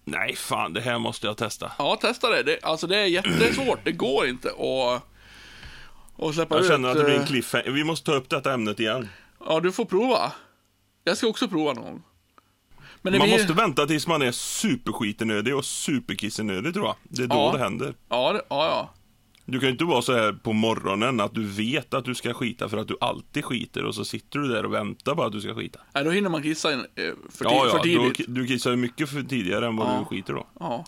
Nej, 0.04 0.36
fan, 0.36 0.72
det 0.72 0.80
här 0.80 0.98
måste 0.98 1.26
jag 1.26 1.36
testa. 1.36 1.72
Ja, 1.78 1.98
testa 2.00 2.28
det. 2.30 2.42
det 2.42 2.58
alltså 2.62 2.86
det 2.86 2.96
är 2.98 3.06
jättesvårt. 3.06 3.78
Det 3.84 3.92
går 3.92 4.26
inte 4.26 4.48
att, 4.48 5.02
att 6.24 6.34
släppa 6.34 6.54
Jag 6.54 6.64
ut. 6.64 6.70
känner 6.70 6.88
att 6.88 6.96
det 6.96 7.04
blir 7.04 7.14
en 7.14 7.20
eh, 7.20 7.26
cliffhanger. 7.26 7.70
Vi 7.70 7.84
måste 7.84 8.06
ta 8.06 8.16
upp 8.16 8.28
detta 8.28 8.52
ämnet 8.54 8.80
igen. 8.80 9.08
Ja, 9.46 9.60
du 9.60 9.72
får 9.72 9.84
prova. 9.84 10.32
Jag 11.04 11.16
ska 11.16 11.26
också 11.26 11.48
prova 11.48 11.72
någon 11.72 11.84
gång. 11.84 12.02
Man 13.02 13.12
blir- 13.12 13.30
måste 13.30 13.52
vänta 13.52 13.86
tills 13.86 14.06
man 14.06 14.22
är 14.22 14.32
superskitenödig 14.32 15.56
och 15.56 15.64
superkissenödig 15.64 16.74
tror 16.74 16.86
jag. 16.86 16.96
Det 17.02 17.22
är 17.22 17.26
då 17.26 17.36
Ja. 17.36 17.52
det 17.52 17.58
händer. 17.58 17.94
Ja, 18.08 18.32
det, 18.32 18.42
ja, 18.50 18.66
ja. 18.66 18.90
Du 19.50 19.60
kan 19.60 19.66
ju 19.66 19.72
inte 19.72 19.84
vara 19.84 20.02
så 20.02 20.12
här 20.12 20.32
på 20.32 20.52
morgonen 20.52 21.20
att 21.20 21.34
du 21.34 21.46
vet 21.46 21.94
att 21.94 22.04
du 22.04 22.14
ska 22.14 22.34
skita 22.34 22.68
för 22.68 22.76
att 22.76 22.88
du 22.88 22.96
alltid 23.00 23.44
skiter 23.44 23.84
och 23.84 23.94
så 23.94 24.04
sitter 24.04 24.38
du 24.38 24.48
där 24.48 24.64
och 24.66 24.74
väntar 24.74 25.14
på 25.14 25.22
att 25.24 25.32
du 25.32 25.40
ska 25.40 25.54
skita. 25.54 25.80
Nej, 25.94 26.04
då 26.04 26.10
hinner 26.10 26.30
man 26.30 26.42
kissa 26.42 26.72
eh, 26.72 26.78
för, 26.94 27.04
tid, 27.04 27.16
Ja, 27.40 27.68
för 27.70 27.76
ja, 27.76 27.82
tidigt. 27.82 28.18
då, 28.28 28.32
du 28.32 28.46
kissar 28.46 28.70
ju 28.70 28.76
mycket 28.76 29.10
för 29.10 29.22
tidigare 29.22 29.66
än 29.66 29.76
vad 29.76 29.88
Ja. 29.88 29.98
du 29.98 30.04
skiter 30.04 30.32
då. 30.32 30.46
Ja. 30.60 30.84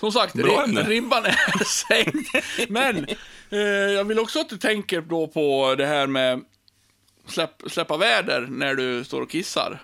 Som 0.00 0.12
sagt, 0.12 0.36
ribban 0.36 1.24
är 1.24 1.64
sänkt. 1.88 2.30
Men 2.68 3.06
eh, 3.50 3.58
jag 3.68 4.04
vill 4.04 4.18
också 4.18 4.40
att 4.40 4.48
du 4.48 4.58
tänker 4.58 5.00
då 5.00 5.26
på 5.26 5.74
det 5.78 5.86
här 5.86 6.06
med 6.06 6.40
släpp, 7.26 7.62
släppa 7.66 7.96
väder 7.96 8.46
när 8.50 8.74
du 8.74 9.04
står 9.04 9.20
och 9.22 9.30
kissar. 9.30 9.82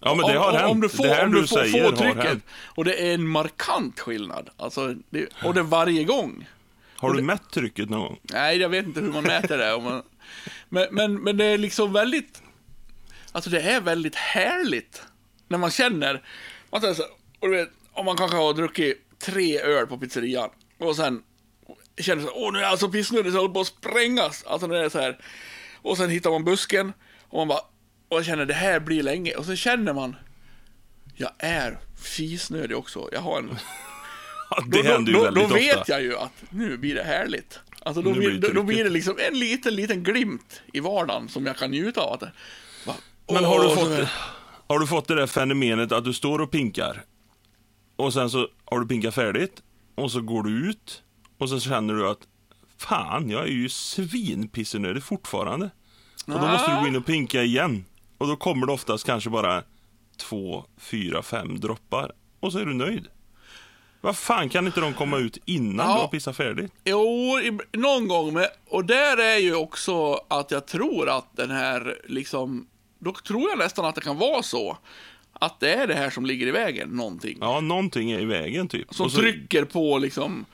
Ja, 0.00 0.14
men 0.14 0.26
det 0.26 0.38
har 0.38 0.50
om, 0.50 0.56
hänt. 0.56 0.70
Om 0.70 0.80
du 0.80 0.88
får, 0.88 1.04
det 1.04 1.14
här 1.14 1.26
om 1.26 1.32
du, 1.32 1.40
du 1.40 1.46
får, 1.46 1.56
säger 1.56 1.84
får 1.90 1.96
trycket. 1.96 2.38
Och 2.64 2.84
det 2.84 3.08
är 3.10 3.14
en 3.14 3.28
markant 3.28 4.00
skillnad. 4.00 4.50
Alltså, 4.56 4.94
det, 5.10 5.28
och 5.44 5.54
det 5.54 5.62
varje 5.62 6.04
gång. 6.04 6.46
Har 7.08 7.14
du 7.14 7.22
mätt 7.22 7.50
trycket 7.50 7.90
någon 7.90 8.00
gång? 8.00 8.20
Nej, 8.22 8.56
jag 8.56 8.68
vet 8.68 8.86
inte 8.86 9.00
hur 9.00 9.12
man 9.12 9.24
mäter 9.24 9.58
det. 9.58 9.82
Man, 9.82 10.02
men, 10.68 10.86
men, 10.90 11.14
men 11.14 11.36
det 11.36 11.44
är 11.44 11.58
liksom 11.58 11.92
väldigt... 11.92 12.42
Alltså 13.32 13.50
det 13.50 13.60
är 13.60 13.80
väldigt 13.80 14.14
härligt. 14.14 15.02
När 15.48 15.58
man 15.58 15.70
känner... 15.70 16.22
Man 16.70 16.80
säger 16.80 16.94
så, 16.94 17.02
här, 17.02 17.10
och 17.40 17.48
du 17.48 17.56
vet, 17.56 17.70
om 17.92 18.06
man 18.06 18.16
kanske 18.16 18.36
har 18.36 18.54
druckit 18.54 19.18
tre 19.18 19.60
öl 19.60 19.86
på 19.86 19.98
pizzerian. 19.98 20.50
Och 20.78 20.96
sen 20.96 21.22
känner 21.98 22.22
så 22.22 22.30
åh 22.34 22.52
nu 22.52 22.58
är 22.58 22.62
jag 22.62 22.78
så 22.78 22.88
pissnödig 22.88 23.32
så 23.32 23.36
jag 23.36 23.42
håller 23.42 23.54
på 23.54 23.60
att 23.60 23.66
sprängas. 23.66 24.44
Alltså 24.44 24.66
när 24.66 24.74
det 24.74 24.84
är 24.84 24.88
så 24.88 25.00
här. 25.00 25.18
Och 25.82 25.96
sen 25.96 26.10
hittar 26.10 26.30
man 26.30 26.44
busken. 26.44 26.92
Och 27.28 27.38
man 27.38 27.48
bara... 27.48 27.60
Och 28.08 28.18
jag 28.18 28.24
känner 28.24 28.46
det 28.46 28.54
här 28.54 28.80
blir 28.80 29.02
länge. 29.02 29.34
Och 29.34 29.44
så 29.44 29.56
känner 29.56 29.92
man... 29.92 30.16
Jag 31.16 31.30
är 31.38 31.78
fisnödig 31.96 32.76
också. 32.76 33.08
Jag 33.12 33.20
har 33.20 33.38
en... 33.38 33.58
det 34.66 34.82
då, 34.82 34.88
händer 34.88 35.12
ju 35.12 35.18
då, 35.18 35.24
väldigt 35.24 35.48
då 35.48 35.54
vet 35.54 35.76
ofta. 35.76 35.92
jag 35.92 36.02
ju 36.02 36.16
att 36.16 36.32
nu 36.50 36.76
blir 36.76 36.94
det 36.94 37.02
härligt. 37.02 37.60
Alltså 37.82 38.02
då, 38.02 38.12
blir, 38.12 38.30
då, 38.30 38.48
det 38.48 38.54
då 38.54 38.62
blir 38.62 38.84
det 38.84 38.90
liksom 38.90 39.16
en 39.28 39.38
liten, 39.38 39.74
liten 39.74 40.02
glimt 40.02 40.62
i 40.72 40.80
vardagen 40.80 41.28
som 41.28 41.46
jag 41.46 41.56
kan 41.56 41.70
njuta 41.70 42.00
av. 42.00 42.12
Att, 42.12 42.32
Men 43.32 43.44
har 43.44 43.62
du, 43.62 43.74
fått, 43.74 44.08
har 44.68 44.78
du 44.78 44.86
fått 44.86 45.08
det 45.08 45.14
där 45.14 45.26
fenomenet 45.26 45.92
att 45.92 46.04
du 46.04 46.12
står 46.12 46.38
och 46.38 46.50
pinkar 46.50 47.04
och 47.96 48.12
sen 48.12 48.30
så 48.30 48.48
har 48.64 48.80
du 48.80 48.86
pinkat 48.86 49.14
färdigt 49.14 49.62
och 49.94 50.10
så 50.10 50.20
går 50.20 50.42
du 50.42 50.70
ut 50.70 51.02
och 51.38 51.48
så 51.48 51.60
känner 51.60 51.94
du 51.94 52.08
att 52.08 52.28
fan, 52.78 53.30
jag 53.30 53.42
är 53.42 53.52
ju 53.52 53.68
svinpissenödig 53.68 55.02
fortfarande. 55.02 55.70
Och 56.26 56.40
då 56.40 56.46
måste 56.46 56.74
du 56.74 56.80
gå 56.80 56.86
in 56.86 56.96
och 56.96 57.06
pinka 57.06 57.42
igen. 57.42 57.84
Och 58.18 58.26
då 58.26 58.36
kommer 58.36 58.66
det 58.66 58.72
oftast 58.72 59.06
kanske 59.06 59.30
bara 59.30 59.62
två, 60.16 60.64
fyra, 60.78 61.22
fem 61.22 61.60
droppar. 61.60 62.12
Och 62.40 62.52
så 62.52 62.58
är 62.58 62.64
du 62.64 62.74
nöjd. 62.74 63.08
Vad 64.04 64.16
fan, 64.16 64.48
kan 64.48 64.66
inte 64.66 64.80
de 64.80 64.94
komma 64.94 65.18
ut 65.18 65.38
innan 65.44 65.86
Ja. 65.88 65.94
du 65.94 66.00
har 66.00 66.08
pissat 66.08 66.36
färdigt? 66.36 66.72
Jo, 66.84 67.38
någon 67.72 68.08
gång. 68.08 68.32
Men, 68.34 68.46
och 68.68 68.84
där 68.84 69.16
är 69.20 69.36
ju 69.38 69.54
också 69.54 70.20
att 70.28 70.50
jag 70.50 70.66
tror 70.66 71.08
att 71.08 71.36
den 71.36 71.50
här, 71.50 71.98
liksom, 72.04 72.66
då 72.98 73.12
tror 73.12 73.48
jag 73.50 73.58
nästan 73.58 73.84
att 73.84 73.94
det 73.94 74.00
kan 74.00 74.18
vara 74.18 74.42
så. 74.42 74.78
Att 75.32 75.60
det 75.60 75.74
är 75.74 75.86
det 75.86 75.94
här 75.94 76.10
som 76.10 76.26
ligger 76.26 76.46
i 76.46 76.50
vägen, 76.50 76.88
någonting. 76.88 77.38
Ja, 77.40 77.60
någonting 77.60 78.10
är 78.10 78.20
i 78.20 78.24
vägen 78.24 78.68
typ. 78.68 78.94
Som 78.94 79.10
så- 79.10 79.20
trycker 79.20 79.64
på 79.64 79.98
liksom 79.98 80.44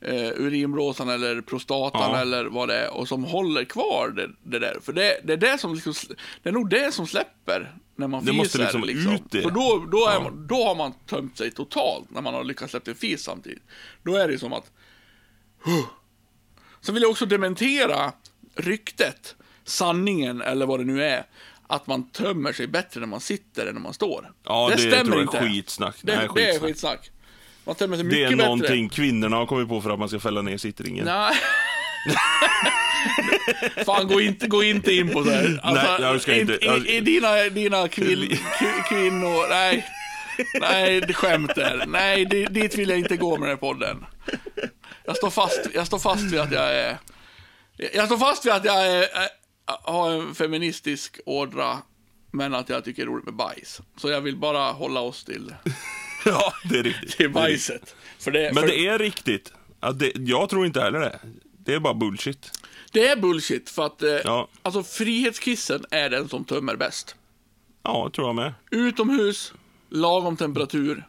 eh, 0.00 0.28
urinblåsan 0.36 1.08
eller 1.08 1.40
prostatan 1.40 2.10
Ja. 2.14 2.20
eller 2.20 2.44
vad 2.44 2.68
det 2.68 2.76
är 2.78 2.94
och 2.94 3.08
som 3.08 3.24
håller 3.24 3.64
kvar 3.64 4.12
det, 4.16 4.28
det 4.42 4.58
där. 4.58 4.76
För 4.82 4.92
det, 4.92 5.20
det, 5.24 5.32
är 5.32 5.36
det, 5.36 5.58
som 5.58 5.74
liksom, 5.74 5.94
det 6.42 6.48
är 6.48 6.52
nog 6.52 6.70
det 6.70 6.94
som 6.94 7.06
släpper 7.06 7.72
när 7.96 8.08
man 8.08 8.24
Det 8.24 8.32
måste 8.32 8.58
fiser. 8.58 8.78
liksom 8.78 9.12
ut 9.14 9.22
det. 9.30 9.42
För 9.42 9.50
då, 9.50 9.86
då, 9.90 10.06
är 10.08 10.12
Ja. 10.14 10.20
man, 10.20 10.46
då 10.46 10.64
har 10.64 10.74
man 10.74 10.92
tömt 11.06 11.38
sig 11.38 11.50
totalt 11.50 12.10
när 12.10 12.22
man 12.22 12.34
har 12.34 12.44
lyckats 12.44 12.70
släppa 12.70 12.90
en 12.90 12.96
fis 12.96 13.22
samtidigt. 13.22 13.62
Då 14.02 14.16
är 14.16 14.28
det 14.28 14.38
som 14.38 14.52
att... 14.52 14.70
Så 16.80 16.92
vill 16.92 17.02
jag 17.02 17.10
också 17.10 17.26
dementera 17.26 18.12
ryktet, 18.54 19.36
sanningen 19.64 20.42
eller 20.42 20.66
vad 20.66 20.80
det 20.80 20.84
nu 20.84 21.02
är, 21.04 21.24
att 21.66 21.86
man 21.86 22.10
tömmer 22.10 22.52
sig 22.52 22.66
bättre 22.66 23.00
när 23.00 23.06
man 23.06 23.20
sitter 23.20 23.66
än 23.66 23.74
när 23.74 23.80
man 23.82 23.94
står. 23.94 24.32
Ja, 24.44 24.70
det, 24.72 24.78
stämmer 24.78 24.96
tror 25.04 25.14
jag 25.16 25.22
inte. 25.22 25.38
är 25.38 25.48
skitsnack. 25.48 25.96
Det, 26.02 26.16
Nej, 26.16 26.28
det 26.34 26.42
är 26.42 26.46
skitsnack. 26.58 26.68
skitsnack. 26.70 27.10
Man 27.64 27.74
tömmer 27.74 27.96
sig 27.96 28.04
Det 28.04 28.08
mycket 28.10 28.26
är 28.32 28.36
bättre. 28.36 28.46
någonting 28.48 28.88
kvinnorna 28.88 29.36
har 29.36 29.46
kommit 29.46 29.68
på 29.68 29.80
för 29.80 29.90
att 29.90 29.98
man 29.98 30.08
ska 30.08 30.20
fälla 30.20 30.42
ner 30.42 30.56
sittringen. 30.56 31.04
Nej. 31.04 31.34
Fan, 33.86 34.08
gå 34.08 34.20
inte, 34.20 34.46
gå 34.48 34.62
inte 34.62 34.94
in 34.94 35.10
på 35.12 35.22
det 35.22 35.30
här. 35.32 35.60
Alltså, 35.62 35.86
Nej, 35.92 36.00
jag 36.02 36.20
ska 36.20 36.34
inte. 36.34 36.58
Jag- 36.60 36.86
i, 36.86 36.96
i 36.96 37.00
dina, 37.00 37.36
dina 37.48 37.88
kvin, 37.88 38.18
kv- 38.58 38.82
kvinnor, 38.88 39.48
nej. 39.48 39.86
Nej, 40.60 41.00
det 41.00 41.12
skämt 41.12 41.54
där. 41.54 41.84
Nej, 41.86 42.24
di- 42.24 42.46
dit 42.50 42.74
vill 42.78 42.88
jag 42.88 42.98
inte 42.98 43.16
gå 43.16 43.30
med 43.30 43.40
den 43.40 43.48
här 43.48 43.56
podden. 43.56 44.04
Jag 45.04 45.16
står 45.16 45.30
fast, 45.30 45.60
jag 45.74 45.86
står 45.86 45.98
fast 45.98 46.22
vid 46.22 46.40
att 46.40 46.52
jag 46.52 46.74
är... 46.74 46.98
Jag 47.94 48.06
står 48.06 48.18
fast 48.18 48.46
vid 48.46 48.52
att 48.52 48.64
jag 48.64 48.86
är, 48.86 49.02
är, 49.02 49.28
har 49.66 50.10
en 50.10 50.34
feministisk 50.34 51.20
ådra, 51.26 51.78
men 52.30 52.54
att 52.54 52.68
jag 52.68 52.84
tycker 52.84 53.02
det 53.02 53.06
är 53.06 53.12
roligt 53.12 53.24
med 53.24 53.34
bajs. 53.34 53.80
Så 53.96 54.10
jag 54.10 54.20
vill 54.20 54.36
bara 54.36 54.72
hålla 54.72 55.00
oss 55.00 55.24
till, 55.24 55.54
Ja, 56.24 56.52
det 56.70 56.78
är 56.78 56.82
riktigt. 56.82 57.16
till 57.16 57.32
Det 57.32 57.40
är 57.40 57.48
riktigt. 57.48 57.68
bajset. 57.68 57.94
För 58.18 58.30
det, 58.30 58.50
Men 58.54 58.62
för, 58.62 58.68
det 58.68 58.86
är 58.86 58.98
riktigt. 58.98 59.52
Att 59.80 59.98
det, 59.98 60.12
jag 60.14 60.48
tror 60.48 60.66
inte 60.66 60.80
heller 60.80 61.00
det. 61.00 61.18
Det 61.64 61.74
är 61.74 61.80
bara 61.80 61.94
bullshit. 61.94 62.50
Det 62.92 63.06
är 63.08 63.16
bullshit, 63.16 63.70
för 63.70 63.86
att 63.86 64.02
eh, 64.02 64.08
Ja. 64.24 64.48
alltså, 64.62 64.82
frihetskissen 64.82 65.84
är 65.90 66.10
den 66.10 66.28
som 66.28 66.44
tömmer 66.44 66.76
bäst. 66.76 67.16
Ja, 67.82 68.10
tror 68.14 68.26
jag 68.28 68.34
med. 68.34 68.52
Utomhus, 68.70 69.52
lagom 69.90 70.36
temperatur, 70.36 71.04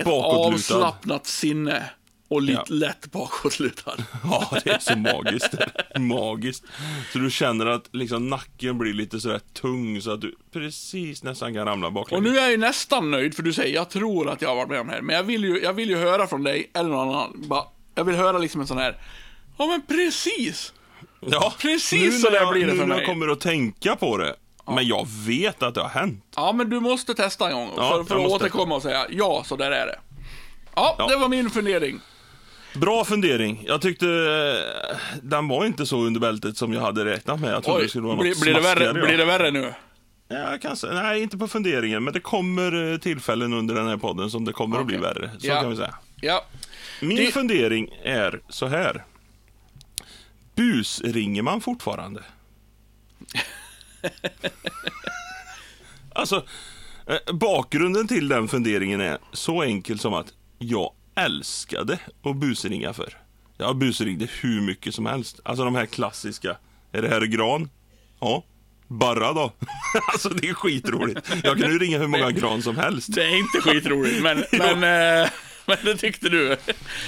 ett 0.00 0.06
avslappnat 0.06 1.26
sinne 1.26 1.90
och 2.28 2.42
lite 2.42 2.62
Ja. 2.68 2.74
lätt 2.74 3.12
bakåtlutad. 3.12 3.96
Ja, 4.24 4.58
det 4.64 4.70
är 4.70 4.78
så 4.78 4.96
magiskt. 4.98 5.54
magiskt. 5.98 6.64
Så 7.12 7.18
du 7.18 7.30
känner 7.30 7.66
att 7.66 7.88
liksom 7.92 8.28
nacken 8.30 8.78
blir 8.78 8.92
lite 8.92 9.20
sådär 9.20 9.40
tung 9.52 10.00
så 10.02 10.10
att 10.12 10.20
du 10.20 10.36
precis 10.52 11.22
nästan 11.22 11.54
kan 11.54 11.64
ramla 11.66 11.86
Och 11.86 11.92
baklänges. 11.92 12.24
nu 12.32 12.38
är 12.38 12.42
jag 12.42 12.50
ju 12.50 12.56
nästan 12.56 13.10
nöjd, 13.10 13.34
för 13.34 13.42
du 13.42 13.52
säger 13.52 13.74
jag 13.74 13.90
tror 13.90 14.28
att 14.30 14.42
jag 14.42 14.48
har 14.48 14.56
varit 14.56 14.68
med 14.68 14.80
om 14.80 14.86
det 14.86 14.92
här, 14.92 15.02
men 15.02 15.16
jag 15.16 15.22
vill 15.22 15.44
ju, 15.44 15.60
jag 15.62 15.72
vill 15.72 15.90
ju 15.90 15.96
höra 15.96 16.26
från 16.26 16.42
dig, 16.42 16.70
eller 16.74 16.90
någon 16.90 17.08
annan, 17.08 17.44
bara, 17.48 17.64
jag 17.94 18.04
vill 18.04 18.14
höra 18.16 18.38
liksom 18.38 18.60
en 18.60 18.66
sån 18.66 18.78
här, 18.78 18.96
ja 19.58 19.66
men 19.66 19.82
precis! 19.86 20.72
Ja, 21.20 21.54
Precis 21.58 22.00
nu 22.02 22.10
så 22.12 22.24
när 22.26 22.30
där 22.32 22.40
jag, 22.40 22.52
blir 22.52 22.66
det 22.66 22.72
nu 22.72 22.78
för 22.78 22.86
när 22.86 22.94
mig. 22.94 22.98
jag 22.98 23.06
kommer 23.06 23.28
att 23.28 23.40
tänka 23.40 23.96
på 23.96 24.16
det. 24.16 24.34
Men 24.74 24.86
jag 24.86 25.06
vet 25.26 25.62
att 25.62 25.74
det 25.74 25.80
har 25.80 25.88
hänt. 25.88 26.24
Ja, 26.36 26.52
men 26.52 26.70
du 26.70 26.80
måste 26.80 27.14
testa 27.14 27.48
en 27.50 27.54
gång, 27.56 27.70
Ja, 27.76 27.90
för, 27.90 28.04
för 28.04 28.24
att 28.24 28.30
återkomma 28.30 28.74
och 28.74 28.82
säga, 28.82 29.06
ja, 29.10 29.42
så 29.46 29.56
där 29.56 29.70
är 29.70 29.86
det. 29.86 29.98
Ja, 30.74 30.94
Ja. 30.98 31.06
det 31.08 31.16
var 31.16 31.28
min 31.28 31.50
fundering. 31.50 32.00
Bra 32.74 33.04
fundering. 33.04 33.64
Jag 33.66 33.80
tyckte 33.82 34.06
eh, 34.06 34.96
den 35.22 35.48
var 35.48 35.64
inte 35.66 35.86
så 35.86 35.96
under 35.98 36.20
bältet 36.20 36.56
som 36.56 36.72
jag 36.72 36.80
hade 36.80 37.04
räknat 37.04 37.40
med. 37.40 37.52
Jag 37.52 37.62
trodde 37.62 37.78
Oj, 37.78 37.82
det 37.84 37.88
skulle 37.88 38.06
vara 38.06 38.16
blir, 38.16 38.30
något 38.30 38.40
blir, 38.40 38.54
det 38.54 38.60
värre, 38.60 38.84
ja. 38.84 38.92
blir 38.92 39.18
det 39.18 39.24
värre 39.24 39.50
nu? 39.50 39.74
Ja, 40.28 40.58
kanske. 40.62 40.86
Nej, 40.86 41.22
inte 41.22 41.38
på 41.38 41.48
funderingen, 41.48 42.04
men 42.04 42.12
det 42.14 42.20
kommer 42.20 42.92
eh, 42.92 42.98
tillfällen 42.98 43.52
under 43.52 43.74
den 43.74 43.88
här 43.88 43.96
podden 43.96 44.30
som 44.30 44.44
det 44.44 44.52
kommer 44.52 44.78
att 44.80 44.86
bli 44.86 44.96
värre. 44.96 45.30
Så 45.38 45.46
Ja. 45.46 45.60
kan 45.60 45.70
vi 45.70 45.76
säga. 45.76 45.94
Ja. 46.20 46.44
Min 47.00 47.16
Det- 47.16 47.32
fundering 47.32 47.88
är 48.04 48.40
så 48.48 48.66
här. 48.66 49.04
Busringer 50.56 51.42
man 51.42 51.60
fortfarande? 51.60 52.22
alltså, 56.12 56.46
eh, 57.06 57.34
bakgrunden 57.34 58.08
till 58.08 58.28
den 58.28 58.48
funderingen 58.48 59.00
är 59.00 59.18
så 59.32 59.62
enkel 59.62 59.98
som 59.98 60.14
att 60.14 60.32
jag 60.58 60.92
älskade 61.14 61.98
att 62.22 62.36
busringa 62.36 62.92
för. 62.92 63.18
Jag 63.58 63.76
busringde 63.76 64.28
hur 64.40 64.60
mycket 64.60 64.94
som 64.94 65.06
helst. 65.06 65.40
Alltså 65.44 65.64
de 65.64 65.74
här 65.74 65.86
klassiska. 65.86 66.56
Är 66.92 67.02
det 67.02 67.08
här 67.08 67.20
gran? 67.20 67.70
Ja. 68.20 68.44
Barra 68.88 69.32
då? 69.32 69.52
alltså 70.12 70.28
det 70.28 70.48
är 70.48 70.54
skitroligt. 70.54 71.30
Jag 71.44 71.60
kan 71.60 71.70
ju 71.70 71.78
ringa 71.78 71.98
hur 71.98 72.06
många 72.06 72.30
gran 72.30 72.62
som 72.62 72.76
helst. 72.76 73.14
Det 73.14 73.24
är 73.24 73.38
inte 73.38 73.60
skitroligt, 73.60 74.22
men, 74.22 74.44
men, 74.52 75.22
eh, 75.22 75.30
men 75.68 75.76
det 75.84 75.96
tyckte 75.96 76.28
du. 76.28 76.56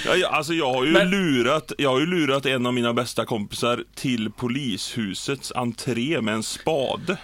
Ja, 0.05 0.15
ja, 0.15 0.27
alltså 0.27 0.53
jag 0.53 0.73
har, 0.73 0.85
ju 0.85 0.91
Men- 0.91 1.09
lurat, 1.09 1.71
jag 1.77 1.89
har 1.89 1.99
ju 1.99 2.05
lurat 2.05 2.45
en 2.45 2.65
av 2.65 2.73
mina 2.73 2.93
bästa 2.93 3.25
kompisar 3.25 3.83
till 3.95 4.31
polishusets 4.31 5.51
entré 5.55 6.21
med 6.21 6.33
en 6.33 6.43
spade. 6.43 7.17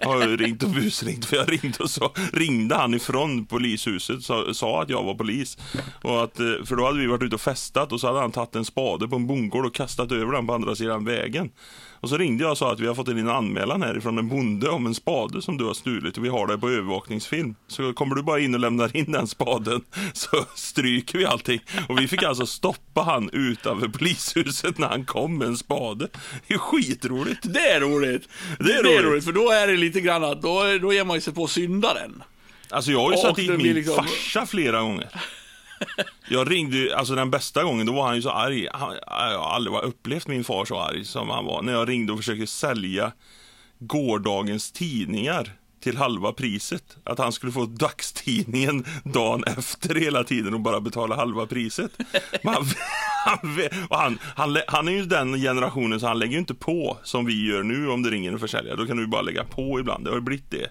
Jag 0.00 0.08
har 0.08 0.28
ju 0.28 0.36
ringt 0.36 0.62
och 0.62 0.70
busringt, 0.70 1.24
för 1.26 1.36
jag 1.36 1.52
ringde 1.52 1.78
och 1.78 1.90
så 1.90 2.12
ringde 2.32 2.74
han 2.76 2.94
ifrån 2.94 3.46
polishuset 3.46 4.22
sa, 4.22 4.54
sa 4.54 4.82
att 4.82 4.90
jag 4.90 5.02
var 5.02 5.14
polis. 5.14 5.58
Och 6.02 6.24
att, 6.24 6.40
eh, 6.40 6.46
för 6.64 6.76
då 6.76 6.86
hade 6.86 6.98
vi 6.98 7.06
varit 7.06 7.22
ute 7.22 7.34
och 7.34 7.40
festat 7.40 7.92
och 7.92 8.00
så 8.00 8.06
hade 8.06 8.20
han 8.20 8.32
tagit 8.32 8.56
en 8.56 8.64
spade 8.64 9.08
på 9.08 9.16
en 9.16 9.26
bondgård 9.26 9.66
och 9.66 9.74
kastat 9.74 10.12
över 10.12 10.32
den 10.32 10.46
på 10.46 10.54
andra 10.54 10.74
sidan 10.76 11.04
vägen. 11.04 11.50
Och 12.06 12.10
så 12.10 12.16
ringde 12.16 12.44
jag 12.44 12.50
och 12.50 12.58
sa 12.58 12.72
att 12.72 12.80
vi 12.80 12.86
har 12.86 12.94
fått 12.94 13.08
in 13.08 13.18
en 13.18 13.28
anmälan 13.28 13.82
härifrån 13.82 14.18
en 14.18 14.28
bonde 14.28 14.68
om 14.68 14.86
en 14.86 14.94
spade 14.94 15.42
som 15.42 15.56
du 15.56 15.64
har 15.64 15.74
stulit 15.74 16.18
och 16.18 16.24
vi 16.24 16.28
har 16.28 16.46
det 16.46 16.58
på 16.58 16.68
övervakningsfilm. 16.68 17.54
Så 17.68 17.92
kommer 17.92 18.14
du 18.14 18.22
bara 18.22 18.40
in 18.40 18.54
och 18.54 18.60
lämnar 18.60 18.96
in 18.96 19.12
den 19.12 19.26
spaden 19.26 19.84
så 20.12 20.44
stryker 20.54 21.18
vi 21.18 21.24
allting. 21.24 21.60
Och 21.88 21.98
vi 21.98 22.08
fick 22.08 22.22
alltså 22.22 22.46
stoppa 22.46 23.02
han 23.02 23.30
utanför 23.32 23.88
polishuset 23.88 24.78
när 24.78 24.88
han 24.88 25.04
kom 25.04 25.38
med 25.38 25.48
en 25.48 25.56
spade. 25.56 26.08
Det 26.46 26.54
är 26.54 26.58
skitroligt. 26.58 27.54
Det 27.54 27.70
är 27.70 27.80
roligt. 27.80 28.28
Det 28.58 28.72
är 28.72 29.02
roligt. 29.02 29.24
för 29.24 29.32
då 29.32 29.50
är 29.50 29.66
det 29.66 29.76
lite 29.76 30.00
grann 30.00 30.24
att 30.24 30.42
då, 30.42 30.78
då 30.80 30.92
ger 30.92 31.04
man 31.04 31.20
sig 31.20 31.34
på 31.34 31.46
syndaren. 31.46 32.22
Alltså 32.70 32.90
jag 32.90 33.00
har 33.00 33.12
ju 33.12 33.16
satt 33.16 33.36
det 33.36 33.42
dit 33.42 33.62
min 33.62 33.74
liksom- 33.74 34.04
farsa 34.04 34.46
flera 34.46 34.80
gånger. 34.80 35.08
Jag 36.28 36.50
ringde 36.50 36.76
ju, 36.76 36.92
alltså 36.92 37.14
den 37.14 37.30
bästa 37.30 37.64
gången, 37.64 37.86
då 37.86 37.92
var 37.92 38.06
han 38.06 38.16
ju 38.16 38.22
så 38.22 38.30
arg. 38.30 38.68
Han, 38.72 38.90
äh, 38.92 38.98
jag 39.08 39.38
har 39.38 39.54
aldrig 39.54 39.76
upplevt 39.76 40.26
min 40.26 40.44
far 40.44 40.64
så 40.64 40.80
arg 40.80 41.04
som 41.04 41.30
han 41.30 41.44
var. 41.44 41.62
När 41.62 41.72
jag 41.72 41.88
ringde 41.88 42.12
och 42.12 42.18
försökte 42.18 42.46
sälja 42.46 43.12
gårdagens 43.78 44.72
tidningar 44.72 45.52
till 45.86 45.96
halva 45.96 46.32
priset. 46.32 46.96
Att 47.04 47.18
han 47.18 47.32
skulle 47.32 47.52
få 47.52 47.66
dagstidningen 47.66 48.84
dagen 49.04 49.44
efter 49.44 49.94
hela 49.94 50.24
tiden 50.24 50.54
och 50.54 50.60
bara 50.60 50.80
betala 50.80 51.16
halva 51.16 51.46
priset. 51.46 51.90
Han, 52.44 52.66
han, 53.24 53.68
han, 53.90 54.18
han, 54.34 54.56
han 54.68 54.88
är 54.88 54.92
ju 54.92 55.04
den 55.06 55.40
generationen 55.40 56.00
så 56.00 56.06
han 56.06 56.18
lägger 56.18 56.32
ju 56.32 56.38
inte 56.38 56.54
på 56.54 56.98
som 57.02 57.26
vi 57.26 57.46
gör 57.46 57.62
nu 57.62 57.88
om 57.88 58.02
det 58.02 58.10
ringer 58.10 58.32
en 58.32 58.38
försäljare. 58.38 58.76
Då 58.76 58.86
kan 58.86 58.96
du 58.96 59.02
ju 59.02 59.08
bara 59.08 59.22
lägga 59.22 59.44
på 59.44 59.80
ibland. 59.80 60.04
Det 60.04 60.10
har 60.10 60.16
ju 60.16 60.22
blivit 60.22 60.50
det. 60.50 60.70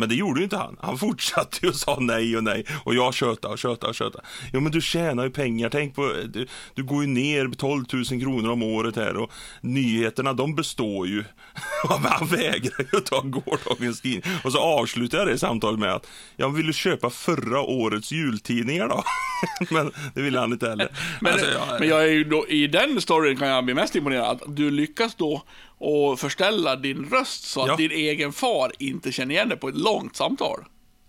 Men 0.00 0.08
det 0.08 0.14
gjorde 0.14 0.40
ju 0.40 0.44
inte 0.44 0.56
han. 0.56 0.76
Han 0.80 0.98
fortsatte 1.06 1.58
ju 1.62 1.68
och 1.68 1.74
sa 1.76 1.96
nej 2.00 2.36
och 2.36 2.44
nej. 2.44 2.64
Och 2.84 2.94
jag 2.94 3.14
tjötade 3.14 3.52
och 3.52 3.58
tjötade 3.58 3.88
och 3.90 3.94
tjötade. 3.94 4.24
Jo 4.52 4.60
men 4.60 4.72
du 4.72 4.80
tjänar 4.80 5.24
ju 5.24 5.30
pengar. 5.30 5.68
Tänk 5.68 5.94
på, 5.94 6.12
du, 6.28 6.46
du 6.74 6.82
går 6.84 7.02
ju 7.02 7.08
ner 7.08 7.48
12 7.56 7.84
000 7.92 8.04
kronor 8.04 8.50
om 8.50 8.62
året 8.62 8.96
här 8.96 9.16
och 9.16 9.30
nyheterna 9.60 10.32
de 10.32 10.54
består 10.54 11.06
ju. 11.06 11.24
Han 11.88 12.26
vägrar 12.28 12.86
ju 12.92 13.00
ta 13.00 13.20
gårdagens 13.20 14.00
tidning. 14.00 14.22
Och 14.44 14.52
så 14.52 14.58
avslutar 14.58 15.18
jag 15.18 15.26
det 15.26 15.38
samtalet 15.38 15.80
med 15.80 15.92
att 15.94 16.06
jag 16.36 16.50
ville 16.50 16.72
köpa 16.72 17.10
förra 17.10 17.60
årets 17.60 18.12
jultidningar 18.12 18.88
då. 18.88 19.02
men 19.70 19.92
det 20.14 20.22
ville 20.22 20.38
han 20.38 20.52
inte 20.52 20.68
heller. 20.68 20.88
Men, 21.20 21.32
Alltså, 21.32 21.46
jag- 21.50 21.80
men 21.80 21.88
jag 21.88 22.02
är 22.02 22.12
ju 22.12 22.24
då, 22.24 22.48
i 22.48 22.66
den 22.66 23.00
storyn 23.00 23.36
kan 23.36 23.48
jag 23.48 23.64
bli 23.64 23.74
mest 23.74 23.96
imponerad 23.96 24.24
att 24.42 24.56
du 24.56 24.70
lyckas 24.70 25.14
då 25.14 25.42
och 25.80 26.20
förställa 26.20 26.76
din 26.76 27.04
röst 27.10 27.44
så 27.44 27.60
att 27.62 27.68
Ja. 27.68 27.76
din 27.76 27.90
egen 27.90 28.32
far 28.32 28.72
inte 28.78 29.12
känner 29.12 29.34
igen 29.34 29.48
dig 29.48 29.58
på 29.58 29.68
ett 29.68 29.76
långt 29.76 30.16
samtal. 30.16 30.64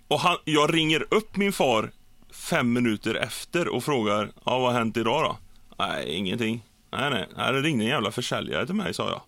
Och 0.08 0.20
han, 0.20 0.38
jag 0.44 0.74
ringer 0.74 1.06
upp 1.14 1.36
min 1.38 1.54
far 1.54 1.92
fem 2.50 2.74
minuter 2.74 3.16
efter 3.16 3.68
och 3.68 3.84
frågar, 3.84 4.32
ja 4.46 4.60
vad 4.60 4.72
har 4.74 4.80
hänt 4.80 4.98
idag 4.98 5.24
då? 5.24 5.38
Nej, 5.86 6.10
ingenting. 6.16 6.64
Nej, 6.92 7.10
nej, 7.10 7.28
nej 7.38 7.54
det 7.54 7.62
ringde 7.62 7.84
en 7.84 7.90
jävla 7.90 8.12
försäljare 8.12 8.66
till 8.66 8.76
mig, 8.76 8.94
sa 8.94 9.10
jag. 9.10 9.22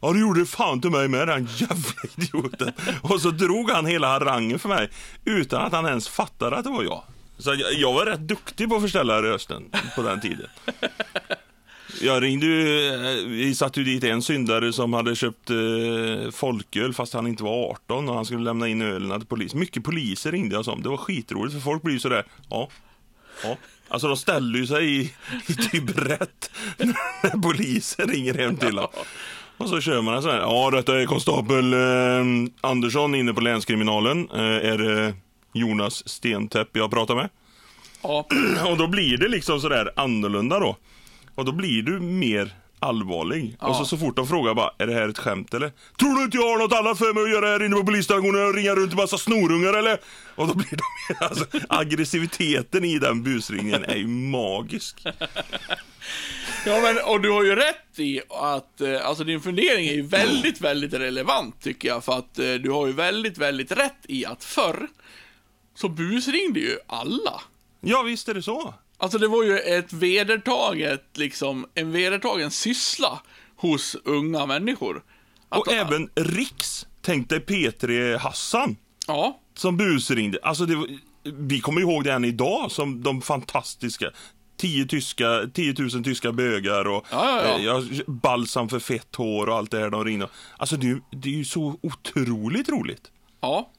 Ja, 0.00 0.12
det 0.12 0.20
gjorde 0.20 0.46
fan 0.46 0.80
till 0.80 0.90
mig 0.90 1.08
med, 1.08 1.28
den 1.28 1.48
jävla 1.56 1.92
idioten. 2.16 2.72
Och 3.02 3.20
så 3.20 3.30
drog 3.30 3.70
han 3.70 3.86
hela 3.86 4.08
harangen 4.08 4.58
för 4.58 4.68
mig 4.68 4.90
utan 5.24 5.62
att 5.62 5.72
han 5.72 5.86
ens 5.86 6.08
fattade 6.08 6.56
att 6.56 6.64
det 6.64 6.70
var 6.70 6.82
jag. 6.84 7.02
Så 7.38 7.54
jag, 7.54 7.72
jag 7.72 7.92
var 7.92 8.06
rätt 8.06 8.20
duktig 8.20 8.68
på 8.68 8.76
att 8.76 8.82
förställa 8.82 9.22
rösten 9.22 9.70
på 9.96 10.02
den 10.02 10.20
tiden. 10.20 10.46
Jag 12.00 12.22
ringde 12.22 12.46
ju, 12.46 12.86
eh, 12.88 13.26
vi 13.26 13.54
satte 13.54 13.80
ju 13.80 13.84
dit 13.84 14.04
en 14.04 14.22
syndare 14.22 14.72
som 14.72 14.92
hade 14.92 15.16
köpt 15.16 15.50
eh, 15.50 16.30
folköl 16.32 16.94
fast 16.94 17.14
han 17.14 17.26
inte 17.26 17.44
var 17.44 17.70
18 17.70 18.08
och 18.08 18.14
han 18.14 18.24
skulle 18.24 18.44
lämna 18.44 18.68
in 18.68 18.82
ölen 18.82 19.20
till 19.20 19.28
polis. 19.28 19.54
Mycket 19.54 19.84
poliser 19.84 20.32
ringde 20.32 20.54
jag 20.54 20.64
som. 20.64 20.82
Det 20.82 20.88
var 20.88 20.96
skitroligt 20.96 21.54
för 21.54 21.60
folk 21.60 21.82
blir 21.82 21.94
ju 21.94 22.00
sådär, 22.00 22.24
ja, 22.50 22.68
ja. 23.42 23.56
Alltså 23.88 24.08
de 24.08 24.16
ställer 24.16 24.58
ju 24.58 24.66
sig 24.66 25.00
i, 25.00 25.12
i 25.46 25.54
typ 25.54 25.98
rätt 25.98 26.50
när 26.78 27.42
polisen 27.42 28.08
ringer 28.08 28.34
hem 28.34 28.56
till 28.56 28.74
dem. 28.74 28.88
Och 29.56 29.68
så 29.68 29.80
kör 29.80 30.02
man 30.02 30.14
en 30.14 30.22
sån 30.22 30.30
här, 30.30 30.40
ja 30.40 30.70
detta 30.70 31.00
är 31.00 31.06
konstapel 31.06 31.72
eh, 31.72 32.50
Andersson 32.60 33.14
inne 33.14 33.34
på 33.34 33.40
länskriminalen. 33.40 34.28
Eh, 34.34 34.40
är 34.40 34.78
det 34.78 35.14
Jonas 35.52 36.08
Stentäpp 36.08 36.68
jag 36.72 36.90
pratar 36.90 37.14
med? 37.14 37.28
Ja, 38.02 38.26
Och 38.70 38.76
då 38.76 38.86
blir 38.86 39.16
det 39.16 39.28
liksom 39.28 39.60
sådär 39.60 39.90
annorlunda 39.96 40.58
då. 40.58 40.76
Och 41.36 41.44
då 41.44 41.52
blir 41.52 41.82
du 41.82 42.00
mer 42.00 42.54
allvarlig. 42.78 43.56
Och 43.60 43.76
så, 43.76 43.84
så 43.84 43.98
fort 43.98 44.16
de 44.16 44.26
frågar 44.26 44.54
bara, 44.54 44.70
är 44.78 44.86
det 44.86 44.94
här 44.94 45.08
ett 45.08 45.18
skämt 45.18 45.54
eller? 45.54 45.72
Tror 45.98 46.14
du 46.14 46.24
inte 46.24 46.36
jag 46.36 46.48
har 46.48 46.58
något 46.58 46.72
annat 46.72 46.98
för 46.98 47.14
mig 47.14 47.22
att 47.22 47.30
göra 47.30 47.46
här 47.46 47.62
inne 47.62 47.76
på 47.76 47.84
polisstationen 47.84 48.48
och 48.48 48.54
ringa 48.54 48.74
runt 48.74 48.92
en 48.92 48.96
massa 48.96 49.18
snorungar 49.18 49.74
eller? 49.74 50.00
Och 50.34 50.48
då 50.48 50.54
blir 50.54 50.70
de, 50.70 51.14
alltså, 51.24 51.44
aggressiviteten 51.68 52.84
i 52.84 52.98
den 52.98 53.22
busringen 53.22 53.84
är 53.84 53.96
ju 53.96 54.06
magisk. 54.06 55.02
ja 56.66 56.80
men, 56.80 56.98
och 57.04 57.20
du 57.20 57.30
har 57.30 57.44
ju 57.44 57.54
rätt 57.54 57.98
i 57.98 58.20
att, 58.30 58.80
eh, 58.80 59.06
alltså 59.06 59.24
din 59.24 59.40
fundering 59.40 59.88
är 59.88 59.94
ju 59.94 60.02
väldigt, 60.02 60.60
väldigt 60.60 60.92
relevant 60.92 61.62
tycker 61.62 61.88
jag. 61.88 62.04
För 62.04 62.18
att 62.18 62.38
eh, 62.38 62.54
du 62.54 62.70
har 62.70 62.86
ju 62.86 62.92
väldigt, 62.92 63.38
väldigt 63.38 63.72
rätt 63.72 64.00
i 64.08 64.26
att 64.26 64.44
förr 64.44 64.88
så 65.74 65.88
busringde 65.88 66.60
ju 66.60 66.78
alla. 66.86 67.40
Ja, 67.80 68.02
visst 68.02 68.28
är 68.28 68.34
det 68.34 68.42
så. 68.42 68.74
Alltså 68.98 69.18
det 69.18 69.28
var 69.28 69.42
ju 69.44 69.58
ett 69.58 69.92
vedertaget, 69.92 71.04
liksom, 71.14 71.66
en 71.74 71.92
vedertagen 71.92 72.50
syssla 72.50 73.20
hos 73.56 73.96
unga 74.04 74.46
människor. 74.46 75.02
Att, 75.48 75.58
Och 75.58 75.72
även 75.72 76.10
Riks, 76.14 76.86
tänk 77.02 77.28
dig 77.28 77.38
P3 77.40 78.16
Hassan. 78.18 78.76
Ja, 79.06 79.40
som 79.54 79.76
busringde. 79.76 80.38
Alltså 80.42 80.66
det, 80.66 80.86
vi 81.24 81.60
kommer 81.60 81.80
ihåg 81.80 82.04
det 82.04 82.12
än 82.12 82.24
idag 82.24 82.72
som 82.72 83.02
de 83.02 83.22
fantastiska 83.22 84.10
10, 84.56 84.86
tyska, 84.86 85.50
10 85.54 85.74
000 85.78 85.90
tyska 86.04 86.32
bögar 86.32 86.84
och 86.88 87.06
Ja, 87.10 87.42
ja, 87.42 87.58
ja. 87.58 87.78
eh, 87.78 87.84
balsam 88.06 88.68
för 88.68 88.78
fett 88.78 89.14
hår 89.16 89.46
och 89.48 89.56
allt 89.56 89.70
det 89.70 89.78
här 89.78 89.90
de 89.90 90.04
ringde. 90.04 90.28
Alltså 90.56 90.76
det, 90.76 91.00
det 91.10 91.28
är 91.28 91.32
ju 91.34 91.44
så 91.44 91.78
otroligt 91.82 92.68
roligt. 92.68 93.10
ja. 93.40 93.70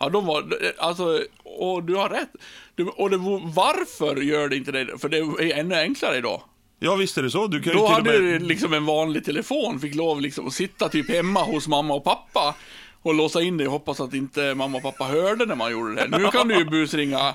Ja, 0.00 0.08
de 0.08 0.26
var, 0.26 0.58
alltså, 0.78 1.24
och 1.44 1.82
du 1.84 1.94
har 1.94 2.08
rätt. 2.08 2.30
Du, 2.74 2.84
och 2.84 3.10
det, 3.10 3.16
var- 3.16 3.52
varför 3.54 4.16
gör 4.16 4.48
det 4.48 4.56
inte 4.56 4.72
det? 4.72 4.98
För 4.98 5.08
det 5.08 5.18
är 5.18 5.58
ännu 5.58 5.74
enklare 5.74 6.16
idag. 6.16 6.42
Ja 6.78 6.94
visst 6.94 7.18
är 7.18 7.22
det 7.22 7.30
så. 7.30 7.46
Du 7.46 7.62
kan 7.62 7.76
Då 7.76 7.86
hade 7.86 8.10
med... 8.10 8.20
du 8.20 8.38
liksom 8.38 8.72
en 8.72 8.86
vanlig 8.86 9.24
telefon, 9.24 9.80
fick 9.80 9.94
lov 9.94 10.20
liksom 10.20 10.46
att 10.46 10.52
sitta 10.52 10.88
typ 10.88 11.10
hemma 11.10 11.42
hos 11.42 11.68
mamma 11.68 11.94
och 11.94 12.04
pappa 12.04 12.54
och 13.02 13.14
låsa 13.14 13.42
in 13.42 13.56
det 13.56 13.66
och 13.66 13.72
hoppas 13.72 14.00
att 14.00 14.14
inte 14.14 14.54
mamma 14.54 14.76
och 14.76 14.82
pappa 14.82 15.04
hörde 15.04 15.46
när 15.46 15.54
man 15.54 15.72
gjorde 15.72 15.94
det. 15.94 16.18
Nu 16.18 16.28
kan 16.28 16.48
du 16.48 16.58
ju 16.58 16.64
busringa 16.64 17.34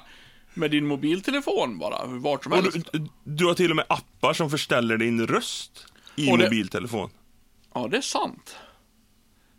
med 0.53 0.71
din 0.71 0.85
mobiltelefon 0.87 1.77
bara, 1.77 2.05
vart 2.05 2.43
som 2.43 2.51
helst. 2.51 2.77
du, 2.91 3.07
du 3.23 3.45
har 3.45 3.53
till 3.53 3.69
och 3.69 3.75
med 3.75 3.85
appar 3.89 4.33
som 4.33 4.49
förställer 4.49 4.97
din 4.97 5.27
röst 5.27 5.85
i 6.15 6.31
Och 6.31 6.37
det- 6.37 6.43
mobiltelefon. 6.43 7.09
Ja, 7.73 7.87
det 7.91 7.97
är 7.97 8.01
sant. 8.01 8.55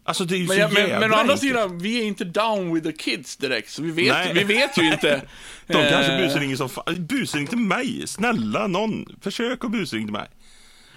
Alltså 0.07 0.25
det 0.25 0.35
är 0.35 0.39
ju 0.39 0.47
Men, 0.47 0.57
så 0.57 0.61
jag, 0.61 0.73
men, 0.73 1.01
men 1.01 1.13
å 1.13 1.17
andra 1.17 1.37
sidan, 1.37 1.79
vi 1.79 2.01
är 2.01 2.05
inte 2.05 2.25
down 2.25 2.75
with 2.75 2.87
the 2.87 2.93
kids 2.93 3.37
direkt, 3.37 3.71
så 3.71 3.83
vi 3.83 3.91
vet, 3.91 4.15
Nej. 4.15 4.33
vi 4.35 4.45
vet 4.45 4.79
ju 4.79 4.93
inte. 4.93 5.23
De 5.67 5.73
kanske 5.73 6.13
Eh, 6.13 6.27
busringer 6.27 6.57
som 6.57 6.69
fan. 6.69 7.07
Busring 7.07 7.47
till 7.47 7.59
mig. 7.59 8.07
Snälla 8.07 8.67
någon. 8.67 9.07
Försök 9.21 9.65
att 9.65 9.71
busringa 9.71 10.07
till 10.07 10.13
mig. 10.13 10.29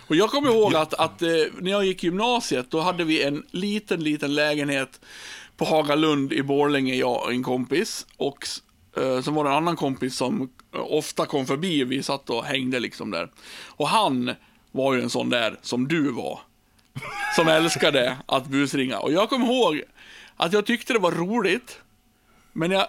Och 0.08 0.16
jag 0.16 0.30
kommer 0.30 0.50
ihåg 0.50 0.76
att, 0.76 0.94
att 0.94 1.22
eh, 1.22 1.30
när 1.60 1.72
jag 1.72 1.86
gick 1.86 2.04
i 2.04 2.08
gymnasiet, 2.08 2.72
då 2.72 2.80
hade 2.80 3.04
vi 3.04 3.24
en 3.24 3.44
liten, 3.52 4.04
liten 4.04 4.36
lägenhet 4.36 5.00
på 5.58 5.66
Hagalund 5.66 6.34
i 6.34 6.44
Borlänge, 6.44 6.96
jag 6.96 7.24
och 7.24 7.32
en 7.32 7.44
kompis. 7.44 8.06
Och 8.18 8.48
eh, 8.98 9.34
var 9.34 9.44
det 9.44 9.50
en 9.50 9.56
annan 9.56 9.76
kompis 9.76 10.16
som 10.16 10.50
eh, 10.76 10.82
ofta 10.82 11.26
kom 11.26 11.46
förbi, 11.46 11.84
vi 11.84 12.04
satt 12.04 12.30
och 12.30 12.46
hängde 12.46 12.80
liksom 12.80 13.12
där. 13.12 13.30
Och 13.68 13.88
han 13.88 14.32
var 14.72 14.94
ju 14.94 15.02
en 15.02 15.10
sån 15.10 15.30
där 15.30 15.60
som 15.62 15.88
du 15.88 16.12
var. 16.12 16.40
Som 17.36 17.48
älskade 17.48 18.18
att 18.26 18.48
busringa. 18.48 19.00
Och 19.00 19.14
jag 19.14 19.30
kommer 19.30 19.46
ihåg 19.46 19.82
att 20.38 20.54
jag 20.54 20.66
tyckte 20.66 20.94
det 20.94 21.00
var 21.00 21.12
roligt, 21.12 21.80
men 22.54 22.72
jag 22.72 22.88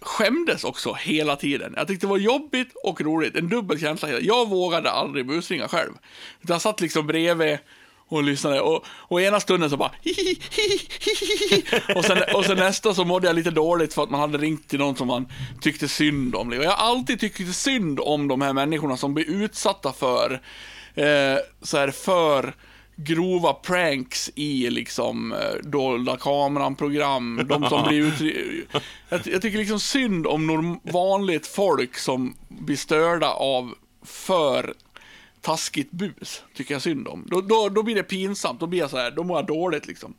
skämdes 0.00 0.64
också 0.64 0.92
hela 0.92 1.36
tiden. 1.36 1.74
Jag 1.76 1.86
tyckte 1.86 2.06
det 2.06 2.10
var 2.10 2.18
jobbigt 2.18 2.72
och 2.84 3.00
roligt. 3.00 3.36
En 3.36 3.48
dubbel 3.48 3.80
känsla. 3.80 4.20
Jag 4.20 4.48
vågade 4.48 4.90
aldrig 4.90 5.26
busringa 5.26 5.68
själv. 5.68 5.92
Utan 6.42 6.54
jag 6.54 6.62
satt 6.62 6.80
liksom 6.80 7.06
bredvid 7.06 7.58
och 8.08 8.22
lyssnade 8.22 8.60
och, 8.60 8.84
och 8.88 9.20
ena 9.20 9.40
stunden 9.40 9.70
så 9.70 9.76
bara 9.76 9.90
och 11.96 12.04
sen, 12.04 12.18
och 12.34 12.44
sen 12.44 12.56
nästa 12.56 12.94
så 12.94 13.04
mådde 13.04 13.26
jag 13.26 13.36
lite 13.36 13.50
dåligt 13.50 13.94
för 13.94 14.02
att 14.02 14.10
man 14.10 14.20
hade 14.20 14.38
ringt 14.38 14.68
till 14.68 14.78
någon 14.78 14.96
som 14.96 15.06
man 15.06 15.28
tyckte 15.60 15.88
synd 15.88 16.34
om. 16.34 16.48
Och 16.48 16.54
jag 16.54 16.70
har 16.70 16.90
alltid 16.90 17.20
tyckt 17.20 17.54
synd 17.54 18.00
om 18.00 18.28
de 18.28 18.40
här 18.40 18.52
människorna 18.52 18.96
som 18.96 19.14
blir 19.14 19.30
utsatta 19.30 19.92
för 19.92 20.40
eh, 20.94 21.36
så 21.62 21.78
här 21.78 21.90
för 21.90 22.54
grova 22.96 23.52
pranks 23.52 24.30
i 24.34 24.70
liksom 24.70 25.32
eh, 25.32 25.38
dolda 25.62 26.16
kameran-program. 26.16 27.40
De 27.48 27.68
som 27.68 27.88
blir 27.88 28.00
ut... 28.22 28.34
Jag, 29.08 29.20
jag 29.24 29.42
tycker 29.42 29.58
liksom 29.58 29.80
synd 29.80 30.26
om 30.26 30.46
norm, 30.46 30.80
vanligt 30.82 31.46
folk 31.46 31.98
som 31.98 32.34
blir 32.48 32.76
störda 32.76 33.28
av 33.28 33.74
för 34.02 34.74
taskigt 35.40 35.90
bus. 35.90 36.42
Tycker 36.54 36.74
jag 36.74 36.82
synd 36.82 37.08
om. 37.08 37.24
Då, 37.26 37.40
då, 37.40 37.68
då 37.68 37.82
blir 37.82 37.94
det 37.94 38.02
pinsamt. 38.02 38.60
Då 38.60 38.66
blir 38.66 38.80
jag 38.80 38.90
så 38.90 38.96
här, 38.96 39.10
då 39.10 39.24
mår 39.24 39.38
jag 39.38 39.46
dåligt 39.46 39.86
liksom. 39.86 40.14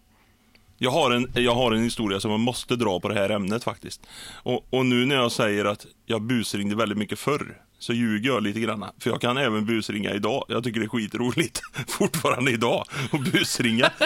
Jag 0.78 0.91
har, 0.91 1.11
en, 1.11 1.32
jag 1.34 1.55
har 1.55 1.71
en 1.71 1.84
historia 1.84 2.19
som 2.19 2.32
man 2.32 2.41
måste 2.41 2.75
dra 2.75 2.99
på 2.99 3.07
det 3.07 3.15
här 3.15 3.30
ämnet 3.30 3.63
faktiskt. 3.63 4.07
Och, 4.32 4.65
och 4.69 4.86
nu 4.86 5.05
när 5.05 5.15
jag 5.15 5.32
säger 5.32 5.65
att 5.65 5.86
jag 6.05 6.21
busringde 6.21 6.75
väldigt 6.75 6.97
mycket 6.97 7.19
förr, 7.19 7.61
så 7.80 7.93
ljuger 7.93 8.30
jag 8.30 8.43
lite 8.43 8.59
grann. 8.59 8.86
För 8.99 9.09
jag 9.09 9.21
kan 9.21 9.38
även 9.38 9.65
busringa 9.65 10.13
idag. 10.13 10.45
Jag 10.47 10.63
tycker 10.63 10.80
det 10.80 10.86
är 10.86 10.89
skitroligt 10.89 11.61
fortfarande 11.88 12.51
idag 12.51 12.86
att 13.11 13.32
busringa. 13.32 13.91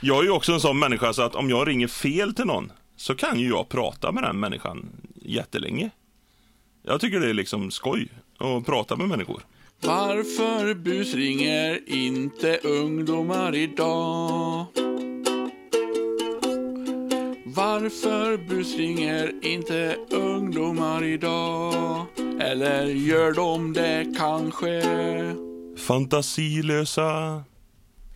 Jag 0.00 0.18
är 0.18 0.22
ju 0.22 0.30
också 0.30 0.52
en 0.52 0.60
sån 0.60 0.78
människa 0.78 1.12
så 1.12 1.22
att 1.22 1.34
om 1.34 1.50
jag 1.50 1.68
ringer 1.68 1.88
fel 1.88 2.34
till 2.34 2.44
någon 2.44 2.72
så 2.96 3.14
kan 3.14 3.40
ju 3.40 3.48
jag 3.48 3.68
prata 3.68 4.12
med 4.12 4.22
den 4.22 4.40
människan 4.40 4.86
jättelänge. 5.22 5.90
Jag 6.82 7.00
tycker 7.00 7.20
det 7.20 7.30
är 7.30 7.34
liksom 7.34 7.70
skoj 7.70 8.08
att 8.38 8.66
prata 8.66 8.96
med 8.96 9.08
människor. 9.08 9.42
Varför 9.80 10.74
busringer 10.74 11.80
inte 11.86 12.58
ungdomar 12.62 13.54
idag? 13.54 14.66
Varför 17.54 18.36
busringer 18.36 19.32
inte 19.42 19.96
ungdomar 20.10 21.04
idag? 21.04 22.06
Eller 22.40 22.86
gör 22.86 23.32
de 23.32 23.72
det 23.72 24.06
kanske? 24.18 24.82
Fantasilösa. 25.86 27.42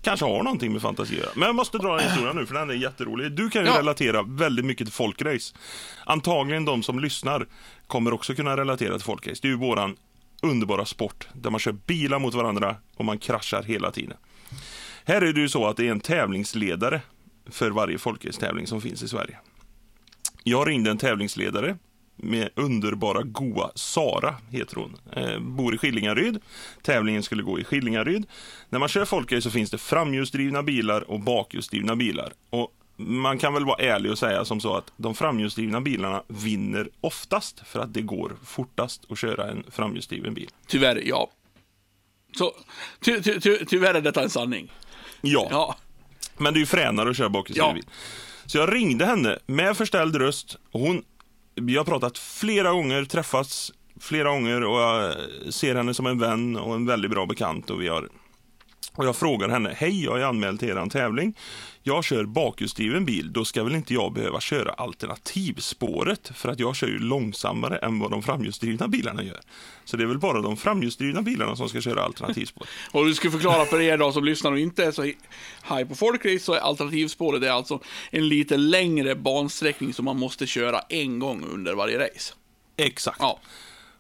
Kanske 0.03 0.27
har 0.27 0.43
någonting 0.43 0.73
med 0.73 0.83
fantasi 0.83 1.15
att 1.15 1.19
göra. 1.21 1.31
Men 1.35 1.47
jag 1.47 1.55
måste 1.55 1.79
dra 1.79 1.99
en 2.01 2.05
historia 2.09 2.33
nu 2.33 2.47
för 2.47 2.55
den 2.55 2.71
är 2.71 2.75
jätterolig. 2.75 3.33
Du 3.33 3.51
kan 3.51 3.63
ju 3.65 3.69
Ja. 3.69 3.79
relatera 3.79 4.23
väldigt 4.23 4.65
mycket 4.65 4.87
till 4.87 4.95
folkrace. 4.95 5.55
Antagligen 6.05 6.65
de 6.65 6.83
som 6.83 6.99
lyssnar 7.01 7.47
kommer 7.87 8.13
också 8.13 8.35
kunna 8.35 8.57
relatera 8.57 8.95
till 8.95 9.05
folkrace. 9.05 9.39
Det 9.43 9.49
är 9.49 9.53
ju 9.53 9.57
våran 9.59 9.97
underbara 10.43 10.85
sport 10.85 11.29
där 11.33 11.51
man 11.51 11.61
kör 11.61 11.73
bilar 11.73 12.19
mot 12.19 12.35
varandra 12.35 12.77
och 12.97 13.05
man 13.05 13.19
kraschar 13.19 13.63
hela 13.63 13.91
tiden. 13.91 14.17
Här 15.05 15.21
är 15.23 15.33
det 15.33 15.41
ju 15.41 15.49
så 15.49 15.67
att 15.67 15.77
det 15.77 15.87
är 15.87 15.91
en 15.91 16.01
tävlingsledare 16.01 17.01
för 17.51 17.71
varje 17.71 17.99
folkrace-tävling 17.99 18.67
som 18.67 18.81
finns 18.81 19.03
i 19.03 19.09
Sverige. 19.09 19.39
Jag 20.45 20.69
ringde 20.69 20.91
en 20.91 20.99
tävlingsledare 20.99 21.77
med 22.17 22.49
underbara 22.55 23.23
goa 23.23 23.71
Sara, 23.75 24.35
heter 24.51 24.77
hon. 24.77 24.97
Eh, 25.13 25.39
bor 25.39 25.75
i 25.75 25.79
Skillingaryd. 25.79 26.41
Tävlingen 26.83 27.23
skulle 27.23 27.43
gå 27.43 27.61
i 27.61 27.65
Skillingaryd. 27.65 28.27
När 28.69 28.79
man 28.79 28.89
kör 28.89 29.05
folkrace 29.05 29.43
så 29.43 29.51
finns 29.51 29.71
det 29.71 29.79
framhjulsdrivna 29.79 30.63
bilar 30.63 31.11
och 31.11 31.21
bakhjulsdrivna 31.21 31.97
bilar. 31.97 32.33
Och 32.51 32.75
man 32.97 33.39
kan 33.39 33.55
väl 33.55 33.65
vara 33.65 33.83
ärlig 33.83 34.13
och 34.13 34.19
säga 34.19 34.45
som 34.45 34.61
så 34.61 34.77
att 34.77 34.93
de 34.97 35.15
framhjulsdrivna 35.15 35.81
bilarna 35.81 36.23
vinner 36.29 36.91
oftast 37.01 37.61
för 37.67 37.81
att 37.81 37.95
det 37.95 38.03
går 38.03 38.37
fortast 38.45 39.11
att 39.11 39.19
köra 39.19 39.51
en 39.51 39.65
framhjulsdriven 39.71 40.35
bil. 40.35 40.51
Tyvärr, 40.67 41.03
ja. 41.05 41.31
Så, 42.39 42.53
ty, 43.01 43.23
ty, 43.23 43.41
ty, 43.41 43.65
tyvärr 43.65 43.95
är 43.95 44.01
detta 44.01 44.23
en 44.23 44.31
sanning. 44.31 44.73
Ja, 45.21 45.49
Ja. 45.51 45.77
Men 46.41 46.55
det 46.55 46.59
är 46.59 46.61
ju 46.61 46.67
fränare 46.67 47.11
att 47.11 47.17
köra 47.17 47.29
bakhjulsdriven 47.29 47.69
Ja. 47.69 47.75
bil. 47.75 47.85
Så 48.47 48.59
jag 48.59 48.75
ringde 48.75 49.07
henne 49.07 49.39
med 49.47 49.77
förställd 49.77 50.17
röst 50.17 50.57
och 50.73 50.81
hon 50.81 51.03
vi 51.55 51.77
har 51.77 51.85
pratat 51.85 52.19
flera 52.19 52.73
gånger, 52.73 53.05
träffats 53.05 53.73
flera 54.01 54.29
gånger 54.31 54.65
och 54.65 54.81
jag 54.81 55.15
ser 55.55 55.75
henne 55.75 55.95
som 55.95 56.07
en 56.07 56.19
vän 56.19 56.57
och 56.57 56.75
en 56.75 56.87
väldigt 56.87 57.11
bra 57.11 57.27
bekant. 57.27 57.71
Och, 57.71 57.83
vi 57.83 57.89
har, 57.89 58.09
och 58.99 59.07
jag 59.07 59.17
frågar 59.17 59.49
henne, 59.49 59.75
hej 59.77 60.05
jag 60.05 60.21
är 60.21 60.25
anmäld 60.25 60.61
till 60.61 60.69
er 60.69 60.89
tävling. 60.89 61.37
Jag 61.83 62.05
kör 62.05 62.25
bakhjulsdriven 62.25 63.05
bil, 63.05 63.33
då 63.33 63.45
ska 63.45 63.65
väl 63.65 63.75
inte 63.75 63.95
jag 63.95 64.13
behöva 64.13 64.41
köra 64.41 64.73
alternativspåret 64.73 66.31
för 66.35 66.49
att 66.49 66.59
jag 66.59 66.77
kör 66.77 66.87
ju 66.87 66.99
långsammare 66.99 67.77
än 67.77 67.99
vad 67.99 68.11
de 68.11 68.23
framhjulsdrivna 68.23 68.89
bilarna 68.89 69.23
gör. 69.23 69.41
Så 69.85 69.97
det 69.97 70.03
är 70.03 70.07
väl 70.07 70.19
bara 70.19 70.41
de 70.41 70.57
framhjulsdrivna 70.57 71.23
bilarna 71.23 71.57
som 71.57 71.69
ska 71.69 71.81
köra 71.81 72.03
alternativspår. 72.03 72.67
Och 72.93 73.07
du 73.07 73.15
ska 73.15 73.31
förklara 73.31 73.65
för 73.65 73.81
er 73.81 73.99
då 73.99 74.13
som 74.13 74.25
lyssnar 74.25 74.53
och 74.53 74.59
inte 74.59 74.85
är 74.85 74.93
så 74.93 75.03
high 75.03 75.85
på 75.89 75.95
folkrace 75.95 76.45
så 76.45 76.53
är 76.53 76.61
alternativspåret 76.61 77.43
är 77.43 77.51
alltså 77.51 77.81
en 78.11 78.29
lite 78.29 78.57
längre 78.57 79.15
bansträckning 79.15 79.95
som 79.95 80.05
man 80.05 80.19
måste 80.19 80.47
köra 80.47 80.81
en 80.89 81.19
gång 81.19 81.45
under 81.45 81.75
varje 81.75 81.99
race. 81.99 82.35
Exakt. 82.77 83.19
Ja. 83.21 83.39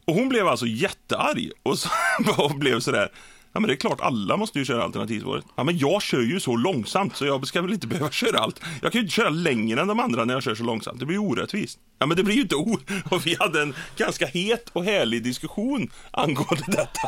Och 0.04 0.14
hon 0.14 0.28
blev 0.28 0.48
alltså 0.48 0.66
jättearg 0.66 1.50
och, 1.62 1.78
så, 1.78 1.88
och 2.36 2.54
blev 2.54 2.80
sådär, 2.80 3.12
ja 3.52 3.60
men 3.60 3.68
det 3.68 3.74
är 3.74 3.76
klart 3.76 4.00
alla 4.00 4.36
måste 4.36 4.58
ju 4.58 4.64
köra 4.64 4.84
alternativspåret. 4.84 5.44
Ja 5.56 5.64
men 5.64 5.78
jag 5.78 6.02
kör 6.02 6.20
ju 6.20 6.40
så 6.40 6.56
långsamt 6.56 7.16
så 7.16 7.26
jag 7.26 7.46
ska 7.46 7.62
väl 7.62 7.72
inte 7.72 7.86
behöva 7.92 8.10
köra 8.10 8.38
allt. 8.38 8.60
Jag 8.82 8.92
kan 8.92 8.98
ju 8.98 9.02
inte 9.02 9.14
köra 9.14 9.30
längre 9.30 9.80
än 9.80 9.88
de 9.88 10.00
andra 10.00 10.24
när 10.24 10.34
jag 10.34 10.42
kör 10.42 10.54
så 10.54 10.64
långsamt, 10.64 11.00
det 11.00 11.06
blir 11.06 11.16
ju 11.16 11.22
orättvist. 11.22 11.78
Ja 11.98 12.06
men 12.06 12.16
det 12.16 12.22
blir 12.22 12.34
ju 12.34 12.42
inte 12.42 12.56
o... 12.56 12.78
Och 13.10 13.26
vi 13.26 13.36
hade 13.38 13.62
en 13.62 13.74
ganska 13.96 14.26
het 14.26 14.70
och 14.72 14.84
härlig 14.84 15.22
diskussion 15.22 15.90
angående 16.10 16.64
detta. 16.66 17.00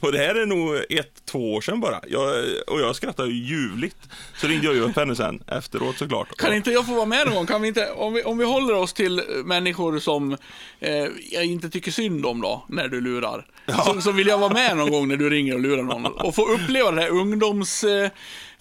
Och 0.00 0.12
det 0.12 0.18
här 0.18 0.34
är 0.34 0.46
nog 0.46 0.76
ett, 0.98 1.24
två 1.24 1.54
år 1.54 1.60
sedan 1.60 1.80
bara. 1.80 2.00
Jag, 2.08 2.44
och 2.66 2.80
jag 2.80 2.96
skrattar 2.96 3.26
ju 3.26 3.32
ljuvligt. 3.32 3.96
Så 4.36 4.46
ringde 4.46 4.66
jag 4.66 4.74
ju 4.74 4.80
upp 4.80 4.96
henne 4.96 5.16
sen 5.16 5.42
efteråt 5.46 5.98
såklart. 5.98 6.36
Kan 6.36 6.54
inte 6.54 6.70
jag 6.70 6.86
få 6.86 6.94
vara 6.94 7.06
med 7.06 7.26
någon 7.26 7.34
gång? 7.34 7.46
Kan 7.46 7.62
vi 7.62 7.68
inte, 7.68 7.90
om, 7.90 8.12
vi, 8.12 8.22
om 8.22 8.38
vi 8.38 8.44
håller 8.44 8.74
oss 8.74 8.92
till 8.92 9.22
människor 9.44 9.98
som 9.98 10.32
eh, 10.80 11.06
jag 11.30 11.44
inte 11.44 11.70
tycker 11.70 11.90
synd 11.90 12.26
om 12.26 12.40
då, 12.40 12.64
när 12.68 12.88
du 12.88 13.00
lurar. 13.00 13.46
Så, 13.84 14.00
så 14.00 14.12
vill 14.12 14.26
jag 14.26 14.38
vara 14.38 14.52
med 14.52 14.76
någon 14.76 14.90
gång 14.90 15.08
när 15.08 15.16
du 15.16 15.30
ringer 15.30 15.54
och 15.54 15.60
lurar 15.60 15.82
någon. 15.82 16.06
Och 16.06 16.34
få 16.34 16.52
uppleva 16.52 16.90
den 16.90 16.98
här 16.98 17.10
ungdoms... 17.10 17.84
Eh, 17.84 18.10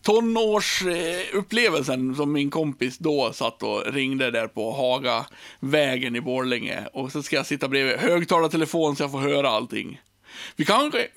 tonårsupplevelsen 0.03 2.15
som 2.15 2.31
min 2.31 2.49
kompis 2.49 2.97
då 2.97 3.33
satt 3.33 3.63
och 3.63 3.93
ringde 3.93 4.31
där 4.31 4.47
på 4.47 4.71
Hagavägen 4.71 6.15
i 6.15 6.21
Borlänge. 6.21 6.87
Och 6.93 7.11
så 7.11 7.23
ska 7.23 7.35
jag 7.35 7.45
sitta 7.45 7.67
bredvid 7.67 7.97
högtalartelefon 7.97 8.95
så 8.95 9.03
jag 9.03 9.11
får 9.11 9.19
höra 9.19 9.49
allting. 9.49 10.01
Vi 10.55 10.65
kanske, 10.65 11.07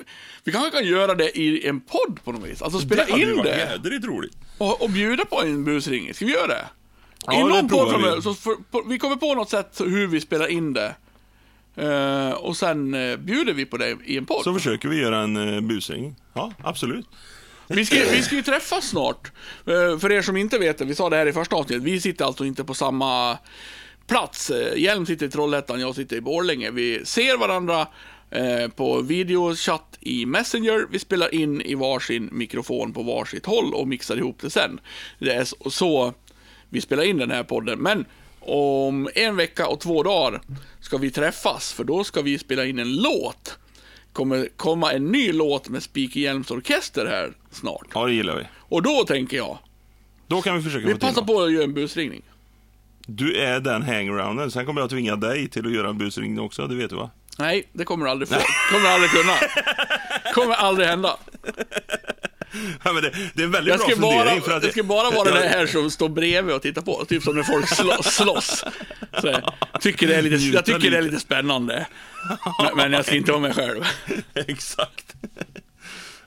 vi 0.45 0.53
kanske 0.53 0.70
kan 0.70 0.87
göra 0.87 1.14
det 1.14 1.39
i 1.39 1.68
en 1.68 1.80
podd 1.80 2.20
på 2.24 2.32
något 2.32 2.49
vis. 2.49 2.62
Alltså 2.62 2.80
spela 2.80 3.05
det 3.05 3.20
in 3.20 3.37
det 3.37 3.59
jädrigt 3.59 4.07
roligt. 4.07 4.37
och, 4.59 4.82
och 4.82 4.91
bjuda 4.91 5.24
på 5.24 5.43
en 5.43 5.64
busring. 5.64 6.14
Ska 6.14 6.24
vi 6.24 6.32
göra 6.32 6.47
det? 6.47 6.66
Ja, 7.26 7.34
I 7.34 7.37
det 7.37 7.45
någon 7.49 7.68
podd 7.68 7.87
vi. 7.87 7.93
framöver, 7.93 8.20
så 8.20 8.34
för, 8.34 8.55
på, 8.70 8.82
vi 8.89 8.99
kommer 8.99 9.16
på 9.16 9.34
något 9.34 9.51
sätt 9.51 9.80
hur 9.80 10.07
vi 10.07 10.20
spelar 10.20 10.47
in 10.47 10.72
det. 10.72 10.95
Eh, 11.76 12.30
och 12.30 12.57
sen 12.57 12.95
uh, 12.95 13.16
bjuder 13.16 13.53
vi 13.53 13.66
på 13.66 13.76
det 13.76 13.97
i 14.05 14.16
en 14.16 14.26
podd. 14.26 14.45
Så 14.45 14.55
försöker 14.55 14.89
vi 14.89 15.01
göra 15.01 15.18
en 15.18 15.37
uh, 15.37 15.61
busring. 15.61 16.14
Ja, 16.32 16.53
absolut. 16.62 17.07
Vi 17.69 17.87
ska, 17.87 17.97
vi 17.97 18.23
ska 18.23 18.35
ju 18.35 18.43
träffas 18.43 18.89
snart. 18.89 19.33
Eh, 19.67 19.99
för 19.99 20.12
er 20.12 20.23
som 20.23 20.37
inte 20.37 20.59
vet 20.59 20.79
det, 20.79 20.85
vi 20.85 20.95
sa 20.95 21.11
det 21.11 21.17
här 21.17 21.27
i 21.27 21.33
första 21.33 21.57
avsnittet, 21.57 21.83
vi 21.83 22.01
sitter 22.01 22.25
alltså 22.25 22.45
inte 22.45 22.64
på 22.64 22.75
samma 22.75 23.39
plats. 24.07 24.51
Eh, 24.51 24.79
Hjelm 24.79 25.07
sitter 25.07 25.27
i 25.27 25.31
Trollhättan, 25.31 25.81
jag 25.81 25.95
sitter 25.95 26.17
i 26.17 26.21
Borlänge. 26.21 26.71
Vi 26.71 27.05
ser 27.05 27.37
varandra 27.37 27.87
eh, 28.31 28.69
på 28.69 29.01
videochatt 29.01 29.99
i 30.01 30.27
Messenger. 30.27 30.87
Vi 30.91 30.99
spelar 30.99 31.35
in 31.35 31.61
i 31.61 31.75
varsin 31.75 32.29
mikrofon 32.33 32.93
på 32.93 33.03
varsitt 33.03 33.47
håll 33.47 33.75
och 33.75 33.89
mixar 33.89 34.17
ihop 34.17 34.39
det 34.41 34.51
sen. 34.51 34.81
Det 35.19 35.33
är 35.33 35.45
så, 35.45 35.71
så 35.71 36.14
vi 36.69 36.81
spelar 36.81 37.03
in 37.03 37.19
den 37.19 37.31
här 37.31 37.43
podden. 37.43 37.79
Men 37.79 38.05
om 38.41 39.09
en 39.14 39.37
vecka 39.37 39.67
och 39.67 39.81
två 39.81 40.03
dagar 40.03 40.43
ska 40.81 40.97
vi 40.97 41.11
träffas, 41.11 41.73
för 41.73 41.85
då 41.85 42.05
ska 42.05 42.23
vi 42.23 42.39
spela 42.39 42.64
in 42.64 42.79
en 42.79 42.97
låt 42.97 43.59
kommer 44.17 44.49
komma 44.57 44.93
en 44.93 45.12
ny 45.12 45.33
låt 45.33 45.69
med 45.69 45.83
Speaker 45.83 46.21
Hjelms 46.21 46.51
orkester 46.51 47.07
här 47.07 47.33
snart. 47.51 47.87
Ja, 47.95 48.07
det 48.07 48.12
gillar 48.12 48.37
vi. 48.37 48.43
Och 48.59 48.83
då 48.83 49.05
tänker 49.05 49.37
jag, 49.37 49.59
Då 50.27 50.43
kan 50.43 50.57
vi 50.57 50.62
försöka 50.62 50.87
vi 50.87 50.93
få 50.93 50.99
till 50.99 51.09
passar 51.09 51.21
något. 51.23 51.27
på 51.31 51.43
att 51.43 51.53
göra 51.53 51.64
en 51.64 51.75
busringning. 51.75 52.23
Du 53.07 53.37
är 53.37 53.61
den 53.61 53.83
hangarounden. 53.83 54.51
Sen 54.51 54.67
kommer 54.67 54.81
jag 54.81 54.91
tvinga 54.91 55.17
dig 55.17 55.49
till 55.49 55.67
att 55.67 55.73
göra 55.73 55.89
en 55.89 55.99
busringning 55.99 56.41
också, 56.41 56.67
det 56.67 56.75
vet 56.75 56.91
du 56.91 56.97
va? 56.97 57.11
Nej, 57.39 57.69
det 57.73 57.85
kommer 57.85 58.07
aldrig 58.07 58.29
få. 58.29 58.35
Kommer 58.73 58.89
aldrig 58.89 59.11
kunna. 59.11 59.33
Kommer 60.35 60.55
aldrig 60.55 60.89
hända. 60.89 61.17
Ja, 62.84 62.92
men 62.92 63.03
det, 63.03 63.12
det 63.34 63.42
är 63.42 63.44
en 63.47 63.51
väldigt 63.51 63.70
Jag 63.74 63.78
bra 63.78 63.88
ska, 63.88 64.01
bara, 64.01 64.18
fundering. 64.18 64.42
för 64.42 64.53
att 64.57 64.62
det 64.62 64.72
ska 64.72 64.82
bara 64.82 65.11
vara 65.11 65.30
det 65.30 65.49
här 65.49 65.66
som 65.66 65.90
står 65.90 66.09
bredvid 66.09 66.55
och 66.55 66.62
tittar 66.62 66.82
på. 66.82 67.05
Typ 67.05 67.22
som 67.22 67.36
när 67.36 67.42
folk 67.42 67.68
slå, 67.68 67.97
slåss. 68.03 68.64
Så 69.20 69.26
jag, 69.26 69.42
tycker 69.80 70.07
det 70.09 70.14
är 70.14 70.22
lite, 70.22 70.36
jag 70.44 70.64
tycker 70.64 70.90
det 70.90 70.99
är 70.99 71.03
lite 71.03 71.20
spännande. 71.20 71.86
Men, 72.76 72.92
jag 72.92 73.07
ska 73.07 73.14
inte 73.14 73.32
vara 73.32 73.42
mig 73.42 73.53
själv. 73.55 73.84
Exakt. 74.34 75.14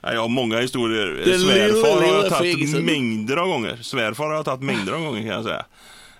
Ja, 0.02 0.12
jag 0.12 0.20
har 0.20 0.28
många 0.28 0.60
historier. 0.60 1.22
Den 1.24 1.40
Svärfar 1.40 2.06
har 2.06 2.14
jag 2.14 2.28
tagit 2.30 2.84
mängder 2.84 3.36
av 3.36 3.48
gånger. 3.48 3.76
Svärfar 3.82 4.24
har 4.26 4.34
jag 4.34 4.44
tagit 4.44 4.62
mängder 4.62 4.92
av 4.92 5.00
gånger 5.00 5.20
kan 5.20 5.30
jag 5.30 5.44
säga. 5.44 5.64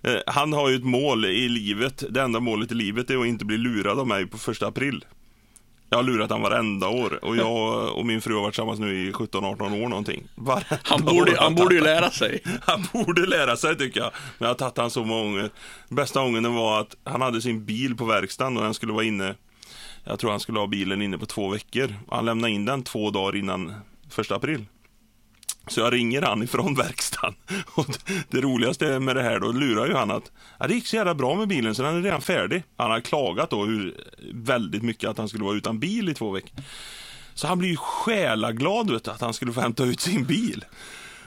Eh, 0.03 0.21
Han 0.27 0.53
har 0.53 0.69
ju 0.69 0.77
ett 0.77 0.85
mål 0.85 1.25
i 1.25 1.49
livet. 1.49 2.05
Det 2.11 2.21
enda 2.23 2.41
målet 2.41 2.73
i 2.73 2.75
livet 2.75 3.11
är 3.11 3.19
att 3.21 3.27
inte 3.27 3.45
bli 3.45 3.59
lurad 3.59 3.99
av 3.99 4.07
mig 4.07 4.27
på 4.27 4.39
första 4.39 4.67
april. 4.67 5.05
Jag 5.93 5.99
har 5.99 6.03
lurat 6.03 6.31
han 6.31 6.43
varenda 6.43 6.89
år 6.89 7.25
och 7.25 7.37
jag 7.37 7.93
och 7.97 8.07
min 8.07 8.21
fru 8.21 8.35
har 8.35 8.43
varit 8.43 8.55
tillsammans 8.55 8.81
nu 8.81 9.09
i 9.09 9.13
17-18 9.13 9.85
år 9.85 9.89
någonting. 9.89 10.23
Varenda 10.35 10.79
Han 10.83 11.05
borde, 11.05 11.37
han 11.39 11.55
borde 11.55 11.75
ju 11.75 11.81
lära 11.81 12.11
sig. 12.11 12.43
Han 12.63 12.87
borde 12.93 13.27
lära 13.27 13.57
sig 13.57 13.79
tycker 13.79 14.01
jag. 14.01 14.11
Men 14.39 14.47
jag 14.47 14.55
har 14.55 14.55
tagit 14.59 14.77
han 14.77 14.91
så 14.91 15.05
många 15.05 15.23
gånger. 15.23 15.51
Bästa 15.89 16.23
gången 16.23 16.55
var 16.55 16.81
att 16.81 16.97
han 17.05 17.23
hade 17.23 17.43
sin 17.43 17.65
bil 17.65 17.97
på 17.97 18.05
verkstaden 18.05 18.57
och 18.57 18.63
den 18.63 18.75
skulle 18.75 18.93
vara 18.93 19.05
inne. 19.05 19.35
Jag 20.05 20.19
tror 20.19 20.31
han 20.31 20.41
skulle 20.41 20.59
ha 20.59 20.67
bilen 20.67 21.03
inne 21.03 21.19
på 21.19 21.27
två 21.27 21.49
veckor. 21.49 21.95
Han 22.11 22.25
lämnade 22.25 22.53
in 22.53 22.65
den 22.65 22.83
två 22.83 23.11
dagar 23.11 23.37
innan 23.37 23.75
första 24.11 24.35
april. 24.37 24.65
Så 25.67 25.81
jag 25.81 25.93
ringer 25.93 26.23
han 26.23 26.43
ifrån 26.43 26.75
verkstaden. 26.79 27.35
Och 27.75 27.87
det- 28.31 28.41
roligaste 28.41 29.01
med 29.01 29.17
det 29.17 29.23
här 29.23 29.41
då 29.41 29.53
lurar 29.53 29.87
ju 29.87 29.95
han 29.95 30.11
att 30.11 30.33
ja, 30.59 30.67
det 30.67 30.75
gick 30.75 30.87
så 30.87 30.97
jävla 30.97 31.15
bra 31.15 31.35
med 31.35 31.49
bilen 31.49 31.75
så 31.75 31.83
den 31.83 31.97
är 31.97 32.03
redan 32.03 32.21
färdig. 32.23 32.63
Han 32.77 32.91
har 32.91 33.01
klagat 33.01 33.51
då 33.51 33.65
hur, 33.65 33.95
väldigt 34.33 34.83
mycket 34.83 35.11
att 35.11 35.19
han 35.19 35.29
skulle 35.29 35.45
vara 35.45 35.57
utan 35.57 35.79
bil 35.79 36.09
i 36.09 36.15
två 36.15 36.31
veckor. 36.31 36.63
Så 37.35 37.47
han 37.47 37.59
blir 37.59 37.69
ju 37.69 37.77
själaglad 37.77 38.91
vet 38.91 39.05
du, 39.05 39.11
att 39.11 39.21
han 39.21 39.35
skulle 39.35 39.53
få 39.53 39.61
hämta 39.61 39.85
ut 39.85 40.01
sin 40.01 40.25
bil. 40.25 40.65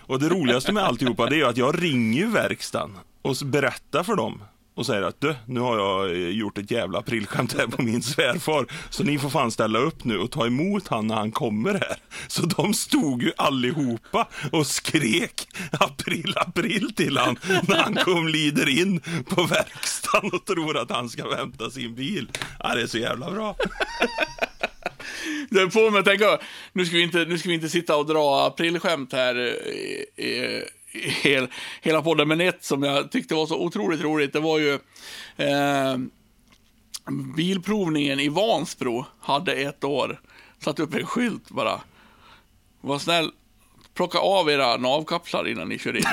Och 0.06 0.20
det 0.20 0.30
roligaste 0.30 0.72
med 0.72 0.84
alltihopa 0.84 1.26
det 1.30 1.36
är 1.36 1.38
ju 1.38 1.46
att 1.46 1.58
jag 1.58 1.84
ringer 1.84 2.26
verkstaden 2.28 2.98
och 3.22 3.36
berättar 3.46 4.04
för 4.04 4.16
dem 4.16 4.44
och 4.76 4.86
säger 4.86 5.02
att 5.02 5.22
du, 5.22 5.36
nu 5.46 5.60
har 5.60 5.78
jag 5.78 6.12
eh, 6.12 6.30
gjort 6.30 6.58
ett 6.58 6.72
jävla 6.72 7.00
aprilskämt 7.00 7.58
här 7.58 7.68
på 7.68 7.82
min 7.82 8.04
svärfar. 8.04 8.66
Så 8.90 9.04
ni 9.04 9.20
får 9.20 9.30
fan 9.30 9.52
ställa 9.52 9.80
upp 9.80 10.04
nu 10.04 10.18
och 10.18 10.32
ta 10.32 10.46
emot 10.46 10.88
han 10.88 11.08
när 11.08 11.16
han 11.16 11.32
kommer 11.32 11.74
här. 11.74 11.98
Så 12.28 12.46
de 12.46 12.74
stod 12.74 13.24
ju 13.24 13.32
allihopa 13.38 14.28
och 14.52 14.68
skrek 14.68 15.48
april, 15.72 16.34
april 16.36 16.94
till 16.96 17.18
han 17.18 17.40
när 17.68 17.76
han 17.76 17.96
kom 17.96 18.28
lider 18.28 18.70
in 18.80 19.02
på 19.26 19.44
verkstaden 19.44 20.32
och 20.34 20.46
tror 20.46 20.78
att 20.78 20.92
han 20.92 21.10
ska 21.10 21.36
hämta 21.36 21.70
sin 21.70 21.96
bil. 21.96 22.30
Ja, 22.60 22.76
det 22.76 22.82
är 22.82 22.88
så 22.88 22.98
jävla 22.98 23.32
bra. 23.32 23.56
Det 25.50 25.72
får 25.72 25.92
mig 25.92 26.00
att 26.00 26.06
tänka, 26.06 26.40
nu 26.74 26.86
ska 26.86 26.98
vi 26.98 27.04
inte, 27.04 27.26
nu 27.26 27.38
ska 27.38 27.50
vi 27.50 27.56
inte 27.56 27.70
sitta 27.70 27.96
och 27.96 28.06
dra 28.06 28.48
aprilskämt 28.48 29.14
här 29.14 29.40
i, 29.40 30.06
i 30.18 30.64
hel, 30.94 31.48
hela 31.82 32.02
podden, 32.02 32.28
men 32.28 32.42
ett 32.42 32.64
som 32.64 32.84
jag 32.84 33.12
tyckte 33.12 33.36
var 33.36 33.46
så 33.46 33.60
otroligt 33.60 34.02
roligt, 34.02 34.34
det 34.34 34.40
var 34.40 34.60
ju 34.60 34.74
eh, 35.38 35.98
bilprovningen 37.36 38.20
i 38.20 38.30
Vansbro 38.30 39.06
hade 39.22 39.54
ett 39.54 39.84
år 39.84 40.20
satt 40.64 40.80
upp 40.80 40.94
en 40.94 41.06
skylt 41.06 41.50
bara. 41.50 41.82
Var 42.82 43.00
snäll, 43.00 43.32
plocka 43.94 44.18
av 44.18 44.50
era 44.50 44.78
navkapslar 44.78 45.48
innan 45.48 45.70
ni 45.70 45.80
kör 45.80 45.98
in. 45.98 46.04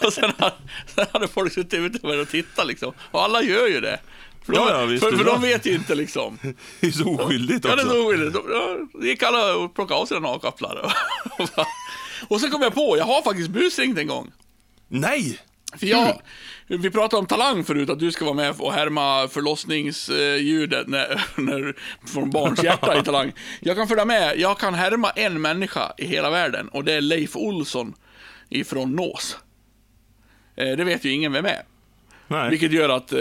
och, 0.06 0.12
sen, 0.12 0.32
hade, 0.38 0.54
sen 0.86 1.06
hade 1.12 1.28
folk 1.28 1.52
suttit 1.52 1.74
ute 1.74 2.06
och 2.06 2.28
tittat 2.28 2.66
liksom. 2.66 2.92
Och 3.10 3.22
alla 3.22 3.42
gör 3.42 3.66
ju 3.66 3.80
det. 3.80 4.00
För, 4.46 4.52
de, 4.52 4.58
Ja, 4.58 4.80
ja, 4.80 4.84
visst, 4.86 5.04
för, 5.04 5.16
för 5.16 5.24
de 5.24 5.40
vet 5.42 5.66
ju 5.66 5.74
inte 5.74 5.94
liksom. 5.94 6.38
Det 6.80 6.86
är 6.86 6.90
så 6.90 7.14
oskyldigt 7.14 7.64
Ja, 7.64 7.76
det 7.76 7.82
är 7.82 7.86
också. 7.86 7.96
så 7.96 8.06
oskyldigt. 8.08 8.38
Det 9.00 9.06
gick 9.06 9.22
alla 9.22 9.56
och 9.56 9.74
plockade 9.74 10.00
av 10.00 10.06
sina 10.06 10.20
navkapslar. 10.20 10.92
och 12.28 12.40
sen 12.40 12.50
kom 12.50 12.62
jag 12.62 12.74
på, 12.74 12.96
jag 12.98 13.04
har 13.04 13.22
faktiskt 13.22 13.50
busringt 13.50 13.98
en 13.98 14.06
gång. 14.06 14.32
Nej! 14.88 15.38
För 15.76 15.86
jag, 15.86 16.20
vi 16.66 16.90
pratade 16.90 17.20
om 17.20 17.26
talang 17.26 17.64
förut, 17.64 17.90
att 17.90 17.98
du 17.98 18.12
ska 18.12 18.24
vara 18.24 18.34
med 18.34 18.54
och 18.58 18.72
härma 18.72 19.28
förlossningsljudet 19.28 20.88
när, 20.88 21.20
när, 21.40 21.74
från 22.06 22.30
barns 22.30 22.62
hjärta 22.64 22.98
i 22.98 23.02
talang. 23.02 23.32
Jag 23.60 23.76
kan 23.76 23.88
följa 23.88 24.04
med, 24.04 24.38
jag 24.38 24.58
kan 24.58 24.74
härma 24.74 25.10
en 25.10 25.40
människa 25.40 25.92
i 25.98 26.06
hela 26.06 26.30
världen 26.30 26.68
och 26.68 26.84
det 26.84 26.92
är 26.92 27.00
Leif 27.00 27.36
Olsson 27.36 27.94
ifrån 28.48 28.96
Nås. 28.96 29.36
Eh, 30.56 30.76
Det 30.76 30.84
vet 30.84 31.04
ju 31.04 31.10
ingen 31.12 31.32
vem 31.32 31.46
är. 31.46 31.62
Nej. 32.28 32.50
Vilket 32.50 32.72
gör 32.72 32.88
att 32.88 33.12
eh, 33.12 33.18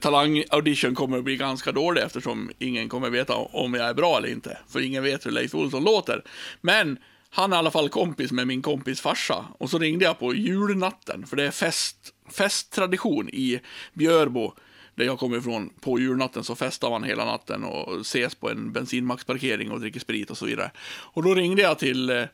Talang-audition 0.00 0.94
kommer 0.94 1.18
att 1.18 1.24
bli 1.24 1.36
ganska 1.36 1.72
dålig 1.72 2.02
eftersom 2.02 2.50
ingen 2.58 2.88
kommer 2.88 3.10
veta 3.10 3.34
om 3.34 3.74
jag 3.74 3.88
är 3.88 3.94
bra 3.94 4.18
eller 4.18 4.28
inte. 4.28 4.58
För 4.68 4.80
ingen 4.80 5.02
vet 5.02 5.26
hur 5.26 5.30
Leif 5.30 5.54
Olsson 5.54 5.84
låter. 5.84 6.22
Men 6.60 6.98
han 7.36 7.52
är 7.52 7.56
i 7.56 7.58
alla 7.58 7.70
fall 7.70 7.88
kompis 7.88 8.32
med 8.32 8.46
min 8.46 8.62
kompis 8.62 9.00
farsa. 9.00 9.44
Och 9.58 9.70
så 9.70 9.78
ringde 9.78 10.04
jag 10.04 10.18
på 10.18 10.34
julnatten, 10.34 11.26
för 11.26 11.36
det 11.36 11.44
är 11.44 11.50
fest, 11.50 11.96
festtradition 12.30 13.28
i 13.28 13.60
Björbo, 13.92 14.52
där 14.94 15.04
jag 15.04 15.18
kommer 15.18 15.38
ifrån. 15.38 15.70
På 15.80 15.98
julnatten 15.98 16.44
så 16.44 16.54
festar 16.54 16.90
man 16.90 17.04
hela 17.04 17.24
natten 17.24 17.64
och 17.64 18.00
ses 18.00 18.34
på 18.34 18.50
en 18.50 18.72
bensinmacksparkering 18.72 19.70
och 19.70 19.80
dricker 19.80 20.00
sprit 20.00 20.30
och 20.30 20.38
så 20.38 20.46
vidare. 20.46 20.70
Och 20.86 21.22
då 21.22 21.34
ringde 21.34 21.62
jag 21.62 21.78
till 21.78 22.10
eh, 22.10 22.24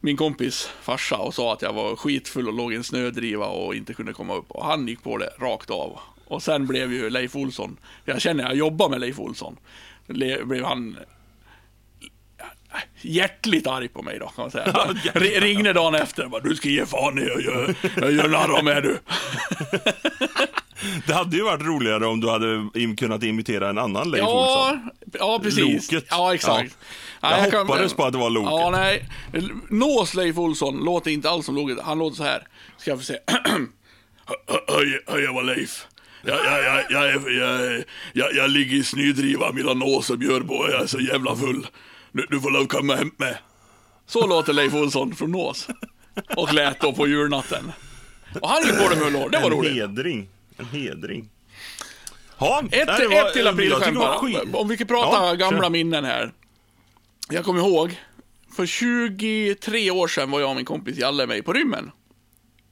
min 0.00 0.16
kompis 0.16 0.70
farsa 0.82 1.16
och 1.16 1.34
sa 1.34 1.52
att 1.52 1.62
jag 1.62 1.72
var 1.72 1.96
skitfull 1.96 2.48
och 2.48 2.54
låg 2.54 2.72
i 2.72 2.76
en 2.76 2.84
snödriva 2.84 3.46
och 3.46 3.74
inte 3.74 3.94
kunde 3.94 4.12
komma 4.12 4.34
upp. 4.34 4.50
Och 4.50 4.64
han 4.64 4.88
gick 4.88 5.02
på 5.02 5.18
det 5.18 5.30
rakt 5.38 5.70
av. 5.70 6.00
Och 6.24 6.42
sen 6.42 6.66
blev 6.66 6.92
ju 6.92 7.10
Leif 7.10 7.36
Olsson, 7.36 7.76
jag 8.04 8.20
känner 8.20 8.44
jag 8.44 8.54
jobbar 8.54 8.88
med 8.88 9.00
Leif 9.00 9.18
Olsson, 9.18 9.56
blev 10.06 10.64
han 10.64 10.96
hjärtligt 13.00 13.66
arg 13.66 13.88
på 13.88 14.02
mig 14.02 14.18
då, 14.18 14.26
kan 14.26 14.42
man 14.42 14.50
säga. 14.50 14.74
Ringde 15.40 15.72
dagen 15.72 15.94
efter 15.94 16.24
och 16.24 16.30
bara, 16.30 16.40
du 16.42 16.56
ska 16.56 16.68
ge 16.68 16.86
fan 16.86 17.18
i 17.18 17.22
jag 17.26 17.42
gör, 17.42 17.74
jag 18.00 18.12
gör 18.12 18.28
narr 18.28 18.58
av 18.58 18.64
mig 18.64 18.82
du. 18.82 18.98
Det 21.06 21.12
hade 21.14 21.36
ju 21.36 21.42
varit 21.42 21.62
roligare 21.62 22.06
om 22.06 22.20
du 22.20 22.30
hade 22.30 22.46
im- 22.56 22.96
kunnat 22.96 23.22
imitera 23.22 23.68
en 23.70 23.78
annan 23.78 24.10
Leif 24.10 24.22
Ja, 24.24 24.68
Olsson. 24.68 24.90
ja, 25.18 25.40
precis. 25.42 25.92
Loket. 25.92 26.08
Ja, 26.10 26.34
exakt. 26.34 26.76
Ja. 27.20 27.38
Jag 27.42 27.50
kan- 27.50 27.66
hoppades 27.66 27.94
på 27.94 28.04
att 28.04 28.12
det 28.12 28.18
var 28.18 28.30
Loket. 28.30 28.50
Ja, 28.52 28.70
nej. 28.70 29.08
Nås 29.70 30.14
Leif 30.14 30.38
Olsson 30.38 30.76
låter 30.84 31.10
inte 31.10 31.30
alls 31.30 31.46
som 31.46 31.54
Loket. 31.54 31.78
Han 31.84 31.98
låter 31.98 32.16
så 32.16 32.22
här. 32.24 32.46
Ska 32.78 32.90
jag 32.90 32.98
få 32.98 33.04
se. 33.04 33.16
Hej, 35.08 35.22
jag 35.22 35.32
var 35.34 35.42
Leif. 35.42 35.86
Jag, 36.24 36.38
jag, 36.44 36.64
jag, 36.64 36.84
jag, 36.90 37.32
jag, 37.32 37.84
jag, 38.12 38.34
jag 38.34 38.50
ligger 38.50 38.76
i 38.76 38.84
snödriva 38.84 39.52
mellan 39.52 39.78
Nås 39.78 40.10
och 40.10 40.18
Björbo 40.18 40.54
och 40.54 40.70
jag 40.70 40.82
är 40.82 40.86
så 40.86 41.00
jävla 41.00 41.36
full. 41.36 41.66
Du, 42.12 42.26
du 42.30 42.40
får 42.40 42.50
lov 42.50 42.66
komma 42.66 42.96
hem 42.96 43.10
med. 43.16 43.38
Så 44.06 44.26
låter 44.26 44.52
Leif 44.52 44.74
Olsson 44.74 45.14
från 45.14 45.30
Nås. 45.32 45.68
Och 46.36 46.52
lät 46.54 46.80
då 46.80 46.92
på 46.92 47.06
julnatten. 47.08 47.72
Och 48.40 48.48
han 48.48 48.62
gick 48.62 48.78
på 48.78 48.88
det 48.88 48.96
med 48.96 49.12
hår. 49.22 49.28
Det 49.30 49.38
var 49.38 49.50
en 49.50 49.56
roligt. 49.56 49.72
hedring. 49.74 50.28
En 50.56 50.64
hedring. 50.66 51.28
Ja, 52.38 52.62
Ett, 52.72 52.88
var- 52.88 53.26
ett 53.26 53.32
till 53.32 53.46
aprilskämt. 53.46 54.54
Om 54.54 54.68
vi 54.68 54.76
kan 54.76 54.86
prata 54.86 55.26
Ja, 55.26 55.34
gamla 55.34 55.60
kör. 55.62 55.70
minnen 55.70 56.04
här. 56.04 56.32
Jag 57.30 57.44
kommer 57.44 57.60
ihåg, 57.60 58.00
för 58.56 58.66
23 58.66 59.90
år 59.90 60.08
sedan 60.08 60.30
var 60.30 60.40
jag 60.40 60.50
och 60.50 60.56
min 60.56 60.64
kompis 60.64 60.98
Jalle 60.98 61.26
med 61.26 61.44
på 61.44 61.52
rymmen. 61.52 61.90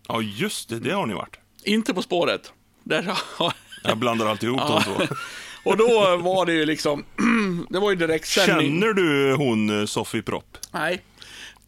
Ja, 0.09 0.21
just 0.23 0.69
det. 0.69 0.79
Det 0.81 0.91
har 0.93 1.07
ni 1.07 1.15
varit. 1.15 1.37
Inte 1.65 1.95
På 1.95 2.03
spåret. 2.03 2.53
Där, 2.85 3.13
Jag 3.85 3.99
blandar 3.99 4.27
alltid 4.27 4.49
ihop 4.49 4.61
de 4.69 4.83
två. 4.83 5.15
Och 5.65 5.77
då 5.77 6.17
var 6.17 6.47
det 6.47 6.53
ju 6.53 6.67
liksom, 6.67 7.05
det 7.71 7.79
var 7.79 7.91
ju 7.91 7.97
direktsändning. 7.97 8.81
Känner 8.81 8.93
du 8.93 9.35
hon 9.35 9.81
eh, 9.81 9.87
Sofie 9.87 10.23
Propp? 10.23 10.59
Nej. 10.73 11.03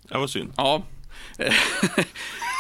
Det 0.09 0.19
var 0.19 0.27
synd. 0.27 0.53
Ja. 0.57 0.83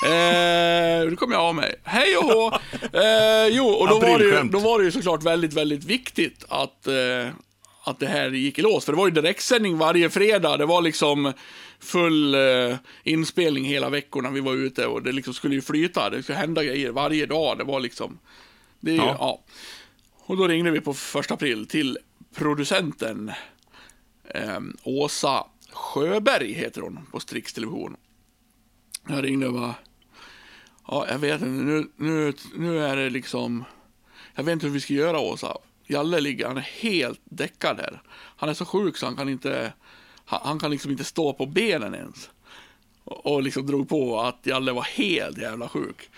eh, 0.07 1.09
nu 1.11 1.17
kommer 1.19 1.35
jag 1.35 1.43
av 1.43 1.55
mig. 1.55 1.75
Hej 1.85 2.17
och 2.17 2.25
hå! 2.25 2.59
Eh, 2.83 3.47
jo, 3.51 3.67
och 3.67 3.89
då 3.89 3.99
var, 3.99 4.19
det 4.19 4.25
ju, 4.25 4.43
då 4.43 4.59
var 4.59 4.79
det 4.79 4.85
ju 4.85 4.91
såklart 4.91 5.23
väldigt, 5.23 5.53
väldigt 5.53 5.85
viktigt 5.85 6.45
att, 6.49 6.87
eh, 6.87 7.29
att 7.85 7.99
det 7.99 8.07
här 8.07 8.31
gick 8.31 8.59
i 8.59 8.63
lås. 8.63 8.85
För 8.85 8.93
det 8.93 8.99
var 8.99 9.07
ju 9.07 9.13
direktsändning 9.13 9.79
varje 9.79 10.11
fredag. 10.11 10.57
Det 10.57 10.67
var 10.67 10.83
liksom 10.83 11.33
full 11.81 12.35
eh, 12.35 12.77
inspelning 13.05 13.65
hela 13.65 13.89
veckorna 13.91 14.31
vi 14.31 14.41
var 14.41 14.55
ute 14.55 14.87
och 14.87 15.03
det 15.03 15.13
liksom 15.13 15.35
skulle 15.35 15.55
ju 15.55 15.63
flyta. 15.63 16.11
Det 16.11 16.23
skulle 16.23 16.39
hända 16.39 16.65
grejer 16.65 16.91
varje 16.91 17.27
dag. 17.27 17.59
Det 17.59 17.65
var 17.65 17.81
liksom... 17.81 18.19
Det 18.81 18.95
Ja. 18.95 19.17
ja. 19.19 19.41
Och 20.31 20.37
då 20.37 20.49
ringde 20.49 20.71
vi 20.71 20.81
på 20.81 20.95
första 20.95 21.35
april 21.35 21.67
till 21.67 21.99
producenten 22.35 23.33
eh, 24.25 24.61
Åsa 24.83 25.47
Sjöberg, 25.73 26.53
heter 26.53 26.81
hon, 26.81 27.07
på 27.13 27.21
Strix 27.21 27.53
Television. 27.53 27.97
Jag 29.09 29.25
ringde 29.25 29.47
och 29.47 29.53
bara, 29.53 29.75
ja, 30.87 31.07
jag 31.09 31.19
vet 31.19 31.43
inte, 31.43 31.65
nu, 31.65 31.91
nu, 31.97 32.33
nu 32.57 32.85
är 32.85 32.97
det 32.97 33.11
liksom, 33.11 33.65
jag 34.35 34.45
vet 34.45 34.53
inte 34.53 34.67
hur 34.67 34.73
vi 34.73 34.81
ska 34.81 34.95
göra 34.95 35.21
Åsa. 35.21 35.57
Jalle 35.87 36.21
ligger, 36.21 36.47
han 36.47 36.57
är 36.57 36.71
helt 36.81 37.21
däckad 37.25 37.77
här. 37.81 38.03
Han 38.37 38.49
är 38.49 38.55
så 38.55 38.65
sjuk 38.65 38.97
så 38.97 39.07
han 39.07 39.17
kan 39.17 39.29
inte, 39.29 39.73
han, 40.25 40.41
han 40.45 40.59
kan 40.59 40.71
liksom 40.71 40.91
inte 40.91 41.05
stå 41.05 41.33
på 41.33 41.47
benen 41.47 41.95
ens. 41.95 42.31
Och, 43.05 43.27
och 43.27 43.43
liksom 43.43 43.67
drog 43.67 43.89
på 43.89 44.21
att 44.21 44.39
Jalle 44.43 44.73
var 44.73 44.83
helt 44.83 45.39
jävla 45.39 45.69
sjuk. 45.69 46.11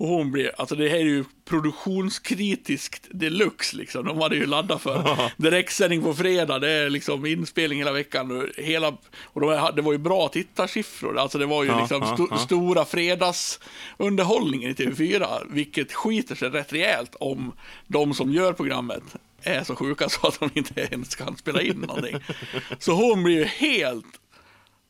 Och 0.00 0.08
hon 0.08 0.30
blev, 0.30 0.50
alltså 0.56 0.74
det 0.74 0.88
här 0.88 0.96
är 0.96 1.04
ju 1.04 1.24
produktionskritiskt 1.44 3.08
deluxe 3.10 3.76
liksom. 3.76 4.04
De 4.04 4.20
hade 4.20 4.36
ju 4.36 4.46
laddat 4.46 4.82
för 4.82 5.16
direktsändning 5.36 6.02
på 6.02 6.14
fredag, 6.14 6.58
det 6.58 6.70
är 6.70 6.90
liksom 6.90 7.26
inspelning 7.26 7.78
hela 7.78 7.92
veckan. 7.92 8.30
Och, 8.30 8.46
hela, 8.56 8.96
och 9.22 9.40
de, 9.40 9.70
det 9.76 9.82
var 9.82 9.92
ju 9.92 9.98
bra 9.98 10.28
tittarsiffror, 10.28 11.18
alltså 11.18 11.38
det 11.38 11.46
var 11.46 11.64
ju 11.64 11.70
Ja, 11.70 11.80
liksom 11.80 12.02
ja, 12.02 12.26
ja. 12.30 12.38
stora 12.38 12.84
fredagsunderhållningen 12.84 14.70
i 14.70 14.74
TV4, 14.74 15.46
vilket 15.50 15.92
skiter 15.92 16.34
sig 16.34 16.48
rätt 16.48 16.72
rejält 16.72 17.16
om 17.20 17.52
de 17.86 18.14
som 18.14 18.32
gör 18.32 18.52
programmet 18.52 19.02
är 19.42 19.64
så 19.64 19.76
sjuka 19.76 20.08
så 20.08 20.26
att 20.26 20.40
de 20.40 20.50
inte 20.54 20.80
ens 20.80 21.14
kan 21.14 21.36
spela 21.36 21.62
in 21.62 21.76
någonting. 21.76 22.16
Så 22.78 22.92
hon 22.92 23.22
blir 23.22 23.36
ju 23.36 23.44
helt 23.44 24.20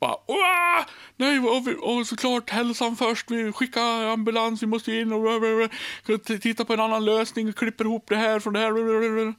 bara, 0.00 0.16
Åh! 0.26 0.84
nej, 1.16 1.38
och, 1.38 1.66
vi- 1.68 1.76
och 1.80 2.06
såklart 2.06 2.50
hälsan 2.50 2.96
först, 2.96 3.30
vi 3.30 3.52
skickar 3.52 4.04
ambulans, 4.04 4.62
vi 4.62 4.66
måste 4.66 4.92
in 4.92 5.12
och 5.12 5.42
titta 6.42 6.64
på 6.64 6.72
en 6.72 6.80
annan 6.80 7.04
lösning, 7.04 7.46
vi 7.46 7.52
klipper 7.52 7.84
ihop 7.84 8.04
det 8.08 8.16
här 8.16 8.40
från 8.40 8.52
det 8.52 8.60
här. 8.60 9.34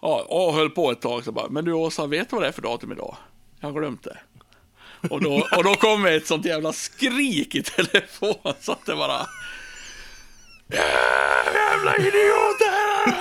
Ja, 0.00 0.26
och 0.28 0.54
höll 0.54 0.70
på 0.70 0.90
ett 0.90 1.00
tag 1.00 1.24
så 1.24 1.32
bara, 1.32 1.48
men 1.48 1.64
du 1.64 1.72
Åsa, 1.72 2.06
vet 2.06 2.30
du 2.30 2.36
vad 2.36 2.42
det 2.44 2.48
är 2.48 2.52
för 2.52 2.62
datum 2.62 2.92
idag? 2.92 3.16
Jag 3.60 3.68
har 3.72 3.80
glömt 3.80 4.02
det. 4.02 4.18
Och 5.10 5.20
då, 5.20 5.48
och 5.56 5.64
då 5.64 5.74
kom 5.74 6.06
ett 6.06 6.26
sånt 6.26 6.44
jävla 6.44 6.72
skrik 6.72 7.54
i 7.54 7.62
telefon 7.62 8.54
så 8.60 8.72
att 8.72 8.86
det 8.86 8.96
bara... 8.96 9.26
Jävla 11.54 11.96
idioter! 11.96 13.12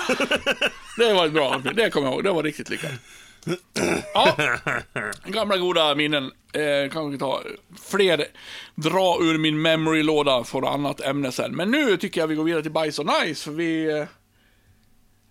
Det 0.98 1.14
var 1.14 1.26
ett 1.26 1.34
bra 1.34 1.62
det 1.76 1.90
kommer 1.90 2.08
jag 2.08 2.14
ihåg, 2.14 2.24
det 2.24 2.32
var 2.32 2.44
riktigt 2.44 2.70
lyckat. 2.70 2.92
Ja, 4.14 4.36
gamla 5.26 5.58
goda 5.58 5.96
minnen. 5.96 6.32
Eh, 6.54 6.92
kan 6.92 7.12
vi 7.12 7.18
ta 7.18 7.42
fler, 7.92 8.26
dra 8.76 9.18
ur 9.22 9.38
min 9.38 9.62
memory-låda 9.62 10.44
för 10.44 10.74
annat 10.74 11.02
ämne 11.02 11.32
sen. 11.32 11.56
Men 11.56 11.72
nu 11.72 11.98
tycker 11.98 12.22
jag 12.22 12.28
vi 12.28 12.36
går 12.36 12.44
vidare 12.44 12.62
till 12.62 12.72
Bajs 12.72 13.00
och 13.00 13.06
Nice, 13.06 13.44
för 13.44 13.52
vi... 13.52 14.00
eh, 14.00 14.06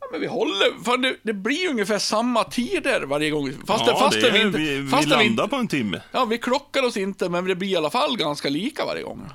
Ja, 0.00 0.06
men 0.12 0.20
vi 0.20 0.26
håller, 0.26 0.84
för 0.84 0.98
det, 0.98 1.16
det 1.22 1.32
blir 1.32 1.70
ungefär 1.70 1.98
samma 1.98 2.44
tider 2.44 3.00
varje 3.02 3.30
gång. 3.30 3.52
Fast, 3.66 3.86
ja, 3.86 3.96
fast 3.98 4.20
det 4.20 4.30
vi 4.30 4.42
inte... 4.42 4.58
vi, 4.58 4.78
vi 4.80 4.88
fast 4.88 5.06
vi 5.06 5.10
landar 5.10 5.24
inte 5.26 5.48
på 5.48 5.56
en 5.56 5.68
timme. 5.68 6.02
ja, 6.12 6.24
vi 6.24 6.38
klockar 6.38 6.82
oss 6.82 6.96
inte, 6.96 7.28
men 7.28 7.44
det 7.44 7.54
blir 7.54 7.68
i 7.68 7.76
alla 7.76 7.90
fall 7.90 8.16
ganska 8.16 8.48
lika 8.48 8.84
varje 8.84 9.02
gång. 9.02 9.28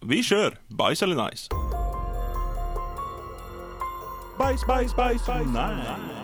Vi 0.00 0.22
kör. 0.22 0.58
Bajs 0.66 1.02
eller 1.02 1.30
nice? 1.30 1.48
Bajs, 4.38 4.66
bajs, 4.66 4.96
bajs, 4.96 5.28
nice. 5.28 6.17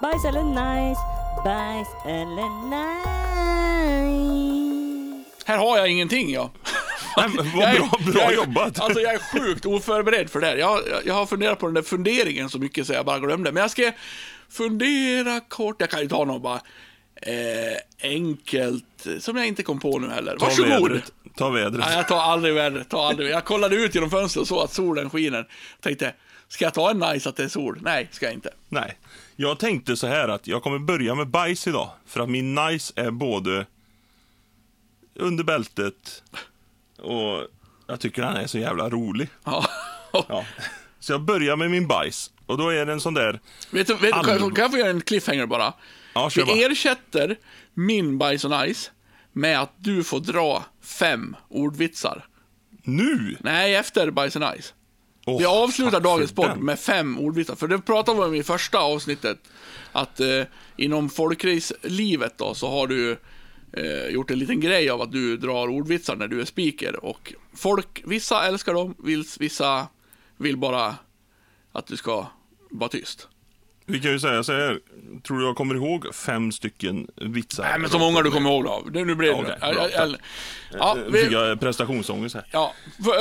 Bajs 0.00 0.24
eller 0.24 0.42
nice, 0.42 1.00
bajs 1.44 1.88
eller 2.06 2.48
nice. 2.70 3.06
Här 5.44 5.58
har 5.58 5.78
jag 5.78 5.88
ingenting, 5.88 6.32
ja. 6.32 6.50
Nej, 7.16 7.28
men 7.28 7.50
vad 7.56 7.62
Jag 7.64 7.74
är- 7.74 7.78
bra, 7.78 7.90
bra 8.12 8.22
jag 8.22 8.32
är, 8.32 8.36
jobbat. 8.36 8.80
Alltså 8.80 9.00
jag 9.00 9.14
är 9.14 9.18
sjukt 9.18 9.66
oförberedd 9.66 10.30
för 10.30 10.40
det 10.40 10.46
här. 10.46 10.56
Jag, 10.56 10.80
jag, 10.90 11.06
jag 11.06 11.14
har 11.14 11.26
funderat 11.26 11.58
på 11.58 11.66
den 11.66 11.74
där 11.74 11.82
funderingen 11.82 12.50
så 12.50 12.58
mycket 12.58 12.86
så 12.86 12.92
jag 12.92 13.04
bara 13.06 13.18
glömde. 13.18 13.52
Men 13.52 13.60
jag 13.60 13.70
ska 13.70 13.92
fundera 14.50 15.40
kort. 15.40 15.76
Jag 15.80 15.90
kan 15.90 16.00
ju 16.00 16.08
ta 16.08 16.24
något 16.24 16.42
bara 16.42 16.60
eh, 17.22 17.76
enkelt, 18.10 19.06
som 19.20 19.36
jag 19.36 19.46
inte 19.46 19.62
kom 19.62 19.80
på 19.80 19.98
nu 19.98 20.08
heller. 20.10 20.36
Ta 20.38 20.44
Varsågod. 20.46 20.70
vädret. 20.90 21.12
Ta 21.36 21.50
vädret. 21.50 21.84
Nej, 21.86 21.96
jag 21.96 22.08
tar 22.08 22.20
aldrig 22.20 22.54
vädret. 22.54 22.94
Aldrig. 22.94 23.30
Jag 23.30 23.44
kollade 23.44 23.76
ut 23.76 23.94
genom 23.94 24.10
fönstret 24.10 24.40
och 24.42 24.48
såg 24.48 24.64
att 24.64 24.72
solen 24.74 25.10
skiner. 25.10 25.46
Tänkte, 25.80 26.12
ska 26.48 26.64
jag 26.64 26.74
ta 26.74 26.90
en 26.90 26.98
nice 26.98 27.28
att 27.28 27.36
det 27.36 27.44
är 27.44 27.48
sol? 27.48 27.78
Nej, 27.82 28.08
ska 28.12 28.26
jag 28.26 28.34
inte. 28.34 28.50
Nej. 28.68 28.98
Jag 29.36 29.58
tänkte 29.58 29.96
så 29.96 30.06
här 30.06 30.28
att 30.28 30.46
jag 30.46 30.62
kommer 30.62 30.78
börja 30.78 31.14
med 31.14 31.28
bajs 31.28 31.66
idag. 31.66 31.90
För 32.06 32.20
att 32.20 32.28
min 32.28 32.54
nice 32.54 32.92
är 32.96 33.10
både 33.10 33.66
under 35.14 35.44
bältet 35.44 36.22
och 36.98 37.46
jag 37.86 38.00
tycker 38.00 38.22
han 38.22 38.36
är 38.36 38.46
så 38.46 38.58
jävla 38.58 38.90
rolig. 38.90 39.28
Ja. 39.44 39.66
Ja. 40.28 40.44
Så 41.00 41.12
jag 41.12 41.20
börjar 41.20 41.56
med 41.56 41.70
min 41.70 41.86
bajs. 41.88 42.30
Och 42.46 42.58
då 42.58 42.68
är 42.68 42.86
det 42.86 42.92
en 42.92 43.00
sån 43.00 43.14
där... 43.14 43.40
Vet 43.70 43.86
du, 43.86 43.92
vet, 43.92 44.00
du, 44.02 44.10
kan, 44.10 44.18
Allvar. 44.30 44.50
kan 44.50 44.62
jag 44.62 44.70
få 44.70 44.78
göra 44.78 44.90
en 44.90 45.00
cliffhanger 45.00 45.46
bara? 45.46 45.72
Ja, 46.14 46.30
kör 46.30 46.46
Vi 46.46 46.46
bara. 46.62 46.72
ersätter 46.72 47.36
min 47.74 48.18
bajs 48.18 48.44
och 48.44 48.50
nice 48.66 48.90
med 49.32 49.60
att 49.60 49.72
du 49.76 50.04
får 50.04 50.20
dra 50.20 50.64
fem 50.82 51.36
ordvitsar. 51.48 52.26
Nu! 52.82 53.36
Nej, 53.40 53.74
efter 53.74 54.10
bajs 54.10 54.36
och 54.36 54.54
nice. 54.56 54.72
Åh, 55.28 55.38
Vi 55.38 55.44
avslutar 55.44 56.00
dagens 56.00 56.32
podd 56.32 56.58
med 56.58 56.78
fem 56.78 57.18
ordvitsar. 57.18 57.54
För 57.56 57.68
det 57.68 57.78
pratade 57.78 58.18
vi 58.20 58.24
om 58.24 58.34
i 58.34 58.42
första 58.42 58.78
avsnittet. 58.78 59.38
Att 59.92 60.20
eh, 60.20 60.42
inom 60.76 61.10
folkrace-livet 61.10 62.38
då 62.38 62.54
så 62.54 62.70
har 62.70 62.86
du 62.86 63.18
eh, 63.72 64.08
gjort 64.08 64.30
en 64.30 64.38
liten 64.38 64.60
grej 64.60 64.90
av 64.90 65.02
att 65.02 65.12
du 65.12 65.36
drar 65.36 65.68
ordvitsar 65.68 66.16
när 66.16 66.28
du 66.28 66.40
är 66.40 66.44
speaker. 66.44 67.04
Och 67.04 67.34
folk, 67.56 68.02
vissa 68.04 68.46
älskar 68.46 68.74
dem, 68.74 68.94
vissa 69.38 69.88
vill 70.36 70.56
bara 70.56 70.94
att 71.72 71.86
du 71.86 71.96
ska 71.96 72.26
vara 72.70 72.88
tyst. 72.88 73.28
Vi 73.88 74.00
kan 74.00 74.10
ju 74.10 74.20
säga 74.20 74.42
så 74.42 74.52
här. 74.52 74.80
Tror 75.26 75.38
du 75.38 75.44
jag 75.44 75.56
kommer 75.56 75.74
ihåg 75.74 76.14
fem 76.14 76.52
stycken 76.52 77.08
vitsar? 77.16 77.64
Nej, 77.64 77.78
men 77.78 77.90
så 77.90 77.98
många 77.98 78.22
du 78.22 78.30
kommer 78.30 78.50
ihåg. 78.50 78.92
Det, 78.92 79.04
nu 79.04 79.14
blir 79.14 79.32
det... 79.32 79.58
Ja, 79.60 79.72
bra, 79.72 79.88
ja, 79.92 80.96
Eh, 80.98 81.04
Fick 81.04 81.14
vi, 81.14 81.32
jag 81.32 81.60
prestationsångest 81.60 82.34
här. 82.34 82.46
ja, 82.52 82.74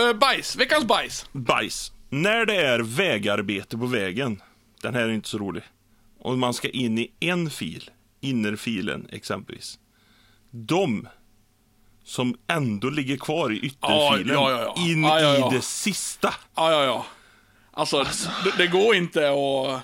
eh, 0.10 0.14
bajs. 0.18 0.56
Veckans 0.56 0.86
bajs. 0.86 1.26
Bajs. 1.32 1.92
När 2.16 2.46
det 2.46 2.56
är 2.56 2.80
vägarbete 2.80 3.78
på 3.78 3.86
vägen, 3.86 4.42
den 4.82 4.96
här 4.96 5.02
är 5.02 5.10
inte 5.10 5.30
så 5.30 5.38
rolig, 5.38 5.64
och 6.20 6.38
man 6.38 6.54
ska 6.54 6.70
in 6.70 6.98
i 6.98 7.12
en 7.20 7.50
fil, 7.50 7.90
innerfilen 8.22 9.08
exempelvis. 9.12 9.80
De 10.52 11.08
som 12.04 12.38
ändå 12.48 12.90
ligger 12.90 13.18
kvar 13.18 13.54
i 13.54 13.58
ytterfilen, 13.60 14.36
Ja, 14.36 14.52
ja, 14.52 14.60
ja, 14.60 14.74
ja. 14.76 14.84
in 14.92 15.04
ja. 15.04 15.52
i 15.52 15.56
det 15.56 15.62
sista. 15.62 16.34
Ja, 16.56 16.72
ja, 16.72 16.84
ja. 16.84 17.06
Alltså, 17.72 18.04
Det, 18.44 18.54
det 18.58 18.68
går 18.68 18.96
inte 18.96 19.20
att... 19.30 19.82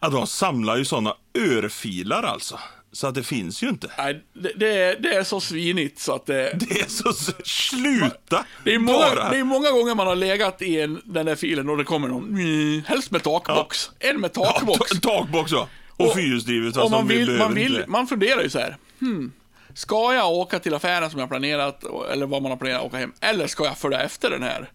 Ja, 0.00 0.08
de 0.10 0.26
samlar 0.26 0.76
ju 0.76 0.84
såna 0.84 1.14
örfilar 1.38 2.22
alltså. 2.22 2.58
Så 2.94 3.06
att 3.06 3.14
det 3.14 3.22
finns 3.22 3.62
ju 3.62 3.68
inte. 3.68 3.90
Nej, 3.98 4.24
det, 4.32 4.52
det, 4.56 4.82
är, 4.82 4.96
det 5.00 5.14
är 5.14 5.24
så 5.24 5.40
svinigt 5.40 5.98
så 6.00 6.14
att 6.14 6.26
det... 6.26 6.52
Det 6.54 6.80
är 6.80 6.88
så... 6.88 7.12
Sluta! 7.44 8.44
Det 8.64 8.74
är, 8.74 8.78
många, 8.78 8.98
Bara. 8.98 9.30
det 9.30 9.36
är 9.38 9.44
många 9.44 9.70
gånger 9.70 9.94
man 9.94 10.06
har 10.06 10.14
legat 10.16 10.62
i 10.62 10.80
en, 10.80 11.00
den 11.04 11.26
där 11.26 11.36
filen 11.36 11.68
och 11.68 11.76
det 11.78 11.84
kommer 11.84 12.08
någon, 12.08 12.28
mm, 12.28 12.82
helst 12.86 13.10
med 13.10 13.22
takbox. 13.22 13.90
En 13.98 14.20
med 14.20 14.30
Ja, 14.34 14.44
takbox. 14.52 14.90
ta- 15.00 15.10
takbox 15.10 15.52
ja. 15.52 15.68
Och, 15.90 16.06
Och- 16.06 16.14
fyrhjulsdrivet. 16.14 16.76
och 16.76 16.82
Alltså, 16.82 16.96
man, 16.98 17.08
vi 17.08 17.16
vill, 17.16 17.26
behöver 17.26 17.44
man, 17.48 17.58
inte 17.58 17.72
vill, 17.72 17.80
det. 17.80 17.86
man 17.86 18.06
funderar 18.06 18.42
ju 18.42 18.50
så 18.50 18.58
här. 18.58 18.76
Hmm, 19.00 19.32
ska 19.74 20.14
jag 20.14 20.32
åka 20.32 20.58
till 20.58 20.74
affären 20.74 21.10
som 21.10 21.20
jag 21.20 21.28
planerat, 21.28 21.84
eller 22.12 22.26
vad 22.26 22.42
man 22.42 22.50
har 22.50 22.56
planerat 22.58 22.82
åka 22.82 22.96
hem, 22.96 23.12
eller 23.20 23.46
ska 23.46 23.64
jag 23.64 23.78
följa 23.78 24.00
efter 24.02 24.30
den 24.30 24.42
här? 24.42 24.70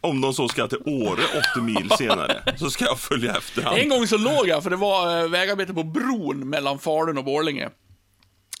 Om 0.00 0.20
de 0.20 0.34
så 0.34 0.48
ska 0.48 0.66
till 0.66 0.82
Åre 0.84 1.22
80 1.54 1.60
mil 1.62 1.90
senare, 1.98 2.56
så 2.56 2.70
ska 2.70 2.84
jag 2.84 2.98
följa 2.98 3.36
efter 3.36 3.62
han. 3.62 3.76
En 3.76 3.88
gång 3.88 4.06
så 4.06 4.18
låg 4.18 4.48
jag, 4.48 4.62
för 4.62 4.70
det 4.70 4.76
var 4.76 5.22
eh, 5.22 5.28
vägarbete 5.28 5.74
på 5.74 5.82
bron 5.82 6.48
mellan 6.48 6.78
Falun 6.78 7.18
och 7.18 7.24
Borlänge. 7.24 7.68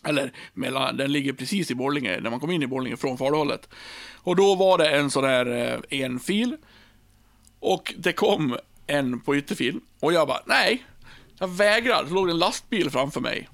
Eller, 0.04 0.32
mellan, 0.54 0.96
den 0.96 1.12
ligger 1.12 1.32
precis 1.32 1.70
i 1.70 1.74
Borlänge, 1.74 2.20
när 2.20 2.30
man 2.30 2.40
kommer 2.40 2.54
in 2.54 2.62
i 2.62 2.66
Borlänge 2.66 2.96
från 2.96 3.18
Faluhållet. 3.18 3.68
Och 4.14 4.36
då 4.36 4.54
var 4.54 4.78
det 4.78 4.90
en 4.90 5.10
sån 5.10 5.24
här 5.24 5.46
eh, 5.90 6.00
en 6.00 6.20
fil. 6.20 6.56
Och 7.60 7.94
det 7.98 8.12
kom 8.12 8.56
en 8.86 9.20
på 9.20 9.36
ytterfil. 9.36 9.80
Och 10.00 10.12
jag 10.12 10.28
bara, 10.28 10.42
nej. 10.46 10.84
Jag 11.38 11.48
vägrar. 11.48 12.04
Så 12.08 12.14
låg 12.14 12.26
det 12.26 12.32
en 12.32 12.38
lastbil 12.38 12.90
framför 12.90 13.20
mig. 13.20 13.48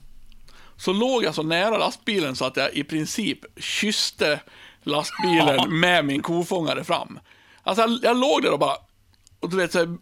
Så 0.77 0.93
låg 0.93 1.25
jag 1.25 1.35
så 1.35 1.43
nära 1.43 1.79
lastbilen 1.79 2.37
så 2.37 2.45
att 2.45 2.57
jag 2.57 2.75
i 2.75 2.85
princip 2.85 3.39
kysste 3.57 4.41
lastbilen 4.83 5.79
med 5.81 6.05
min 6.05 6.23
kofångare 6.23 6.85
fram. 6.85 7.19
Alltså 7.65 7.83
jag, 7.83 7.99
jag 8.03 8.17
låg 8.17 8.43
där 8.43 8.53
och 8.53 8.59
bara, 8.59 8.77
och 9.41 9.51
du 9.51 9.57
vet, 9.57 9.73
så 9.73 9.79
här, 9.79 9.97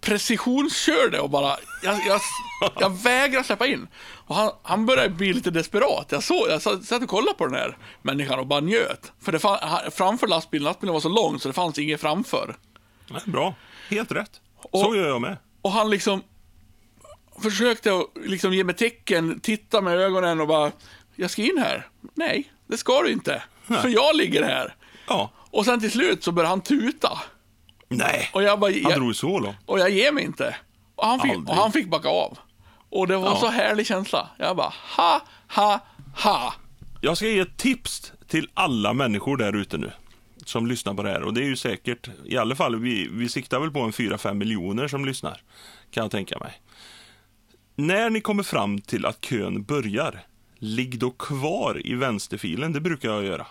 precisionskörde 0.00 1.20
och 1.20 1.30
bara, 1.30 1.56
jag, 1.82 1.98
jag, 2.06 2.20
jag 2.80 2.90
vägrar 3.02 3.42
släppa 3.42 3.66
in. 3.66 3.88
Och 4.26 4.34
han, 4.34 4.50
han 4.62 4.86
började 4.86 5.08
bli 5.14 5.32
lite 5.32 5.50
desperat. 5.50 6.06
Jag, 6.12 6.22
såg, 6.22 6.48
jag 6.48 6.62
satt 6.62 7.02
och 7.02 7.08
kollade 7.08 7.36
på 7.38 7.46
den 7.46 7.54
här 7.54 7.76
människan 8.02 8.38
och 8.38 8.46
bara 8.46 8.60
njöt. 8.60 9.12
För 9.22 9.32
det 9.32 9.38
fann, 9.38 9.58
framför 9.90 10.26
lastbilen, 10.26 10.64
lastbilen 10.64 10.92
var 10.92 11.00
så 11.00 11.08
lång 11.08 11.38
så 11.40 11.48
det 11.48 11.54
fanns 11.54 11.78
inget 11.78 12.00
framför. 12.00 12.56
Nej, 13.10 13.20
Bra, 13.24 13.54
helt 13.90 14.12
rätt. 14.12 14.40
Och- 14.62 14.80
Så 14.80 14.96
gör 14.96 15.08
jag 15.08 15.20
med. 15.20 15.36
Och 15.62 15.70
han 15.72 15.90
liksom 15.90 16.22
försökte 17.42 18.02
liksom 18.24 18.52
ge 18.54 18.64
mig 18.64 18.74
tecken, 18.74 19.40
titta 19.40 19.80
med 19.80 19.94
ögonen 19.98 20.40
och 20.40 20.46
bara, 20.48 20.72
jag 21.16 21.30
ska 21.30 21.42
in 21.42 21.58
här. 21.58 21.88
Nej, 22.14 22.52
det 22.66 22.76
ska 22.76 23.02
du 23.02 23.10
inte. 23.12 23.42
För 23.66 23.88
jag 23.88 24.16
ligger 24.16 24.42
här. 24.42 24.74
Ja. 25.08 25.30
Och 25.56 25.64
sen 25.64 25.80
till 25.80 25.90
slut 25.90 26.24
så 26.24 26.32
började 26.32 26.48
han 26.50 26.60
tuta. 26.60 27.18
Nej, 27.88 28.30
Och 28.32 28.42
jag 28.42 28.60
bara, 28.60 28.70
han 28.72 28.80
jag, 28.82 28.94
drog 28.94 29.16
så 29.16 29.38
långt. 29.38 29.56
och 29.66 29.78
jag 29.78 29.90
ger 29.90 30.12
mig 30.12 30.24
inte. 30.24 30.56
Och 30.94 31.06
han, 31.06 31.20
fick, 31.20 31.30
Aldrig. 31.32 31.48
och 31.50 31.56
han 31.56 31.72
fick 31.72 31.90
backa 31.90 32.08
av. 32.08 32.38
Och 32.90 33.06
det 33.06 33.16
var 33.16 33.28
Ja. 33.30 33.36
så 33.40 33.46
härlig 33.48 33.86
känsla. 33.86 34.28
Jag 34.38 34.56
bara, 34.56 34.72
ha, 34.96 35.22
ha, 35.48 35.80
ha. 36.24 36.54
Jag 37.00 37.16
ska 37.16 37.26
ge 37.26 37.38
ett 37.38 37.56
tips 37.56 38.12
till 38.28 38.48
alla 38.54 38.92
människor 38.92 39.36
där 39.36 39.52
ute 39.56 39.78
nu. 39.78 39.92
Som 40.44 40.66
lyssnar 40.66 40.94
på 40.94 41.02
det 41.02 41.08
här. 41.10 41.22
Och 41.22 41.34
det 41.34 41.40
är 41.40 41.44
ju 41.46 41.56
säkert, 41.56 42.08
i 42.24 42.36
alla 42.36 42.54
fall, 42.56 42.76
vi, 42.76 43.08
vi 43.12 43.28
siktar 43.28 43.60
väl 43.60 43.70
på 43.70 43.80
en 43.80 43.90
4-5 43.92 44.34
miljoner 44.34 44.88
som 44.88 45.04
lyssnar. 45.04 45.42
Kan 45.90 46.02
jag 46.04 46.10
tänka 46.10 46.38
mig. 46.38 46.52
När 47.76 48.10
ni 48.10 48.20
kommer 48.20 48.42
fram 48.42 48.80
till 48.80 49.06
att 49.06 49.20
kön 49.24 49.62
börjar, 49.64 50.20
ligg 50.58 50.98
då 50.98 51.10
kvar 51.10 51.82
i 51.86 51.94
vänsterfilen. 51.94 52.72
Det 52.72 52.80
brukar 52.80 53.08
jag 53.10 53.24
göra. 53.24 53.46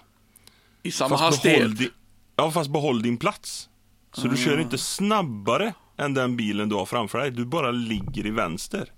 I 0.86 0.92
samma 0.92 1.18
hastighet. 1.18 1.92
ja, 2.36 2.52
fast 2.52 2.70
behåll 2.70 3.02
din 3.02 3.18
plats. 3.18 3.70
Så 4.14 4.28
du 4.28 4.38
kör 4.38 4.60
inte 4.60 4.78
snabbare 4.78 5.74
än 5.98 6.14
den 6.14 6.38
bilen 6.38 6.70
du 6.70 6.76
har 6.76 6.86
framför 6.86 7.18
dig. 7.18 7.32
Du 7.32 7.46
bara 7.46 7.72
ligger 7.72 8.26
i 8.26 8.32
vänster. 8.32 8.92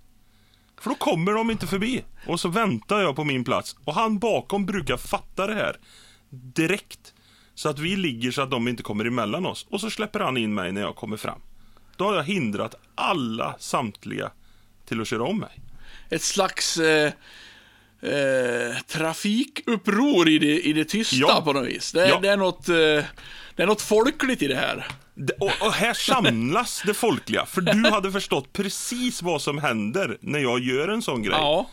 För 0.82 0.90
då 0.90 0.96
kommer 0.96 1.32
de 1.34 1.52
inte 1.52 1.68
förbi. 1.68 2.04
Och 2.28 2.40
så 2.40 2.50
väntar 2.50 3.02
jag 3.02 3.16
på 3.16 3.24
min 3.24 3.44
plats. 3.44 3.76
Och 3.84 3.94
han 3.94 4.20
bakom 4.20 4.66
brukar 4.66 4.98
fatta 4.98 5.48
det 5.48 5.54
här 5.54 5.80
direkt. 6.30 7.14
Så 7.56 7.70
att 7.70 7.80
vi 7.80 7.96
ligger 7.96 8.32
så 8.32 8.42
att 8.42 8.52
de 8.52 8.68
inte 8.68 8.84
kommer 8.84 9.06
emellan 9.06 9.46
oss. 9.46 9.68
Och 9.70 9.82
så 9.82 9.90
släpper 9.90 10.20
han 10.20 10.38
in 10.38 10.54
mig 10.54 10.72
när 10.72 10.82
jag 10.82 10.96
kommer 10.96 11.18
fram. 11.18 11.42
Då 11.96 12.06
har 12.06 12.16
jag 12.16 12.24
hindrat 12.24 12.76
alla 12.96 13.56
samtliga 13.60 14.32
till 14.86 15.02
att 15.02 15.08
köra 15.08 15.24
om 15.24 15.40
mig. 15.40 15.62
Ett 16.10 16.22
slags 16.22 16.78
eh, 16.78 17.12
eh, 18.02 18.78
trafikuppror 18.88 20.30
i 20.30 20.40
det, 20.40 20.62
i 20.62 20.74
det 20.74 20.86
tysta 20.86 21.16
Ja. 21.16 21.42
på 21.46 21.54
något 21.54 21.68
vis. 21.68 21.92
Det, 21.92 22.02
är- 22.06 22.10
Ja. 22.10 22.20
det, 22.22 22.30
är 22.30 22.38
något, 22.38 22.70
eh, 22.70 22.76
det 23.56 23.64
är 23.64 23.66
något 23.68 23.82
folkligt 23.82 24.42
i 24.42 24.48
det 24.48 24.56
här. 24.56 24.88
Det- 25.16 25.34
Och, 25.40 25.52
och 25.62 25.74
här 25.74 25.94
samlas 25.94 26.84
det 26.86 26.94
folkliga. 26.94 27.46
För 27.46 27.62
du 27.62 27.90
hade 27.92 28.12
förstått 28.12 28.54
precis 28.54 29.22
vad 29.22 29.42
som 29.42 29.58
händer 29.58 30.18
när 30.22 30.40
jag 30.40 30.60
gör 30.60 30.88
en 30.88 31.02
sån 31.02 31.24
grej. 31.24 31.36
Ja. 31.38 31.70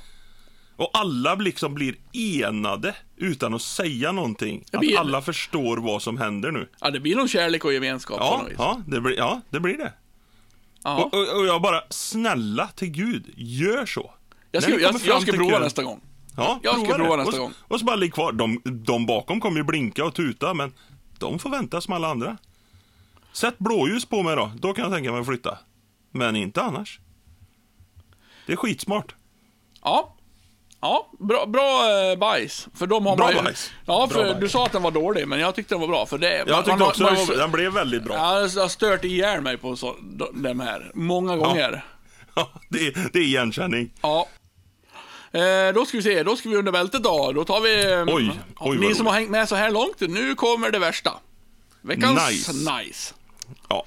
Och 0.77 0.91
alla 0.93 1.35
liksom 1.35 1.75
blir 1.75 1.95
enade 2.12 2.95
utan 3.16 3.55
att 3.55 3.62
säga 3.62 4.12
någonting. 4.12 4.64
Blir- 4.72 4.95
Att 4.95 5.01
alla 5.01 5.22
förstår 5.22 5.77
vad 5.77 6.03
som 6.03 6.18
händer 6.18 6.51
nu. 6.51 6.68
ja, 6.81 6.91
det 6.91 7.01
blir 7.01 7.16
någon 7.16 7.29
kärlek 7.29 7.64
och 7.64 7.72
gemenskap 7.72 8.18
på 8.18 8.25
Ja, 8.25 8.39
något 8.43 8.51
vis. 8.51 8.57
ja, 8.59 8.81
det, 8.87 9.01
blir, 9.01 9.16
ja 9.16 9.41
det 9.51 9.61
blir 9.61 9.79
det. 9.79 9.93
Och, 10.85 11.14
och, 11.14 11.39
och 11.39 11.47
jag 11.47 11.62
bara, 11.62 11.83
snälla 11.91 12.66
till 12.68 12.89
Gud, 12.91 13.25
gör 13.37 13.87
så. 13.87 14.14
Jag 14.51 14.62
ska, 14.62 14.81
jag, 14.81 14.95
jag 15.07 15.22
ska 15.22 15.33
prova 15.33 15.59
nästa 15.59 15.83
gång. 15.83 16.01
Ja, 16.37 16.61
jag 16.62 16.87
ska 16.87 16.95
prova 16.95 17.16
det. 17.16 17.22
nästa 17.24 17.37
och, 17.37 17.43
gång. 17.43 17.53
Och 17.68 17.78
så 17.80 17.85
bara 17.87 17.97
ligg 17.97 18.14
kvar. 18.14 18.32
De, 18.32 18.61
de 18.64 19.07
bakom 19.07 19.41
kommer 19.41 19.57
ju 19.57 19.64
blinka 19.64 20.05
och 20.05 20.14
tuta, 20.14 20.55
men 20.55 20.72
de 21.18 21.39
får 21.39 21.51
vänta 21.51 21.80
som 21.80 21.95
alla 21.95 22.09
andra. 22.09 22.37
Sätt 23.32 23.59
blåljus 23.59 24.05
på 24.05 24.22
mig 24.22 24.37
då, 24.37 24.53
då 24.59 24.72
kan 24.74 24.85
jag 24.85 24.93
tänka 24.93 25.11
mig 25.12 25.20
att 25.20 25.26
flytta. 25.26 25.59
Men 26.11 26.37
inte 26.37 26.62
annars. 26.62 27.01
Det 28.47 28.53
är 28.53 28.57
skitsmart. 28.57 29.14
Ja. 29.82 30.11
Ja, 30.80 31.11
bra, 31.18 31.47
bra 31.47 31.91
eh, 32.12 32.18
bajs. 32.18 32.68
För 32.74 32.87
de 32.87 33.07
har 33.07 33.16
Bra 33.16 33.26
man 33.26 33.35
ju- 33.37 33.43
bajs. 33.43 33.70
Ja, 33.87 34.07
Bra 34.07 34.09
för 34.09 34.24
bajs. 34.24 34.41
du 34.41 34.49
sa 34.49 34.66
att 34.66 34.72
den 34.72 34.82
var 34.82 34.91
dålig, 34.91 35.28
men 35.28 35.41
jag 35.41 35.55
tyckte 35.55 35.74
den 35.74 35.80
var 35.80 35.89
bra. 35.89 36.07
För 36.07 36.18
det, 36.18 36.45
Jag 36.47 36.64
tyckte 36.64 36.85
också 36.85 37.03
man 37.03 37.16
den, 37.39 37.51
blev 37.53 37.72
väldigt 37.72 38.05
bra. 38.05 38.14
Ja, 38.14 38.41
jag 38.41 38.61
har 38.62 38.68
stört 38.68 39.05
ihjäl 39.05 39.41
mig 39.41 39.57
på 39.59 39.76
så, 39.76 39.97
de 40.35 40.61
här. 40.61 40.91
Många 40.95 41.37
gånger. 41.37 41.85
Ja, 42.37 42.49
det, 42.68 42.87
är- 42.87 43.09
det 43.12 43.18
är 43.18 43.22
igenkänning. 43.22 43.91
Ja. 44.03 44.26
Eh, 45.35 45.74
då 45.74 45.87
ska 45.87 45.97
vi 45.97 46.03
se, 46.03 46.22
då 46.22 46.37
ska 46.37 46.49
vi 46.49 46.57
under 46.57 46.72
bältet 46.72 47.03
då. 47.03 47.32
Då 47.32 47.45
tar 47.45 47.61
vi... 47.61 47.93
eh, 47.93 48.05
Oj, 48.16 48.41
oj, 48.57 48.78
Ni 48.78 48.95
som 48.95 49.07
har 49.07 49.12
hängt 49.12 49.30
med 49.30 49.49
så 49.49 49.55
här 49.55 49.70
långt, 49.70 50.01
nu 50.01 50.35
kommer 50.35 50.70
det 50.70 50.78
värsta. 50.78 51.12
Veckans 51.80 52.28
nice. 52.30 52.53
Nice. 52.53 53.14
Ja. 53.68 53.85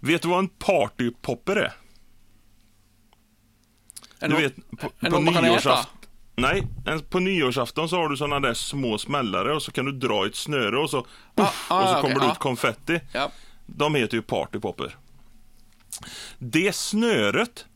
Vet 0.00 0.22
du 0.22 0.28
vad 0.28 0.38
en 0.38 0.48
partypopper 0.48 1.56
är? 1.56 1.72
Är 4.20 4.28
Du 4.28 4.34
det 4.36 4.42
vet, 4.42 4.56
på, 4.80 4.90
det 5.00 5.10
på 5.10 5.20
nyårsafton. 5.20 5.94
Nej, 6.36 6.62
en- 6.86 7.00
på 7.02 7.18
nyårsafton 7.18 7.88
så 7.88 7.96
har 7.96 8.08
du 8.08 8.16
såna 8.16 8.40
där 8.40 8.54
små 8.54 8.98
smällare 8.98 9.54
och 9.54 9.62
så 9.62 9.72
kan 9.72 9.84
du 9.84 9.92
dra 9.92 10.26
ett 10.26 10.36
snöre 10.36 10.78
och 10.78 10.90
så, 10.90 11.06
puff, 11.34 11.66
ah, 11.70 11.82
och 11.82 11.88
så 11.88 11.90
okej, 11.92 12.02
kommer 12.02 12.20
det 12.20 12.26
ja. 12.26 12.32
ut 12.32 12.38
konfetti. 12.38 13.00
Ja. 13.12 13.30
De 13.66 13.94
heter 13.94 14.14
ju 14.16 14.22
partypopper. 14.22 14.96
Det 16.38 16.74
snöret 16.74 17.66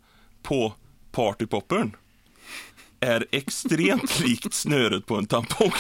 på 0.43 0.73
partypoppern 1.13 1.97
är 3.03 3.27
extremt 3.31 4.21
likt 4.25 4.55
snöret 4.55 5.07
på 5.07 5.17
en 5.17 5.27
tampong. 5.27 5.73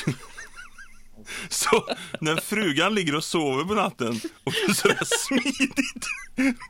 Så 1.48 1.96
när 2.20 2.36
frugan 2.36 2.94
ligger 2.94 3.14
och 3.14 3.24
sover 3.24 3.64
på 3.64 3.74
natten 3.74 4.20
och 4.44 4.76
sådär 4.76 5.04
smidigt 5.04 6.06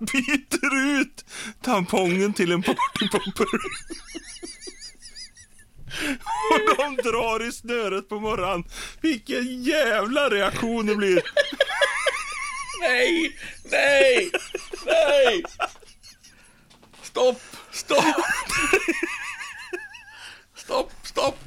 byter 0.01 1.01
ut 1.01 1.25
tampongen 1.63 2.33
till 2.33 2.53
en 2.53 2.63
partypopper. 2.63 3.47
Och 6.51 6.77
de 6.77 6.97
drar 6.97 7.49
i 7.49 7.53
snöret 7.53 8.09
på 8.09 8.21
morgonen. 8.21 8.65
Vilken 9.01 9.63
jävla 9.63 10.31
reaktion 10.31 10.87
det 10.87 10.97
blir. 10.97 11.23
Nej, 12.81 13.37
nej, 13.71 14.31
nej! 14.87 15.45
Stopp, 17.03 17.43
stopp! 17.73 18.17
Stopp, 20.63 20.93
stopp! 21.03 21.39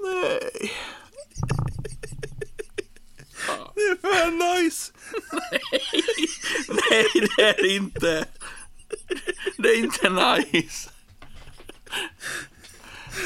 Nej. 0.00 0.72
Det 3.74 3.80
är 3.80 3.96
fan 4.02 4.38
nice. 4.38 4.92
Nej, 6.68 7.10
det 7.36 7.42
är 7.42 7.62
det 7.62 7.68
inte. 7.68 8.24
Det 9.56 9.68
är 9.68 9.78
inte 9.78 10.10
nice. 10.10 10.90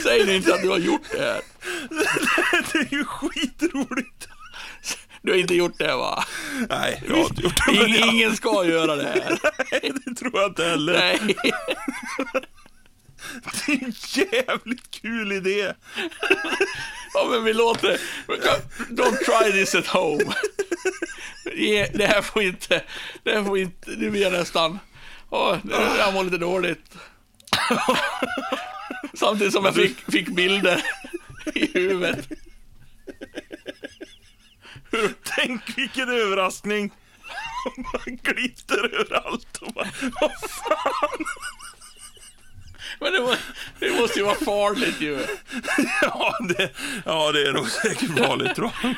Säg 0.03 0.27
nu 0.27 0.37
inte 0.37 0.55
att 0.55 0.63
du 0.63 0.69
har 0.69 0.79
gjort 0.79 1.11
det 1.13 1.19
här. 1.19 1.43
Det 2.73 2.79
är 2.79 2.95
ju 2.95 3.05
skitroligt. 3.05 4.20
Du 5.23 5.31
har 5.33 5.39
inte 5.39 5.55
gjort 5.55 5.79
det 5.79 5.97
va? 5.97 6.25
Nej, 6.71 7.03
jag 7.09 7.15
har 7.17 7.23
inte 7.23 7.43
gjort 7.43 7.57
det. 7.67 7.73
men 7.73 7.87
Ing- 7.87 7.97
jag- 7.99 8.15
Ingen 8.15 8.37
ska 8.37 8.65
göra 8.65 8.97
det 8.97 9.03
här. 9.05 9.39
Nej, 9.73 9.93
det 10.07 10.15
tror 10.15 10.33
jag 10.41 10.51
inte 10.51 10.65
heller. 10.65 10.93
Nej. 10.93 11.37
Det 13.67 13.73
är 13.73 13.85
en 13.85 13.93
jävligt 14.47 14.91
kul 14.91 15.33
idé. 15.33 15.73
Ja, 17.15 17.27
men 17.31 17.45
vi 17.45 17.53
låter... 17.53 18.01
Don't 18.91 19.17
try 19.17 19.53
this 19.53 19.75
at 19.75 19.87
home. 19.87 20.25
Det 21.95 22.07
här 22.07 22.23
får 22.23 22.43
inte... 22.43 22.83
Det 23.23 23.31
här 23.35 23.45
får 23.45 23.59
inte... 23.59 23.91
Nu 23.91 24.11
blir 24.11 24.23
jag 24.23 24.33
nästan... 24.33 24.79
Jag 25.99 26.15
mår 26.15 26.25
lite 26.25 26.39
dåligt. 26.39 26.95
Samtidigt 29.15 29.53
som 29.53 29.65
jag 29.65 29.75
fick, 29.75 30.13
fick 30.13 30.29
bilder 30.29 30.83
i 31.55 31.67
huvudet. 31.79 32.29
Tänk 35.37 35.79
vilken 35.79 36.09
överraskning. 36.09 36.93
Man 37.77 38.19
glitter 38.23 38.95
överallt 39.01 39.59
och 39.61 39.73
bara, 39.73 39.89
vad 40.21 40.33
fan. 40.51 41.25
Men 43.01 43.13
det, 43.13 43.21
må, 43.21 43.35
det 43.79 43.91
måste 43.91 44.19
ju 44.19 44.25
vara 44.25 44.35
farligt 44.35 45.01
ju. 45.01 45.19
Ja, 46.03 46.39
det, 46.41 46.71
ja, 47.05 47.33
det 47.33 47.49
är 47.49 47.53
nog 47.53 47.71
säkert 47.71 48.19
farligt 48.19 48.55
tror 48.57 48.71
jag. 48.83 48.95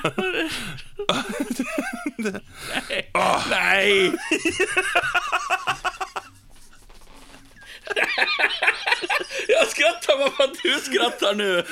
Nej! 3.51 4.13
Jag 9.49 9.69
skrattar 9.69 10.19
bara 10.19 10.31
för 10.31 10.45
att 10.45 10.63
du 10.63 10.79
skrattar 10.81 11.35
nu. 11.35 11.65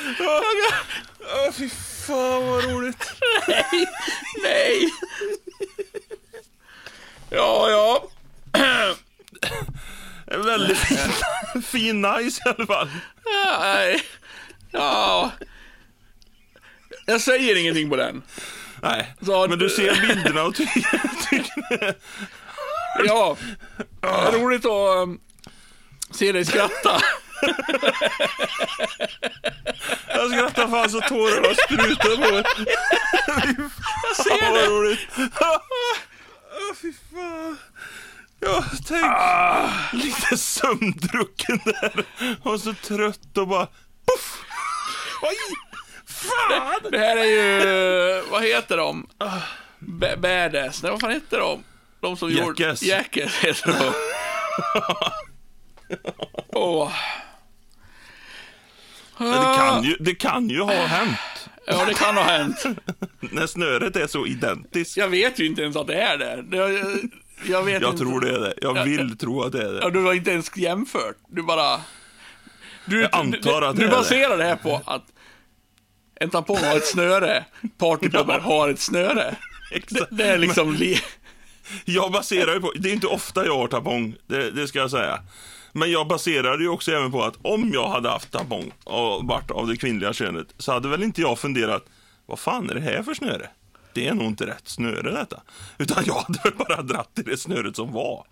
Fy 1.53 1.71
fan 2.07 2.47
vad 2.47 2.65
roligt. 2.65 3.11
Nej, 3.49 3.87
nej. 4.43 4.89
Ja, 7.31 7.71
ja. 7.71 8.09
En 10.27 10.45
väldigt 10.45 10.79
fin, 10.79 10.99
fin 11.63 12.03
nice 12.03 12.41
i 12.47 12.49
alla 12.49 12.67
fall. 12.67 12.91
Nej. 13.63 14.03
Ja. 14.71 15.31
Jag 17.07 17.21
säger 17.21 17.57
ingenting 17.61 17.91
på 17.91 17.97
den. 17.97 18.23
Nej, 18.83 19.15
Så- 19.27 19.49
men 19.49 19.59
du 19.59 19.69
ser 19.71 20.07
bilderna 20.09 20.43
och 20.43 20.55
tycker... 20.55 21.01
tycker 21.31 21.95
Ja. 23.05 23.37
Roligt 24.33 24.67
att 24.67 24.97
um, 25.03 25.21
se 26.11 26.33
dig 26.33 26.45
skratta. 26.45 27.01
Jag 30.09 30.31
skrattar 30.31 30.69
fan 30.69 30.91
så 30.91 31.01
tårarna 31.01 31.55
sprutar 31.55 32.17
på 32.17 32.33
mig. 32.33 32.45
Jag 34.09 34.17
ser 34.17 34.55
det. 34.55 34.67
roligt. 34.67 35.09
Åh, 35.41 36.75
fy 36.83 36.93
fan. 37.13 37.59
Ja, 38.41 38.65
tänk. 38.89 39.07
Lite 40.05 40.37
sömndrucken 40.37 41.61
där. 41.65 42.05
Och 42.43 42.61
så 42.61 42.75
trött 42.75 43.39
och 43.39 43.49
bara... 43.49 43.67
Puff. 43.67 44.39
Oj! 45.23 45.37
Fan! 46.07 46.91
Det 46.91 46.99
här 46.99 47.17
är 47.17 47.25
ju, 47.25 48.23
vad 48.31 48.43
heter 48.43 48.77
de? 48.77 49.07
B- 49.79 50.17
Badass, 50.17 50.83
nej 50.83 50.93
vad 50.93 51.01
fan 51.01 51.11
heter 51.13 51.39
de? 51.39 51.65
De 52.01 52.17
som 52.17 52.31
gjorde... 52.31 52.63
Jackass. 52.63 52.83
Jackass 52.83 53.35
heter 53.35 53.73
de. 53.79 53.93
Åh. 56.49 56.93
Men 59.21 59.31
det, 59.51 59.57
kan 59.57 59.83
ju, 59.85 59.97
det 60.01 60.15
kan 60.15 60.51
ju 60.51 60.61
ha 60.61 60.73
hänt. 60.87 61.19
Ja, 61.67 61.85
det 61.85 61.95
kan 61.95 62.17
ha 62.17 62.23
hänt. 62.25 62.65
När 63.21 63.47
snöret 63.47 63.97
är 63.97 64.07
så 64.07 64.27
identiskt. 64.27 64.97
Jag 64.97 65.09
vet 65.09 65.39
ju 65.39 65.47
inte 65.47 65.63
ens 65.63 65.77
att 65.77 65.87
det 65.87 65.95
är 66.01 66.19
det. 66.19 66.43
det 66.43 66.57
jag, 66.57 66.71
jag 67.49 67.63
vet 67.63 67.83
Jag 67.83 67.91
inte. 67.93 68.05
tror 68.05 68.21
det 68.21 68.35
är 68.35 68.41
det. 68.41 68.55
Jag 68.63 68.77
Ja, 68.77 68.83
vill 68.85 69.19
tro 69.19 69.43
att 69.43 69.53
det 69.53 69.63
är 69.63 69.75
Ja, 69.83 69.85
det. 69.85 69.91
du 69.91 70.05
har 70.05 70.15
inte 70.15 70.31
ens 70.31 70.57
jämfört. 70.57 71.17
Du 71.29 71.43
bara... 71.43 71.81
Du, 72.85 73.01
Jag 73.01 73.09
antar 73.17 73.61
du, 73.61 73.67
att 73.67 73.77
du 73.77 73.83
det 73.83 73.89
det. 73.89 73.97
baserar 73.97 74.39
det 74.39 74.45
här 74.45 74.57
på 74.57 74.83
att 74.85 75.05
en 76.21 76.31
tampong 76.31 76.57
har 76.57 76.77
ett 76.77 76.87
snöre, 76.87 77.45
partypopper 77.79 78.39
har 78.39 78.69
ett 78.69 78.81
snöre. 78.81 79.35
Det, 79.89 80.07
det 80.11 80.25
är 80.25 80.39
liksom... 80.39 80.75
Li- 80.75 81.01
Jag 81.85 82.13
baserar 82.13 82.55
ju 82.55 82.61
på, 82.61 82.73
det 82.77 82.89
är 82.89 82.93
inte 82.93 83.07
ofta 83.07 83.47
jag 83.47 83.57
har 83.59 83.69
tampong, 83.69 84.15
det, 84.27 84.51
det 84.51 84.69
ska 84.69 84.79
jag 84.79 84.91
säga. 84.91 85.21
Men 85.73 85.91
jag 85.91 86.09
baserar 86.09 86.57
det 86.59 86.63
ju 86.63 86.69
också 86.69 86.93
även 86.93 87.13
på 87.13 87.23
att 87.23 87.35
om 87.43 87.71
jag 87.73 87.89
hade 87.89 88.09
haft 88.09 88.31
tampong 88.33 88.73
och 88.85 89.25
varit 89.25 89.51
av 89.51 89.67
det 89.67 89.77
kvinnliga 89.77 90.13
könet 90.13 90.47
så 90.59 90.73
hade 90.73 90.89
väl 90.89 91.03
inte 91.03 91.21
jag 91.21 91.39
funderat, 91.39 91.85
vad 92.27 92.39
fan 92.39 92.71
är 92.71 92.75
det 92.75 92.81
här 92.81 93.03
för 93.03 93.15
snöre? 93.15 93.49
Det 93.93 94.09
är 94.09 94.15
nog 94.15 94.27
inte 94.27 94.47
rätt 94.47 94.69
snöre 94.69 95.11
detta. 95.11 95.43
Utan 95.79 96.05
jag 96.07 96.15
hade 96.15 96.39
väl 96.45 96.55
bara 96.55 96.83
dratt 96.83 97.19
i 97.19 97.23
det 97.23 97.37
snöret 97.37 97.77
som 97.77 97.93
var. 97.93 98.27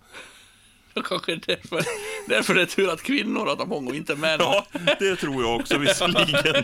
Kanske 1.03 1.35
därför, 1.35 1.83
därför 2.27 2.55
det 2.55 2.61
är 2.61 2.65
tur 2.65 2.89
att 2.89 3.03
kvinnor 3.03 3.45
har 3.45 3.55
tampong 3.55 3.87
och 3.87 3.95
inte 3.95 4.15
män. 4.15 4.39
Ja, 4.39 4.65
det 4.99 5.15
tror 5.15 5.43
jag 5.43 5.55
också 5.55 5.77
visserligen. 5.77 6.63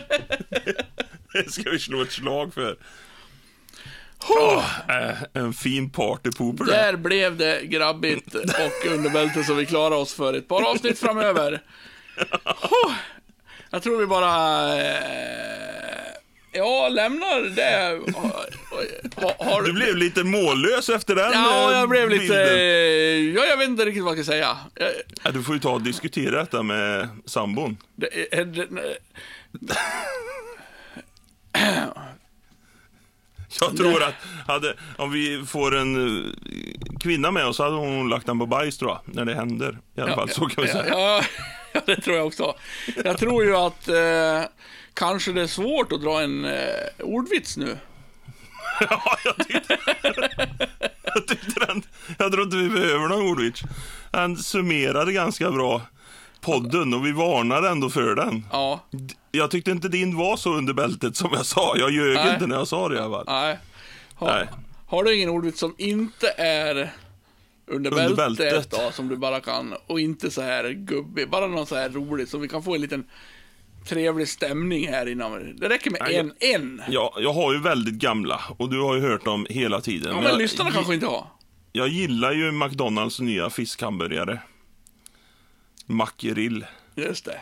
Det 1.32 1.52
ska 1.52 1.70
vi 1.70 1.78
slå 1.78 2.02
ett 2.02 2.12
slag 2.12 2.54
för. 2.54 2.76
Äh, 4.88 5.42
en 5.42 5.52
fin 5.52 5.90
partypooper 5.90 6.64
där. 6.64 6.96
Blev 6.96 7.36
det 7.36 7.60
grabbigt 7.64 8.34
och 8.34 8.86
underbälte 8.90 9.44
så 9.44 9.54
vi 9.54 9.66
klarar 9.66 9.96
oss 9.96 10.14
för 10.14 10.34
ett 10.34 10.48
par 10.48 10.62
avsnitt 10.70 10.98
framöver. 10.98 11.62
Huh. 12.44 12.94
Jag 13.70 13.82
tror 13.82 13.98
vi 13.98 14.06
bara... 14.06 14.68
eh, 14.78 14.96
Ja, 16.52 16.88
lämnar 16.88 17.40
det. 17.56 18.00
Har, 18.16 19.44
har, 19.44 19.62
Du 19.62 19.72
blev 19.72 19.96
lite 19.96 20.24
mållös 20.24 20.88
efter 20.88 21.14
den 21.14 21.32
Ja, 21.32 21.70
eh, 21.72 21.78
jag 21.78 21.88
blev 21.88 22.10
lite... 22.10 22.34
Ja, 23.36 23.44
jag 23.44 23.56
vet 23.56 23.68
inte 23.68 23.84
riktigt 23.84 24.04
vad 24.04 24.18
jag 24.18 24.24
ska 24.24 24.32
säga. 24.32 24.56
Jag- 24.74 24.90
Ja, 25.22 25.30
du 25.30 25.42
får 25.42 25.54
ju 25.54 25.60
ta 25.60 25.70
och 25.70 25.82
diskutera 25.82 26.38
detta 26.38 26.62
med 26.62 27.08
sambon. 27.26 27.76
Det, 27.96 28.34
är- 28.38 28.44
det, 28.44 28.66
Jag 33.60 33.76
tror 33.76 34.02
att 34.02 34.14
hade, 34.46 34.74
om 34.96 35.12
vi 35.12 35.44
får 35.46 35.76
en 35.76 36.24
eh, 36.26 36.32
kvinna 37.00 37.30
med 37.30 37.46
oss 37.46 37.56
så 37.56 37.62
hade 37.62 37.76
hon 37.76 38.08
lagt 38.08 38.26
den 38.26 38.38
på 38.38 38.46
bajs 38.46 38.78
tror 38.78 38.90
jag, 38.90 39.14
när 39.14 39.24
det 39.24 39.34
händer. 39.34 39.78
I 39.96 40.00
alla 40.00 40.14
fall, 40.14 40.28
så 40.28 40.46
kan 40.46 40.64
vi 40.64 40.70
ja, 40.70 40.76
säga. 40.76 40.88
ja, 40.88 41.22
ja, 41.72 41.80
det 41.86 42.00
tror 42.00 42.16
jag 42.16 42.26
också. 42.26 42.54
Jag 43.04 43.18
tror 43.18 43.44
ju 43.44 43.56
att 43.56 43.88
eh, 43.88 44.42
kanske 44.94 45.32
det 45.32 45.42
är 45.42 45.46
svårt 45.46 45.92
att 45.92 46.02
dra 46.02 46.22
en 46.22 46.44
eh, 46.44 46.52
ordvits 46.98 47.56
nu. 47.56 47.76
Ja, 48.90 49.18
jag 49.24 49.36
tyckte, 49.36 49.78
jag 51.02 51.26
tyckte 51.26 51.66
den, 51.66 51.82
jag 52.18 52.32
tror 52.32 52.44
inte 52.44 52.56
vi 52.56 52.68
behöver 52.68 53.08
någon 53.08 53.30
ordvits. 53.30 53.62
Han 54.12 54.36
summerade 54.36 55.12
ganska 55.12 55.50
bra 55.50 55.82
podden 56.40 56.94
och 56.94 57.06
vi 57.06 57.12
varnade 57.12 57.68
ändå 57.68 57.90
för 57.90 58.14
den. 58.14 58.46
Ja, 58.52 58.80
Jag 59.32 59.50
tyckte 59.50 59.70
inte 59.70 59.88
din 59.88 60.16
var 60.16 60.36
så 60.36 60.54
under 60.54 60.72
bältet 60.74 61.16
som 61.16 61.30
jag 61.32 61.46
sa. 61.46 61.74
Jag 61.76 61.90
ljög 61.90 62.14
Nej. 62.14 62.32
inte 62.34 62.46
när 62.46 62.56
jag 62.56 62.68
sa 62.68 62.88
det 62.88 63.04
alla 63.04 63.16
fall. 63.16 63.24
nej. 63.26 63.58
Ha, 64.14 64.26
Nej. 64.34 64.46
Har 64.86 65.04
du 65.04 65.16
ingen 65.16 65.28
ordvits 65.28 65.58
som 65.60 65.74
inte 65.78 66.28
är 66.38 66.92
under 67.66 67.90
Under 67.90 68.16
bältet, 68.16 68.16
bältet. 68.52 68.70
då, 68.70 68.92
som 68.92 69.08
du 69.08 69.16
bara 69.16 69.40
kan, 69.40 69.74
och 69.86 70.00
inte 70.00 70.30
så 70.30 70.42
här 70.42 70.70
gubbig, 70.70 71.30
bara 71.30 71.46
någon 71.46 71.66
så 71.66 71.74
här 71.76 71.88
rolig, 71.90 72.28
så 72.28 72.38
vi 72.38 72.48
kan 72.48 72.62
få 72.62 72.74
en 72.74 72.80
liten 72.80 73.04
trevlig 73.88 74.28
stämning 74.28 74.88
här 74.88 75.08
innan. 75.08 75.56
Det 75.56 75.68
räcker 75.68 75.90
med 75.90 76.00
Nej, 76.04 76.16
en, 76.16 76.32
en. 76.40 76.82
Ja, 76.88 77.14
jag 77.18 77.32
har 77.32 77.52
ju 77.52 77.60
väldigt 77.60 77.94
gamla 77.94 78.40
och 78.58 78.70
du 78.70 78.80
har 78.80 78.94
ju 78.94 79.00
hört 79.00 79.24
dem 79.24 79.46
hela 79.50 79.80
tiden. 79.80 80.08
Ja, 80.16 80.22
jag, 80.22 80.24
men 80.30 80.38
lyssnarna 80.38 80.70
kanske 80.70 80.94
inte 80.94 81.06
har. 81.06 81.26
jag 81.72 81.88
gillar 81.88 82.32
ju 82.32 82.52
McDonalds 82.52 83.20
nya 83.20 83.50
fiskhamburgare. 83.50 84.40
Mackerill. 85.86 86.66
Just 86.94 87.24
det. 87.24 87.40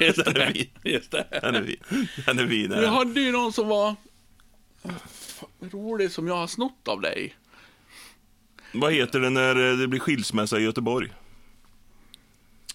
Just 0.00 0.24
Den 0.24 0.36
är 0.36 0.52
fin. 0.52 0.70
Just 0.84 1.10
det. 1.10 1.26
Den 1.42 1.54
är 1.54 1.64
fin. 1.64 2.08
Den 2.26 2.38
är 2.38 2.48
fin. 2.48 2.70
Vi 2.80 2.86
hade 2.86 3.20
ju 3.20 3.32
någon 3.32 3.52
som 3.52 3.68
var 3.68 3.96
rolig 5.60 6.10
som 6.10 6.28
jag 6.28 6.34
har 6.34 6.46
snott 6.46 6.88
av 6.88 7.00
dig. 7.00 7.34
Vad 8.72 8.92
heter 8.92 9.20
det 9.20 9.30
när 9.30 9.70
eh, 9.70 9.76
det 9.76 9.88
blir 9.88 10.00
skilsmässa 10.00 10.58
i 10.58 10.62
Göteborg? 10.62 11.12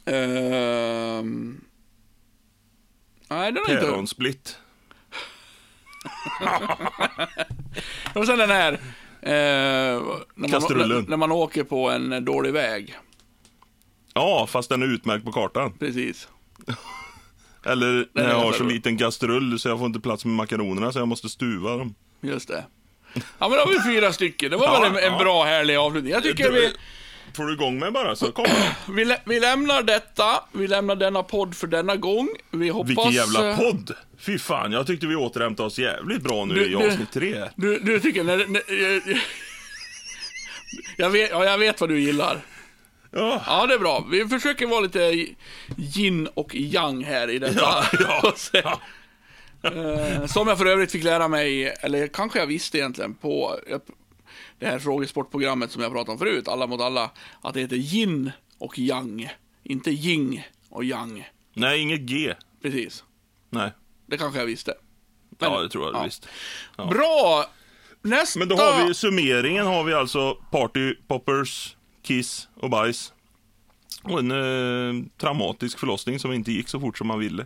Ehm... 0.05 1.61
Nej, 3.29 3.51
den 3.51 3.63
har 3.65 3.73
inte... 3.73 3.85
Päronsplitt. 3.85 4.57
Och 8.13 8.25
sen 8.25 8.39
den 8.39 8.49
här... 8.49 8.73
Eh, 9.21 9.29
när, 9.29 10.25
man, 10.35 10.49
Kastrullen. 10.49 10.89
när, 10.89 11.09
när 11.09 11.17
man 11.17 11.31
åker 11.31 11.63
på 11.63 11.89
en 11.89 12.25
dålig 12.25 12.53
väg. 12.53 12.95
Ja, 14.17 14.47
fast 14.47 14.69
den 14.69 14.81
är 14.81 14.87
utmärkt 14.87 15.25
på 15.25 15.31
kartan. 15.31 15.73
Precis. 15.79 16.27
Eller 17.65 18.05
när 18.13 18.23
är 18.23 18.29
jag 18.29 18.39
har 18.39 18.53
så 18.53 18.63
liten 18.63 18.97
kastrull 18.97 19.59
så 19.59 19.69
jag 19.69 19.77
får 19.79 19.87
inte 19.87 19.99
plats 19.99 20.25
med 20.25 20.35
makaronerna 20.35 20.91
så 20.91 20.99
jag 20.99 21.07
måste 21.07 21.29
stuva 21.29 21.77
dem. 21.77 21.95
Just 22.21 22.47
det. 22.47 22.65
Ja, 23.13 23.21
men 23.39 23.51
då 23.51 23.57
har 23.57 23.67
vi 23.67 23.81
fyra 23.95 24.13
stycken. 24.13 24.51
Det 24.51 24.57
var 24.57 24.65
Ja, 24.67 24.79
väl 24.81 24.91
en, 24.91 24.97
en 24.97 25.13
ja. 25.13 25.19
bra, 25.19 25.43
härlig 25.43 25.75
avslutning. 25.75 26.13
Jag 26.13 26.23
tycker 26.23 26.51
vi, 26.51 26.69
Får 27.35 27.45
du 27.45 27.53
igång 27.53 27.79
mig 27.79 27.91
bara 27.91 28.15
så 28.15 28.31
kommer 28.31 28.75
vi, 28.95 29.05
lä- 29.05 29.21
vi 29.25 29.39
lämnar 29.39 29.81
detta. 29.83 30.43
Vi 30.53 30.67
lämnar 30.67 30.95
denna 30.95 31.23
podd 31.23 31.55
för 31.55 31.67
denna 31.67 31.95
gång. 31.95 32.29
Vi 32.51 32.69
hoppas... 32.69 32.89
Vilken 32.89 33.11
jävla 33.11 33.49
eh, 33.49 33.57
podd! 33.57 33.91
Fy 34.19 34.39
fan, 34.39 34.71
jag 34.71 34.87
tyckte 34.87 35.07
vi 35.07 35.15
återhämtade 35.15 35.67
oss 35.67 35.79
jävligt 35.79 36.21
bra 36.21 36.45
nu 36.45 36.53
Du- 36.53 36.71
i 36.71 36.75
avsnitt 36.75 37.11
tre. 37.11 37.43
Du, 37.55 37.79
du 37.79 37.99
tycker... 37.99 38.23
När, 38.23 38.37
när, 38.47 38.61
jag, 40.97 41.09
vet, 41.09 41.29
ja, 41.31 41.45
jag 41.45 41.57
vet 41.57 41.81
vad 41.81 41.89
du 41.89 41.99
gillar. 41.99 42.41
Ja, 43.11 43.43
Ja, 43.47 43.67
det 43.67 43.73
är 43.73 43.79
bra. 43.79 44.05
Vi 44.11 44.27
försöker 44.27 44.67
vara 44.67 44.79
lite 44.79 45.27
yin 45.77 46.27
och 46.27 46.55
yang 46.55 47.03
här 47.03 47.29
i 47.29 47.39
detta. 47.39 47.59
Ja, 47.61 47.83
ja, 47.99 48.33
ja. 48.63 48.79
Eh, 49.69 50.25
Som 50.25 50.47
jag 50.47 50.57
för 50.57 50.65
övrigt 50.65 50.91
fick 50.91 51.03
lära 51.03 51.27
mig, 51.27 51.73
eller 51.81 52.07
kanske 52.07 52.39
jag 52.39 52.47
visste 52.47 52.77
egentligen, 52.77 53.13
på 53.13 53.59
det 54.59 54.65
här 54.65 54.79
frågesportprogrammet 54.79 55.71
som 55.71 55.81
jag 55.81 55.91
pratade 55.91 56.11
om 56.11 56.17
förut, 56.19 56.47
Alla 56.47 56.67
mot 56.67 56.81
alla, 56.81 57.11
att 57.41 57.53
det 57.53 57.59
heter 57.59 57.75
yin 57.75 58.31
och 58.57 58.79
yang. 58.79 59.29
Inte 59.63 59.91
yin 59.91 60.41
och 60.69 60.83
yang. 60.83 61.29
Nej, 61.53 61.79
inget 61.79 61.99
G. 61.99 62.33
Precis. 62.61 63.03
Nej. 63.49 63.71
Det 64.05 64.17
kanske 64.17 64.39
jag 64.39 64.45
visste. 64.45 64.73
Ja, 65.39 65.61
det 65.61 65.69
tror 65.69 65.85
jag 65.85 65.93
du 65.93 65.97
ja. 65.97 66.03
visste. 66.03 66.27
Bra! 66.77 67.45
Nästa... 68.01 68.39
Men 68.39 68.47
då 68.47 68.55
har 68.55 68.87
vi 68.87 68.93
summeringen 68.93 69.65
har 69.65 69.83
vi 69.83 69.93
alltså 69.93 70.35
Party 70.51 70.93
Poppers, 71.07 71.76
Kiss 72.07 72.47
och 72.55 72.69
Bajs. 72.69 73.13
Och 74.03 74.19
en 74.19 74.31
eh, 74.31 75.03
traumatisk 75.17 75.79
förlossning 75.79 76.19
som 76.19 76.33
inte 76.33 76.51
gick 76.51 76.69
så 76.69 76.79
fort 76.79 76.97
som 76.97 77.07
man 77.07 77.19
ville. 77.19 77.45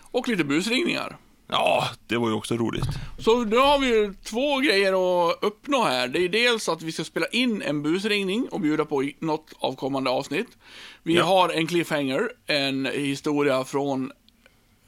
Och 0.00 0.28
lite 0.28 0.44
busringningar. 0.44 1.16
Ja, 1.48 1.88
det 2.06 2.16
var 2.16 2.28
ju 2.28 2.34
också 2.34 2.54
roligt. 2.56 2.84
Så 3.18 3.44
nu 3.44 3.56
har 3.56 3.78
vi 3.78 3.86
ju 3.86 4.14
två 4.24 4.58
grejer 4.58 4.92
att 4.92 5.38
uppnå 5.42 5.84
här. 5.84 6.08
Det 6.08 6.18
är 6.24 6.28
dels 6.28 6.68
att 6.68 6.82
vi 6.82 6.92
ska 6.92 7.04
spela 7.04 7.26
in 7.26 7.62
en 7.62 7.82
busringning 7.82 8.48
och 8.48 8.60
bjuda 8.60 8.84
på 8.84 9.04
i 9.04 9.16
något 9.18 9.52
av 9.58 9.74
kommande 9.74 10.10
avsnitt. 10.10 10.48
Vi 11.02 11.14
Ja. 11.16 11.24
har 11.24 11.48
en 11.48 11.66
cliffhanger, 11.66 12.28
en 12.46 12.86
historia 12.86 13.64
från 13.64 14.12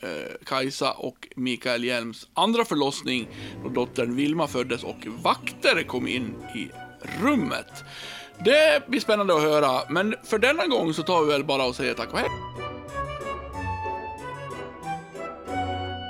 eh, 0.00 0.08
Kajsa 0.46 0.92
och 0.92 1.28
Mikael 1.36 1.84
Hjelms 1.84 2.28
andra 2.34 2.64
förlossning 2.64 3.28
då 3.64 3.68
dottern 3.68 4.16
Vilma 4.16 4.46
föddes 4.48 4.82
och 4.84 5.06
vakter 5.22 5.82
kom 5.82 6.08
in 6.08 6.34
i 6.54 6.68
rummet. 7.22 7.84
Det 8.44 8.86
blir 8.86 9.00
spännande 9.00 9.34
att 9.36 9.42
höra, 9.42 9.80
men 9.88 10.14
för 10.22 10.38
denna 10.38 10.66
gång 10.66 10.94
så 10.94 11.02
tar 11.02 11.22
vi 11.22 11.32
väl 11.32 11.44
bara 11.44 11.64
och 11.64 11.74
säger 11.74 11.94
tack 11.94 12.12
och 12.12 12.18
hej. 12.18 12.28